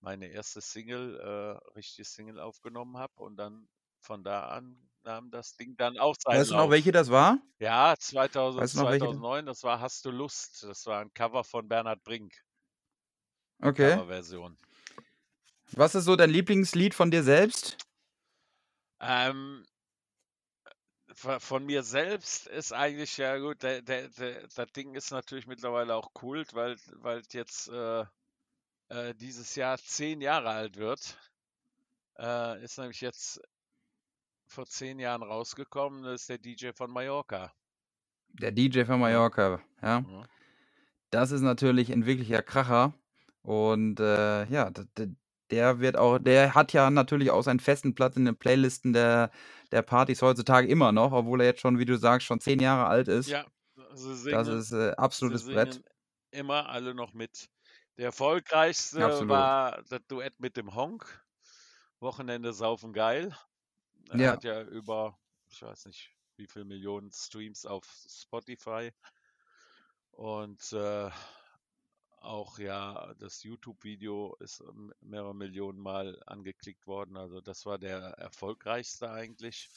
meine 0.00 0.28
erste 0.28 0.60
Single, 0.62 1.18
äh, 1.20 1.70
richtige 1.76 2.04
Single 2.06 2.40
aufgenommen 2.40 2.98
habe 2.98 3.14
und 3.16 3.36
dann 3.38 3.68
von 4.00 4.24
da 4.24 4.48
an 4.50 4.90
nahm 5.04 5.30
das 5.32 5.56
Ding 5.56 5.76
dann 5.76 5.98
auch 5.98 6.16
seinen 6.18 6.46
Weißt 6.46 6.50
du 6.50 6.54
noch, 6.54 6.70
welche 6.70 6.92
das 6.92 7.10
war? 7.10 7.40
Ja, 7.60 7.94
2000, 7.98 8.66
Weißt 8.66 8.74
du 8.74 8.78
noch, 8.78 8.88
welche 8.88 9.08
das 9.08 9.18
2009, 9.18 9.46
das 9.46 9.62
war 9.64 9.80
Hast 9.80 10.04
du 10.04 10.10
Lust? 10.10 10.64
Das 10.64 10.86
war 10.86 11.00
ein 11.00 11.12
Cover 11.14 11.44
von 11.44 11.68
Bernhard 11.68 12.02
Brink, 12.04 12.34
Okay. 13.62 14.00
Coverversion. 14.00 14.58
Was 15.72 15.94
ist 15.94 16.04
so 16.04 16.14
dein 16.14 16.28
Lieblingslied 16.28 16.92
von 16.94 17.10
dir 17.10 17.22
selbst? 17.22 17.78
Ähm, 19.00 19.64
von 21.40 21.66
mir 21.66 21.82
selbst 21.84 22.46
ist 22.48 22.72
eigentlich 22.72 23.16
ja 23.18 23.38
gut, 23.38 23.62
der, 23.62 23.82
der, 23.82 24.08
der, 24.10 24.48
das 24.48 24.72
Ding 24.72 24.94
ist 24.94 25.12
natürlich 25.12 25.46
mittlerweile 25.48 25.94
auch 25.96 26.12
Kult, 26.14 26.54
weil 26.54 26.76
weil 26.96 27.22
jetzt 27.32 27.68
äh, 27.70 28.04
äh, 28.90 29.14
dieses 29.16 29.54
Jahr 29.56 29.78
zehn 29.78 30.20
Jahre 30.22 30.50
alt 30.50 30.76
wird. 30.76 31.18
äh, 32.18 32.62
ist 32.64 32.78
nämlich 32.78 33.00
jetzt 33.00 33.40
vor 34.48 34.66
zehn 34.66 34.98
Jahren 35.00 35.22
rausgekommen, 35.22 36.04
das 36.04 36.22
ist 36.22 36.30
der 36.30 36.38
DJ 36.38 36.70
von 36.74 36.90
Mallorca. 36.90 37.52
Der 38.28 38.52
DJ 38.52 38.84
von 38.84 39.00
Mallorca, 39.00 39.60
ja. 39.82 40.04
Ja. 40.06 40.28
Das 41.10 41.30
ist 41.32 41.42
natürlich 41.42 41.92
ein 41.92 42.06
wirklicher 42.06 42.42
Kracher. 42.42 42.94
Und 43.42 44.00
äh, 44.00 44.44
ja, 44.46 44.70
der 45.50 45.80
wird 45.80 45.96
auch, 45.96 46.18
der 46.18 46.54
hat 46.54 46.72
ja 46.72 46.90
natürlich 46.90 47.30
auch 47.30 47.42
seinen 47.42 47.60
festen 47.60 47.94
Platz 47.94 48.16
in 48.16 48.24
den 48.26 48.36
Playlisten 48.36 48.92
der, 48.92 49.30
der 49.72 49.82
Partys 49.82 50.22
heutzutage 50.22 50.68
immer 50.68 50.92
noch, 50.92 51.12
obwohl 51.12 51.40
er 51.40 51.48
jetzt 51.48 51.60
schon, 51.60 51.78
wie 51.78 51.84
du 51.84 51.96
sagst, 51.98 52.26
schon 52.26 52.40
zehn 52.40 52.60
Jahre 52.60 52.86
alt 52.86 53.08
ist. 53.08 53.28
Ja, 53.28 53.46
singen, 53.94 54.46
Das 54.46 54.48
ist 54.48 54.72
äh, 54.72 54.92
absolutes 54.96 55.44
Brett. 55.46 55.82
immer 56.30 56.68
alle 56.68 56.94
noch 56.94 57.12
mit. 57.12 57.50
Der 57.98 58.06
erfolgreichste 58.06 59.00
Absolut. 59.02 59.28
war 59.28 59.82
das 59.84 60.00
Duett 60.08 60.38
mit 60.40 60.56
dem 60.56 60.74
Honk. 60.74 61.24
Wochenende 62.00 62.52
saufen 62.52 62.92
geil. 62.92 63.36
Er 64.10 64.24
Ja. 64.24 64.28
hat 64.28 64.44
ja 64.44 64.62
über, 64.62 65.18
ich 65.50 65.62
weiß 65.62 65.86
nicht, 65.86 66.12
wie 66.36 66.46
viele 66.46 66.64
Millionen 66.66 67.12
Streams 67.12 67.66
auf 67.66 67.86
Spotify. 68.08 68.92
Und 70.12 70.72
äh, 70.72 71.10
auch 72.20 72.58
ja, 72.58 73.14
das 73.18 73.42
YouTube-Video 73.42 74.36
ist 74.40 74.60
ähm, 74.60 74.92
mehrere 75.00 75.34
Millionen 75.34 75.78
Mal 75.78 76.20
angeklickt 76.26 76.86
worden. 76.86 77.16
Also 77.16 77.40
das 77.40 77.66
war 77.66 77.78
der 77.78 77.98
erfolgreichste 78.18 79.10
eigentlich. 79.10 79.68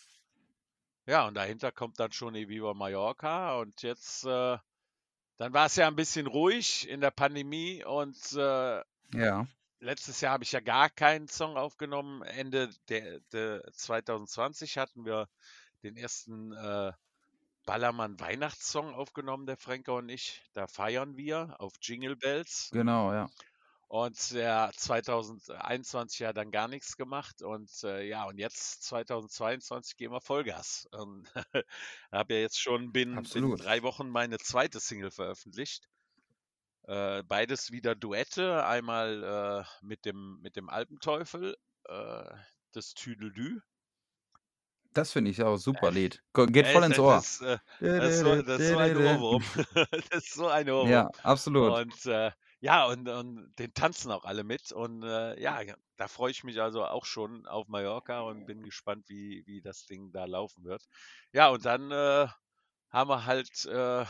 Ja, 1.06 1.28
und 1.28 1.34
dahinter 1.34 1.72
kommt 1.72 2.00
dann 2.00 2.12
schon 2.12 2.34
Viva 2.34 2.74
Mallorca. 2.74 3.60
Und 3.60 3.82
jetzt, 3.82 4.24
äh, 4.26 4.58
dann 5.38 5.54
war 5.54 5.66
es 5.66 5.76
ja 5.76 5.88
ein 5.88 5.96
bisschen 5.96 6.28
ruhig 6.28 6.88
in 6.88 7.02
der 7.02 7.12
Pandemie. 7.12 7.84
Und 7.84 8.18
äh, 8.34 8.84
Ja, 9.14 9.48
letztes 9.82 10.22
Jahr 10.22 10.34
habe 10.34 10.44
ich 10.44 10.52
ja 10.52 10.60
gar 10.60 10.90
keinen 10.90 11.28
Song 11.28 11.58
aufgenommen. 11.58 12.22
Ende 12.22 12.70
der, 12.88 13.20
der 13.32 13.64
2020 13.74 14.78
hatten 14.78 15.06
wir 15.06 15.28
den 15.84 15.98
ersten 15.98 16.54
äh, 16.54 16.94
Ballermann 17.66 18.20
Weihnachtssong 18.20 18.94
aufgenommen, 18.94 19.46
der 19.46 19.58
Franker 19.58 19.96
und 19.96 20.10
ich. 20.10 20.42
Da 20.54 20.68
feiern 20.68 21.18
wir 21.18 21.56
auf 21.60 21.74
Jingle 21.82 22.16
Bells. 22.16 22.70
genau, 22.72 23.14
ja. 23.14 23.30
Und 23.92 24.32
ja, 24.32 24.72
2021 24.74 26.20
ja 26.20 26.32
dann 26.32 26.50
gar 26.52 26.70
nichts 26.70 26.96
gemacht. 26.96 27.42
Und 27.42 27.70
äh, 27.84 28.08
ja, 28.08 28.24
und 28.24 28.38
jetzt 28.38 28.84
2022 28.84 29.98
gehen 29.98 30.14
wir 30.14 30.22
Vollgas. 30.22 30.88
Und 30.94 31.30
habe 32.10 32.36
ja 32.36 32.40
jetzt 32.40 32.58
schon 32.58 32.94
binnen, 32.94 33.22
binnen 33.24 33.58
drei 33.58 33.84
Wochen 33.84 34.08
meine 34.10 34.38
zweite 34.38 34.80
Single 34.80 35.12
veröffentlicht. 35.12 35.90
Äh, 36.84 37.24
beides 37.24 37.72
wieder 37.72 37.94
Duette. 37.94 38.66
Einmal 38.66 39.66
äh, 39.66 39.86
mit, 39.86 40.06
dem, 40.06 40.40
mit 40.42 40.56
dem 40.56 40.70
Alpenteufel, 40.70 41.58
äh, 41.90 42.30
das 42.72 42.94
Tüdelü. 42.94 43.60
Das 44.94 45.12
finde 45.12 45.32
ich 45.32 45.42
auch 45.42 45.58
super 45.58 45.92
Lied. 45.92 46.24
Go- 46.34 46.46
Geht 46.48 46.68
voll 46.68 46.84
ins 46.84 47.00
das 47.00 47.00
Ohr. 47.00 47.26
äh, 47.42 47.58
das 47.82 48.14
ist, 48.16 48.20
so, 48.20 48.42
das 48.42 48.62
ist 48.64 48.68
so 48.68 48.78
ein 48.78 48.96
Ohrwurm. 48.98 49.44
das 50.12 50.26
ist 50.26 50.34
so 50.34 50.48
ein 50.48 50.70
Ohrwurm. 50.70 51.10
Ja, 51.10 51.12
absolut. 51.24 51.76
Und 51.76 52.06
äh, 52.06 52.32
ja, 52.60 52.86
und, 52.88 53.08
und 53.08 53.54
den 53.60 53.74
tanzen 53.74 54.12
auch 54.12 54.26
alle 54.26 54.44
mit. 54.44 54.72
Und 54.72 55.04
äh, 55.04 55.40
ja, 55.42 55.62
da 55.98 56.08
freue 56.08 56.32
ich 56.32 56.44
mich 56.44 56.62
also 56.62 56.86
auch 56.86 57.06
schon 57.06 57.48
auf 57.48 57.68
Mallorca 57.68 58.22
und 58.22 58.46
bin 58.46 58.64
gespannt, 58.64 59.10
wie, 59.10 59.44
wie 59.46 59.62
das 59.62 59.86
Ding 59.86 60.12
da 60.12 60.26
laufen 60.26 60.64
wird. 60.66 60.84
Ja, 61.34 61.50
und 61.50 61.66
dann 61.66 61.92
äh, 61.92 62.28
haben 62.90 63.10
wir 63.10 63.26
halt, 63.26 63.66
äh, 63.66 64.06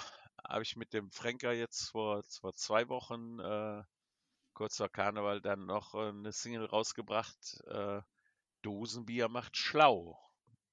habe 0.47 0.63
ich 0.63 0.75
mit 0.75 0.93
dem 0.93 1.11
Franker 1.11 1.53
jetzt 1.53 1.89
vor, 1.91 2.23
vor 2.41 2.53
zwei 2.53 2.89
Wochen, 2.89 3.39
äh, 3.39 3.83
kurz 4.53 4.77
vor 4.77 4.89
Karneval, 4.89 5.41
dann 5.41 5.65
noch 5.65 5.95
äh, 5.95 6.09
eine 6.09 6.31
Single 6.33 6.65
rausgebracht. 6.65 7.61
Äh, 7.67 8.01
Dosenbier 8.63 9.29
macht 9.29 9.57
schlau. 9.57 10.19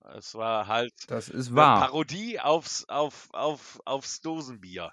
Es 0.00 0.34
war 0.34 0.66
halt 0.66 0.92
Das 1.06 1.28
ist 1.28 1.52
eine 1.54 1.56
wahr. 1.56 1.74
Parodie 1.74 2.40
aufs, 2.40 2.84
auf, 2.88 3.28
auf, 3.32 3.80
aufs 3.84 4.20
Dosenbier. 4.20 4.92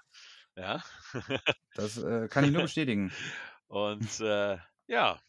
Ja. 0.56 0.82
Das 1.74 1.96
äh, 1.98 2.28
kann 2.28 2.44
ich 2.44 2.52
nur 2.52 2.62
bestätigen. 2.62 3.12
Und 3.68 4.20
äh, 4.20 4.58
ja. 4.86 5.20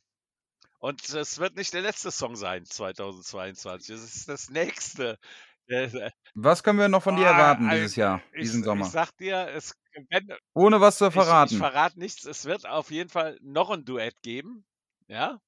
Und 0.80 1.10
es 1.10 1.40
wird 1.40 1.56
nicht 1.58 1.74
der 1.74 1.82
letzte 1.84 2.12
Song 2.12 2.36
sein 2.38 2.66
2022. 2.66 3.96
Es 3.96 4.04
ist 4.04 4.30
das 4.30 4.50
nächste. 4.50 5.20
Äh, 5.68 6.12
Was 6.36 6.64
können 6.64 6.80
wir 6.80 6.88
noch 6.88 7.04
von 7.04 7.18
dir 7.18 7.26
Ah, 7.26 7.28
erwarten 7.28 7.70
dieses 7.70 7.98
Jahr, 7.98 8.24
Ich, 8.32 8.50
diesen 8.50 8.64
ich 8.64 8.64
Sommer? 8.64 8.88
sag 8.90 9.12
dir, 9.18 9.48
es, 9.50 9.74
wenn, 10.10 10.30
Ohne 10.54 10.82
was 10.82 10.98
zu 10.98 11.10
ich, 11.10 11.40
ich 11.42 11.56
verraten. 11.56 11.58
verrate 11.58 12.00
nichts. 12.00 12.26
Es 12.26 12.46
wird 12.46 12.66
auf 12.68 12.92
jeden 12.92 13.10
Fall 13.10 13.40
noch 13.42 13.70
ein 13.72 13.86
Duett 13.86 14.22
geben. 14.24 14.66
Ja. 15.08 15.42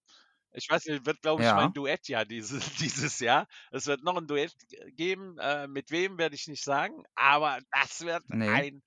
Ich 0.51 0.69
weiß 0.69 0.85
nicht, 0.85 1.05
wird, 1.05 1.21
glaube 1.21 1.41
ich, 1.43 1.47
Ja. 1.47 1.55
mein 1.55 1.73
Duettjahr 1.73 2.25
dieses, 2.25 2.63
dieses 2.79 3.19
Jahr. 3.19 3.47
Es 3.71 3.85
wird 3.87 4.03
noch 4.03 4.17
ein 4.17 4.27
Duett 4.27 4.53
geben. 4.95 5.37
Äh, 5.39 5.67
mit 5.67 5.91
wem 5.91 6.17
werde 6.17 6.35
ich 6.35 6.47
nicht 6.47 6.63
sagen. 6.63 7.03
Aber 7.15 7.59
das 7.71 8.01
wird 8.01 8.23
Nee. 8.29 8.49
ein. 8.49 8.83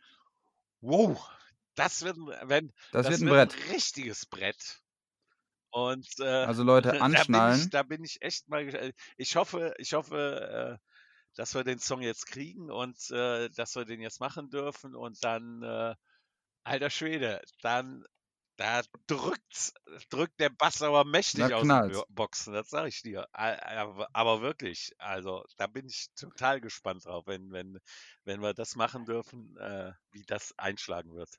Wow. 0.81 1.29
Das 1.75 2.03
wird, 2.03 2.17
ein- 2.17 2.49
wenn, 2.49 2.73
Das, 2.93 3.07
das 3.07 3.21
wird 3.21 3.23
ein 3.23 3.29
Brett. 3.29 3.55
ein 3.55 3.71
richtiges 3.73 4.27
Brett. 4.27 4.81
Und 5.71 6.07
äh, 6.19 6.25
Also 6.25 6.65
Leute, 6.65 6.89
da 6.93 6.93
bin 6.95 7.03
anschnallen. 7.03 7.61
ich, 7.61 7.71
da 7.71 7.83
bin 7.83 8.05
ich 8.05 8.21
echt 8.23 8.49
mal. 8.49 8.93
Ich 9.17 9.37
hoffe, 9.37 9.75
ich 9.79 9.95
hoffe, 9.95 10.79
äh, 10.81 10.87
dass 11.35 11.55
wir 11.55 11.65
den 11.65 11.79
Song 11.79 12.03
jetzt 12.03 12.27
kriegen 12.27 12.71
und 12.71 12.99
äh, 13.11 13.49
dass 13.51 13.75
wir 13.75 13.85
den 13.87 14.01
jetzt 14.03 14.21
machen 14.21 14.51
dürfen 14.51 14.95
und 14.95 15.25
dann, 15.25 15.63
äh, 15.63 15.95
alter 16.65 16.91
Schwede, 16.91 17.41
dann 17.63 18.05
da 18.57 18.83
drückt, 19.07 19.73
drückt 20.11 20.39
der 20.41 20.51
Bass 20.51 20.83
aber 20.83 21.05
mächtig 21.05 21.53
aus 21.55 21.69
den 21.69 22.03
Boxen, 22.09 22.53
das 22.55 22.71
sage 22.71 22.89
ich 22.89 23.03
dir. 23.03 23.27
Aber, 23.33 24.41
wirklich, 24.43 24.93
also 24.99 25.45
da 25.57 25.67
bin 25.67 25.87
ich 25.87 26.09
total 26.15 26.61
gespannt 26.61 27.05
drauf, 27.07 27.27
wenn, 27.27 27.51
wenn, 27.53 27.79
wenn 28.25 28.41
wir 28.43 28.55
das 28.55 28.77
machen 28.77 29.05
dürfen, 29.05 29.57
äh, 29.59 29.93
wie 30.11 30.25
das 30.25 30.55
einschlagen 30.59 31.15
wird. 31.15 31.31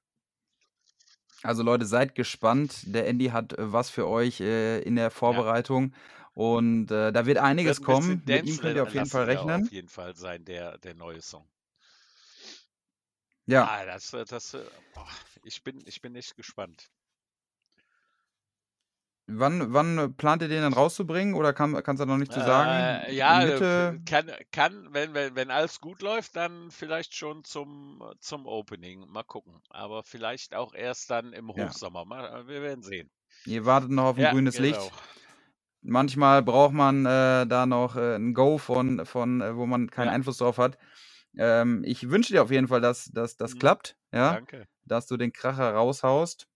Also 1.41 1.61
Leute, 1.63 1.85
seid 1.85 2.15
gespannt. 2.15 2.83
Der 2.85 3.07
Andy 3.07 3.27
hat 3.27 3.53
äh, 3.53 3.71
was 3.73 3.89
für 3.89 4.07
euch 4.07 4.39
äh, 4.39 4.79
in 4.81 4.95
der 4.95 5.11
Vorbereitung. 5.11 5.93
Und 6.33 6.89
äh, 6.89 7.11
da 7.11 7.25
wird 7.25 7.37
einiges 7.37 7.79
Wird 7.79 7.89
ein 7.89 7.93
kommen. 7.93 8.23
Mit 8.25 8.45
ihm 8.45 8.57
könnt 8.57 8.75
ihr 8.75 8.83
auf 8.83 8.93
jeden 8.93 9.09
Fall 9.09 9.25
rechnen. 9.25 9.63
Auf 9.63 9.71
jeden 9.71 9.89
Fall 9.89 10.15
sein, 10.15 10.45
der, 10.45 10.77
der 10.79 10.95
neue 10.95 11.21
Song. 11.21 11.47
Ja, 13.45 13.65
Ah, 13.65 13.85
das, 13.85 14.13
wird- 14.13 14.31
das, 14.31 14.53
wird- 14.53 14.71
boah, 14.93 15.07
ich 15.43 15.63
bin, 15.63 15.81
ich 15.85 16.01
bin 16.01 16.15
echt 16.15 16.35
gespannt. 16.35 16.89
Wann, 19.27 19.73
wann 19.73 20.15
plant 20.15 20.41
ihr 20.41 20.47
den 20.49 20.61
dann 20.61 20.73
rauszubringen? 20.73 21.35
Oder 21.35 21.53
kann, 21.53 21.81
kannst 21.83 22.01
du 22.01 22.05
noch 22.05 22.17
nicht 22.17 22.31
zu 22.33 22.41
sagen? 22.41 23.01
Äh, 23.05 23.13
ja, 23.15 23.43
äh, 23.43 23.63
Mitte? 23.63 23.99
kann, 24.05 24.31
kann 24.51 24.93
wenn, 24.93 25.13
wenn, 25.13 25.35
wenn 25.35 25.51
alles 25.51 25.79
gut 25.81 26.01
läuft, 26.01 26.35
dann 26.35 26.71
vielleicht 26.71 27.13
schon 27.15 27.43
zum, 27.43 28.01
zum 28.19 28.45
Opening. 28.47 29.07
Mal 29.09 29.23
gucken. 29.23 29.61
Aber 29.69 30.03
vielleicht 30.03 30.55
auch 30.55 30.73
erst 30.73 31.09
dann 31.09 31.33
im 31.33 31.53
Ja. 31.53 31.73
Hochsommer. 31.73 32.05
Mal, 32.05 32.47
wir 32.47 32.61
werden 32.61 32.83
sehen. 32.83 33.11
Ihr 33.45 33.65
wartet 33.65 33.91
noch 33.91 34.05
auf 34.05 34.17
ein 34.17 34.25
Ja, 34.25 34.29
grünes 34.29 34.57
genau. 34.57 34.57
Licht. 34.57 34.93
Manchmal 35.81 36.43
braucht 36.43 36.73
man 36.73 37.05
äh, 37.05 37.47
da 37.47 37.65
noch 37.65 37.95
äh, 37.97 38.15
ein 38.15 38.33
Go 38.33 38.57
von, 38.57 39.05
von 39.05 39.41
äh, 39.41 39.55
wo 39.57 39.65
man 39.65 39.89
keinen 39.91 40.07
Ja. 40.07 40.09
Einfluss 40.09 40.37
drauf 40.37 40.57
hat. 40.57 40.77
Ähm, 41.37 41.83
ich 41.85 42.09
wünsche 42.09 42.33
dir 42.33 42.43
auf 42.43 42.51
jeden 42.51 42.67
Fall, 42.69 42.81
dass, 42.81 43.05
dass 43.11 43.37
das 43.37 43.55
Mhm. 43.55 43.57
klappt, 43.57 43.97
ja, 44.13 44.41
Danke. 44.41 44.67
dass 44.85 45.07
du 45.07 45.17
den 45.17 45.33
Kracher 45.33 45.73
raushaust. 45.73 46.47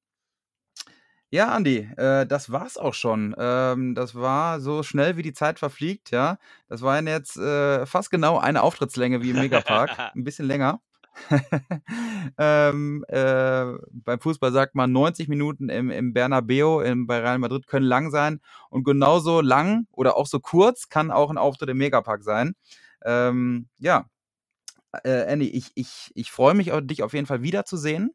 Ja, 1.30 1.50
Andi, 1.50 1.80
äh, 1.98 2.26
das 2.26 2.52
war's 2.52 2.78
auch 2.78 2.94
schon. 2.94 3.36
Ähm, 3.38 3.96
das 3.96 4.16
war 4.16 4.62
so 4.62 4.82
schnell, 4.82 5.18
wie 5.18 5.24
die 5.24 5.34
Zeit 5.34 5.60
verfliegt, 5.60 6.12
ja. 6.12 6.38
Das 6.70 6.82
waren 6.82 7.06
jetzt 7.06 7.36
äh, 7.38 7.86
fast 7.86 8.12
genau 8.12 8.40
eine 8.40 8.64
Auftrittslänge 8.64 9.22
wie 9.22 9.32
im 9.32 9.40
Megapark. 9.40 9.90
ein 10.16 10.24
bisschen 10.24 10.48
länger. 10.48 10.80
ähm, 12.38 13.04
äh, 13.08 13.66
beim 13.92 14.20
Fußball 14.20 14.52
sagt 14.52 14.76
man 14.76 14.92
90 14.92 15.28
Minuten 15.28 15.68
im, 15.70 15.90
im 15.90 16.14
Bernabeu 16.14 16.82
im, 16.82 17.08
bei 17.08 17.20
Real 17.20 17.40
Madrid 17.40 17.68
können 17.68 17.86
lang 17.86 18.12
sein 18.12 18.40
und 18.70 18.84
genauso 18.84 19.42
lang 19.42 19.88
oder 19.92 20.16
auch 20.16 20.28
so 20.28 20.40
kurz 20.40 20.90
kann 20.90 21.12
auch 21.12 21.32
ein 21.32 21.38
Auftritt 21.38 21.70
im 21.70 21.78
Megapark 21.78 22.24
sein. 22.24 22.54
Ähm, 23.04 23.68
ja, 23.80 24.06
äh, 25.04 25.26
Andy, 25.32 25.50
ich, 25.50 25.72
ich, 25.76 26.12
ich 26.16 26.32
freue 26.32 26.54
mich, 26.54 26.72
dich 26.84 27.04
auf 27.04 27.14
jeden 27.14 27.26
Fall 27.26 27.42
wiederzusehen. 27.42 28.12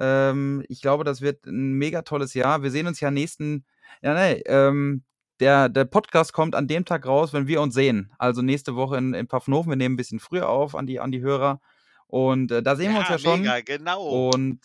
Ähm, 0.00 0.64
ich 0.68 0.80
glaube, 0.80 1.04
das 1.04 1.20
wird 1.20 1.46
ein 1.46 1.74
mega 1.74 2.02
tolles 2.02 2.34
Jahr. 2.34 2.62
Wir 2.62 2.70
sehen 2.70 2.86
uns 2.86 3.00
ja 3.00 3.10
nächsten, 3.10 3.64
ja, 4.02 4.14
nee, 4.14 4.42
ähm, 4.46 5.04
der, 5.40 5.68
der 5.68 5.84
Podcast 5.84 6.32
kommt 6.32 6.54
an 6.54 6.66
dem 6.66 6.84
Tag 6.84 7.06
raus, 7.06 7.32
wenn 7.32 7.46
wir 7.46 7.60
uns 7.60 7.74
sehen. 7.74 8.12
Also 8.18 8.42
nächste 8.42 8.74
Woche 8.74 8.96
in, 8.96 9.14
in 9.14 9.28
Pfaffenhofen. 9.28 9.70
Wir 9.70 9.76
nehmen 9.76 9.94
ein 9.94 9.96
bisschen 9.96 10.20
früher 10.20 10.48
auf 10.48 10.74
an 10.74 10.86
die, 10.86 11.00
an 11.00 11.12
die 11.12 11.20
Hörer. 11.20 11.60
Und 12.06 12.50
äh, 12.50 12.62
da 12.62 12.74
sehen 12.74 12.92
wir 12.92 13.00
uns 13.00 13.08
ja 13.08 13.18
schon. 13.18 13.40
mega, 13.40 13.60
genau. 13.60 14.30
Und 14.30 14.60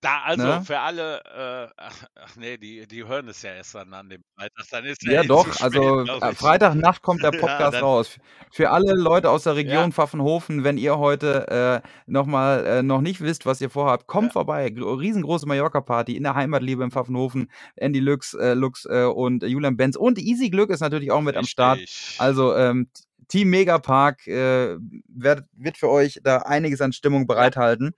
Da, 0.00 0.20
also 0.22 0.46
Ne? 0.46 0.62
für 0.64 0.78
alle, 0.78 1.20
äh, 1.24 1.72
ach, 1.76 2.36
nee, 2.36 2.56
die, 2.56 2.86
die 2.86 3.04
hören 3.04 3.26
es 3.28 3.42
ja 3.42 3.52
erst 3.54 3.74
dann 3.74 3.92
an 3.92 4.08
dem 4.08 4.22
Freitag. 4.36 4.64
Dann 4.70 4.84
ist 4.84 5.02
ja 5.02 5.12
Ja, 5.12 5.22
eh 5.22 5.26
doch, 5.26 5.52
spät, 5.52 5.62
also 5.62 6.00
äh, 6.02 6.32
ich. 6.32 6.38
Freitagnacht 6.38 7.02
kommt 7.02 7.24
der 7.24 7.32
Ja, 7.34 7.40
Podcast 7.40 7.74
dann, 7.74 7.82
raus. 7.82 8.16
Für 8.52 8.70
alle 8.70 8.92
Leute 8.94 9.28
aus 9.28 9.42
der 9.42 9.54
ja, 9.54 9.56
Region 9.56 9.90
Pfaffenhofen, 9.92 10.62
wenn 10.62 10.78
ihr 10.78 10.98
heute 10.98 11.82
äh, 11.84 11.88
noch 12.06 12.26
mal 12.26 12.64
äh, 12.64 12.82
noch 12.84 13.00
nicht 13.00 13.20
wisst, 13.20 13.44
was 13.44 13.60
ihr 13.60 13.70
vorhabt, 13.70 14.06
kommt 14.06 14.26
ja, 14.28 14.32
vorbei. 14.34 14.70
Gro- 14.70 14.94
Riesengroße 14.94 15.46
Mallorca-Party 15.48 16.16
in 16.16 16.22
der 16.22 16.36
Heimatliebe 16.36 16.84
in 16.84 16.92
Pfaffenhofen. 16.92 17.50
Andy 17.74 17.98
Lux, 17.98 18.34
äh, 18.34 18.54
Lux 18.54 18.84
äh, 18.84 19.02
und 19.04 19.42
Julian 19.42 19.76
Benz 19.76 19.96
und 19.96 20.18
Easy 20.18 20.48
Glück 20.50 20.70
ist 20.70 20.80
natürlich 20.80 21.10
auch 21.10 21.22
mit 21.22 21.36
am 21.36 21.44
Start. 21.46 21.80
richtig. 21.80 22.14
Also 22.18 22.54
ähm, 22.54 22.88
Team 23.26 23.50
Megapark 23.50 24.26
äh, 24.28 24.76
wird, 25.08 25.42
wird 25.52 25.76
für 25.76 25.90
euch 25.90 26.20
da 26.22 26.38
einiges 26.38 26.80
an 26.80 26.92
Stimmung 26.92 27.26
Ja, 27.26 27.26
bereithalten. 27.26 27.94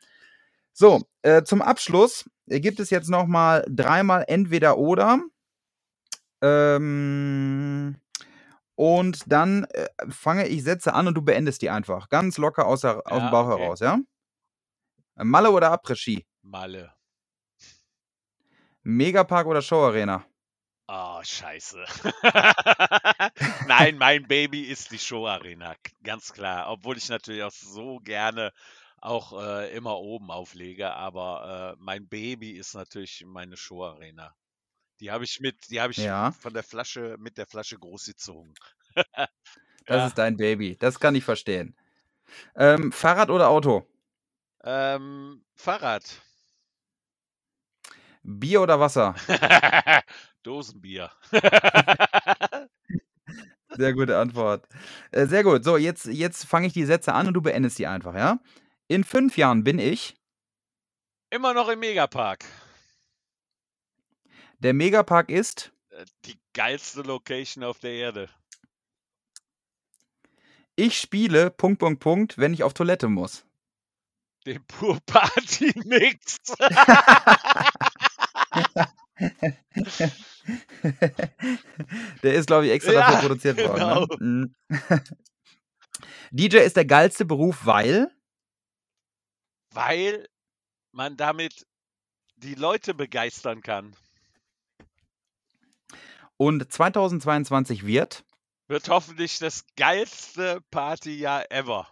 So, 0.72 1.02
äh, 1.22 1.42
zum 1.42 1.62
Abschluss 1.62 2.28
äh, 2.48 2.60
gibt 2.60 2.80
es 2.80 2.90
jetzt 2.90 3.08
noch 3.08 3.26
mal 3.26 3.64
dreimal 3.68 4.24
entweder 4.28 4.78
oder. 4.78 5.20
Ähm, 6.42 7.96
und 8.74 9.30
dann 9.30 9.64
äh, 9.64 9.88
fange 10.08 10.46
ich 10.46 10.62
Sätze 10.64 10.94
an 10.94 11.06
und 11.06 11.14
du 11.14 11.22
beendest 11.22 11.62
die 11.62 11.70
einfach. 11.70 12.08
Ganz 12.08 12.38
locker 12.38 12.66
aus, 12.66 12.80
der, 12.80 12.98
aus 13.06 13.18
dem 13.18 13.24
ja, 13.24 13.30
Bauch 13.30 13.48
okay. 13.48 13.62
heraus, 13.62 13.80
ja? 13.80 13.98
Malle 15.16 15.50
oder 15.50 15.70
Après-Ski? 15.72 16.26
Malle. 16.42 16.92
Megapark 18.82 19.46
oder 19.46 19.60
Show 19.60 19.84
Arena? 19.84 20.24
Oh, 20.92 21.20
scheiße. 21.22 21.84
Nein, 23.68 23.96
mein 23.96 24.26
Baby 24.26 24.62
ist 24.62 24.90
die 24.90 24.98
Show-Arena, 24.98 25.76
ganz 26.02 26.32
klar. 26.32 26.68
Obwohl 26.68 26.96
ich 26.96 27.08
natürlich 27.08 27.44
auch 27.44 27.52
so 27.52 27.98
gerne 27.98 28.52
auch 29.00 29.32
äh, 29.40 29.74
immer 29.76 29.98
oben 29.98 30.30
auflege, 30.30 30.92
aber 30.94 31.74
äh, 31.78 31.82
mein 31.82 32.08
Baby 32.08 32.52
ist 32.52 32.74
natürlich 32.74 33.24
meine 33.26 33.56
Show-Arena. 33.56 34.34
Die 35.00 35.10
habe 35.12 35.24
ich 35.24 35.40
mit, 35.40 35.70
die 35.70 35.80
habe 35.80 35.92
ich 35.92 36.08
Ja, 36.08 36.34
von 36.40 36.54
der 36.54 36.64
Flasche, 36.64 37.16
mit 37.20 37.38
der 37.38 37.46
Flasche 37.46 37.78
großgezogen. 37.78 38.54
das 39.86 40.04
Ja. 40.04 40.04
ist 40.04 40.18
dein 40.18 40.36
Baby. 40.36 40.76
Das 40.78 41.00
kann 41.00 41.14
ich 41.14 41.24
verstehen. 41.24 41.76
Ähm, 42.56 42.92
Fahrrad 42.92 43.30
oder 43.30 43.48
Auto? 43.50 43.86
Ähm, 44.64 45.44
Fahrrad. 45.54 46.22
Bier 48.22 48.60
oder 48.62 48.78
Wasser? 48.80 49.14
Dosenbier. 50.42 51.10
Sehr 53.68 53.92
gute 53.94 54.18
Antwort. 54.18 54.66
Äh, 55.12 55.26
sehr 55.26 55.44
gut. 55.44 55.64
So, 55.64 55.76
jetzt, 55.76 56.06
jetzt 56.06 56.44
fange 56.44 56.66
ich 56.66 56.72
die 56.72 56.84
Sätze 56.84 57.12
an 57.14 57.28
und 57.28 57.34
du 57.34 57.40
beendest 57.42 57.78
die 57.78 57.86
einfach, 57.86 58.14
ja? 58.14 58.40
In 58.90 59.04
fünf 59.04 59.36
Jahren 59.36 59.62
bin 59.62 59.78
ich. 59.78 60.16
Immer 61.30 61.54
noch 61.54 61.68
im 61.68 61.78
Megapark. 61.78 62.44
Der 64.58 64.74
Megapark 64.74 65.30
ist. 65.30 65.70
Äh, 65.90 66.04
Die 66.24 66.40
geilste 66.54 67.02
Location 67.02 67.62
auf 67.62 67.78
der 67.78 67.92
Erde. 67.92 68.28
Ich 70.74 70.98
spiele. 70.98 71.52
Punkt, 71.52 71.78
Punkt, 71.78 72.00
Punkt, 72.00 72.36
wenn 72.36 72.52
ich 72.52 72.64
auf 72.64 72.74
Toilette 72.74 73.06
muss. 73.06 73.44
Den 74.44 74.66
Pur 74.66 74.98
Party 75.06 75.72
Mix. 75.84 76.38
der 82.24 82.34
ist, 82.34 82.46
glaube 82.46 82.66
ich, 82.66 82.72
extra 82.72 82.92
dafür 82.92 83.14
Ja, 83.14 83.20
produziert 83.20 83.56
genau. 83.56 83.68
worden. 84.00 84.40
Ne? 84.40 84.50
Mhm. 84.68 85.00
DJ 86.32 86.56
ist 86.58 86.76
der 86.76 86.84
geilste 86.86 87.24
Beruf, 87.24 87.66
weil. 87.66 88.10
Weil 89.72 90.28
man 90.92 91.16
damit 91.16 91.66
die 92.36 92.54
Leute 92.54 92.94
begeistern 92.94 93.62
kann. 93.62 93.94
Und 96.36 96.72
2022 96.72 97.86
wird. 97.86 98.24
Wird 98.66 98.88
hoffentlich 98.88 99.38
das 99.38 99.64
geilste 99.76 100.60
Partyjahr 100.70 101.50
ever. 101.50 101.86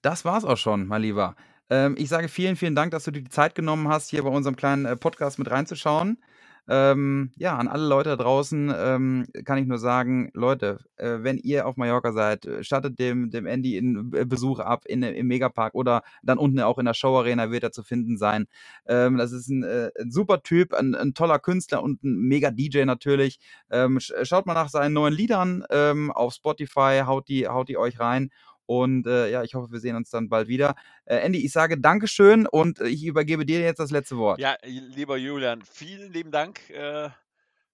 Das 0.00 0.24
war's 0.24 0.44
auch 0.44 0.56
schon, 0.56 0.86
mein 0.86 1.02
Lieber. 1.02 1.34
Ähm, 1.70 1.96
ich 1.98 2.08
sage 2.08 2.28
vielen, 2.28 2.56
vielen 2.56 2.74
Dank, 2.74 2.92
dass 2.92 3.04
du 3.04 3.10
dir 3.10 3.22
die 3.22 3.30
Zeit 3.30 3.54
genommen 3.54 3.88
hast, 3.88 4.10
hier 4.10 4.22
bei 4.22 4.30
unserem 4.30 4.56
kleinen 4.56 4.86
äh, 4.86 4.96
Podcast 4.96 5.38
mit 5.38 5.50
reinzuschauen. 5.50 6.22
Ähm, 6.70 7.32
ja, 7.36 7.56
an 7.56 7.66
alle 7.66 7.86
Leute 7.88 8.10
da 8.10 8.16
draußen 8.16 8.72
ähm, 8.76 9.26
kann 9.44 9.56
ich 9.58 9.66
nur 9.66 9.78
sagen, 9.78 10.30
Leute, 10.34 10.78
äh, 10.96 11.18
wenn 11.20 11.38
ihr 11.38 11.66
auf 11.66 11.76
Mallorca 11.78 12.12
seid, 12.12 12.44
äh, 12.44 12.62
stattet 12.62 12.98
dem, 12.98 13.30
dem 13.30 13.46
Andy 13.46 13.78
einen 13.78 14.12
äh, 14.14 14.26
Besuch 14.26 14.58
ab 14.60 14.84
in, 14.86 15.02
im 15.02 15.26
Megapark 15.28 15.74
oder 15.74 16.02
dann 16.22 16.36
unten 16.36 16.60
auch 16.60 16.78
in 16.78 16.84
der 16.84 16.92
Show 16.92 17.16
Arena 17.16 17.50
wird 17.50 17.62
er 17.64 17.72
zu 17.72 17.82
finden 17.82 18.18
sein. 18.18 18.46
Ähm, 18.86 19.16
das 19.16 19.32
ist 19.32 19.48
ein, 19.48 19.62
äh, 19.62 19.90
ein 19.98 20.10
super 20.10 20.42
Typ, 20.42 20.74
ein, 20.74 20.94
ein 20.94 21.14
toller 21.14 21.38
Künstler 21.38 21.82
und 21.82 22.04
ein 22.04 22.16
mega 22.18 22.50
DJ 22.50 22.84
natürlich. 22.84 23.38
Ähm, 23.70 23.98
sch 23.98 24.12
schaut 24.24 24.44
mal 24.44 24.54
nach 24.54 24.68
seinen 24.68 24.92
neuen 24.92 25.14
Liedern 25.14 25.64
ähm, 25.70 26.10
auf 26.12 26.34
Spotify, 26.34 27.02
haut 27.06 27.28
die, 27.28 27.48
haut 27.48 27.68
die 27.68 27.78
euch 27.78 27.98
rein. 27.98 28.30
Und 28.68 29.06
äh, 29.06 29.30
ja, 29.30 29.42
ich 29.42 29.54
hoffe, 29.54 29.72
wir 29.72 29.80
sehen 29.80 29.96
uns 29.96 30.10
dann 30.10 30.28
bald 30.28 30.46
wieder. 30.46 30.74
Äh, 31.06 31.16
Andy, 31.16 31.42
ich 31.42 31.52
sage 31.52 31.80
Dankeschön 31.80 32.46
und 32.46 32.80
ich 32.80 33.02
übergebe 33.02 33.46
dir 33.46 33.60
jetzt 33.60 33.78
das 33.78 33.90
letzte 33.90 34.18
Wort. 34.18 34.38
Ja, 34.38 34.58
lieber 34.62 35.16
Julian, 35.16 35.62
vielen 35.62 36.12
lieben 36.12 36.30
Dank 36.30 36.68
äh, 36.68 37.08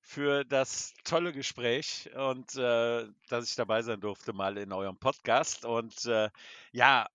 für 0.00 0.44
das 0.44 0.94
tolle 1.02 1.32
Gespräch 1.32 2.10
und 2.14 2.54
äh, 2.54 3.06
dass 3.28 3.48
ich 3.48 3.56
dabei 3.56 3.82
sein 3.82 4.00
durfte 4.00 4.32
mal 4.32 4.56
in 4.56 4.72
eurem 4.72 4.96
Podcast. 4.96 5.64
Und 5.64 6.06
äh, 6.06 6.30
ja, 6.70 7.08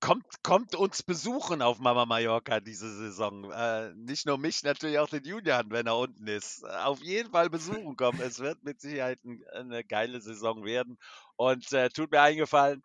kommt, 0.00 0.42
kommt 0.42 0.74
uns 0.74 1.02
besuchen 1.02 1.62
auf 1.62 1.78
Mama 1.78 2.06
Mallorca 2.06 2.60
diese 2.60 2.94
Saison. 2.94 3.50
Äh, 3.50 3.92
nicht 3.94 4.26
nur 4.26 4.38
mich, 4.38 4.62
natürlich 4.62 4.98
auch 4.98 5.08
den 5.08 5.24
Julian, 5.24 5.70
wenn 5.70 5.86
er 5.86 5.96
unten 5.96 6.26
ist. 6.26 6.64
Auf 6.64 7.02
jeden 7.02 7.30
Fall 7.30 7.50
besuchen 7.50 7.96
kommen. 7.96 8.20
Es 8.20 8.38
wird 8.40 8.62
mit 8.64 8.80
Sicherheit 8.80 9.24
ein, 9.24 9.42
eine 9.52 9.84
geile 9.84 10.20
Saison 10.20 10.64
werden. 10.64 10.98
Und 11.36 11.72
äh, 11.72 11.88
tut 11.90 12.10
mir 12.10 12.20
eingefallen, 12.20 12.82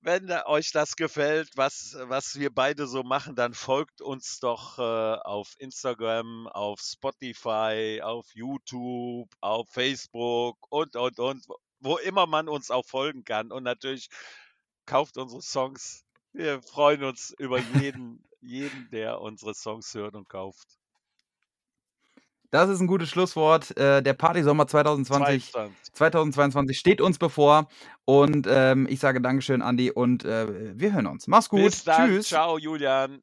wenn 0.00 0.30
euch 0.46 0.70
das 0.72 0.96
gefällt, 0.96 1.50
was, 1.56 1.96
was 2.02 2.38
wir 2.38 2.54
beide 2.54 2.86
so 2.86 3.02
machen, 3.02 3.34
dann 3.34 3.52
folgt 3.54 4.00
uns 4.00 4.38
doch 4.40 4.78
äh, 4.78 4.82
auf 4.82 5.54
Instagram, 5.58 6.46
auf 6.48 6.80
Spotify, 6.80 8.00
auf 8.02 8.26
YouTube, 8.34 9.28
auf 9.40 9.68
Facebook 9.70 10.56
und, 10.70 10.94
und, 10.96 11.18
und, 11.18 11.46
wo 11.80 11.96
immer 11.98 12.26
man 12.26 12.48
uns 12.48 12.70
auch 12.70 12.86
folgen 12.86 13.24
kann. 13.24 13.50
Und 13.50 13.64
natürlich 13.64 14.08
kauft 14.86 15.16
unsere 15.18 15.42
Songs. 15.42 16.04
Wir 16.32 16.62
freuen 16.62 17.02
uns 17.04 17.34
über 17.38 17.58
jeden, 17.58 18.24
jeden, 18.40 18.88
der 18.90 19.20
unsere 19.20 19.54
Songs 19.54 19.92
hört 19.94 20.14
und 20.14 20.28
kauft. 20.28 20.78
Das 22.50 22.70
ist 22.70 22.80
ein 22.80 22.86
gutes 22.86 23.10
Schlusswort. 23.10 23.76
Äh, 23.76 24.02
der 24.02 24.14
Partysommer 24.14 24.66
2020, 24.66 25.52
22. 25.52 25.92
2022 25.92 26.78
steht 26.78 27.00
uns 27.00 27.18
bevor. 27.18 27.68
Und 28.04 28.46
ähm, 28.48 28.86
ich 28.88 29.00
sage 29.00 29.20
Dankeschön, 29.20 29.60
Andi, 29.60 29.90
und 29.90 30.24
äh, 30.24 30.46
wir 30.78 30.94
hören 30.94 31.06
uns. 31.06 31.26
Mach's 31.26 31.48
gut. 31.48 31.72
Tschüss. 31.72 32.28
Ciao, 32.28 32.58
Julian. 32.58 33.22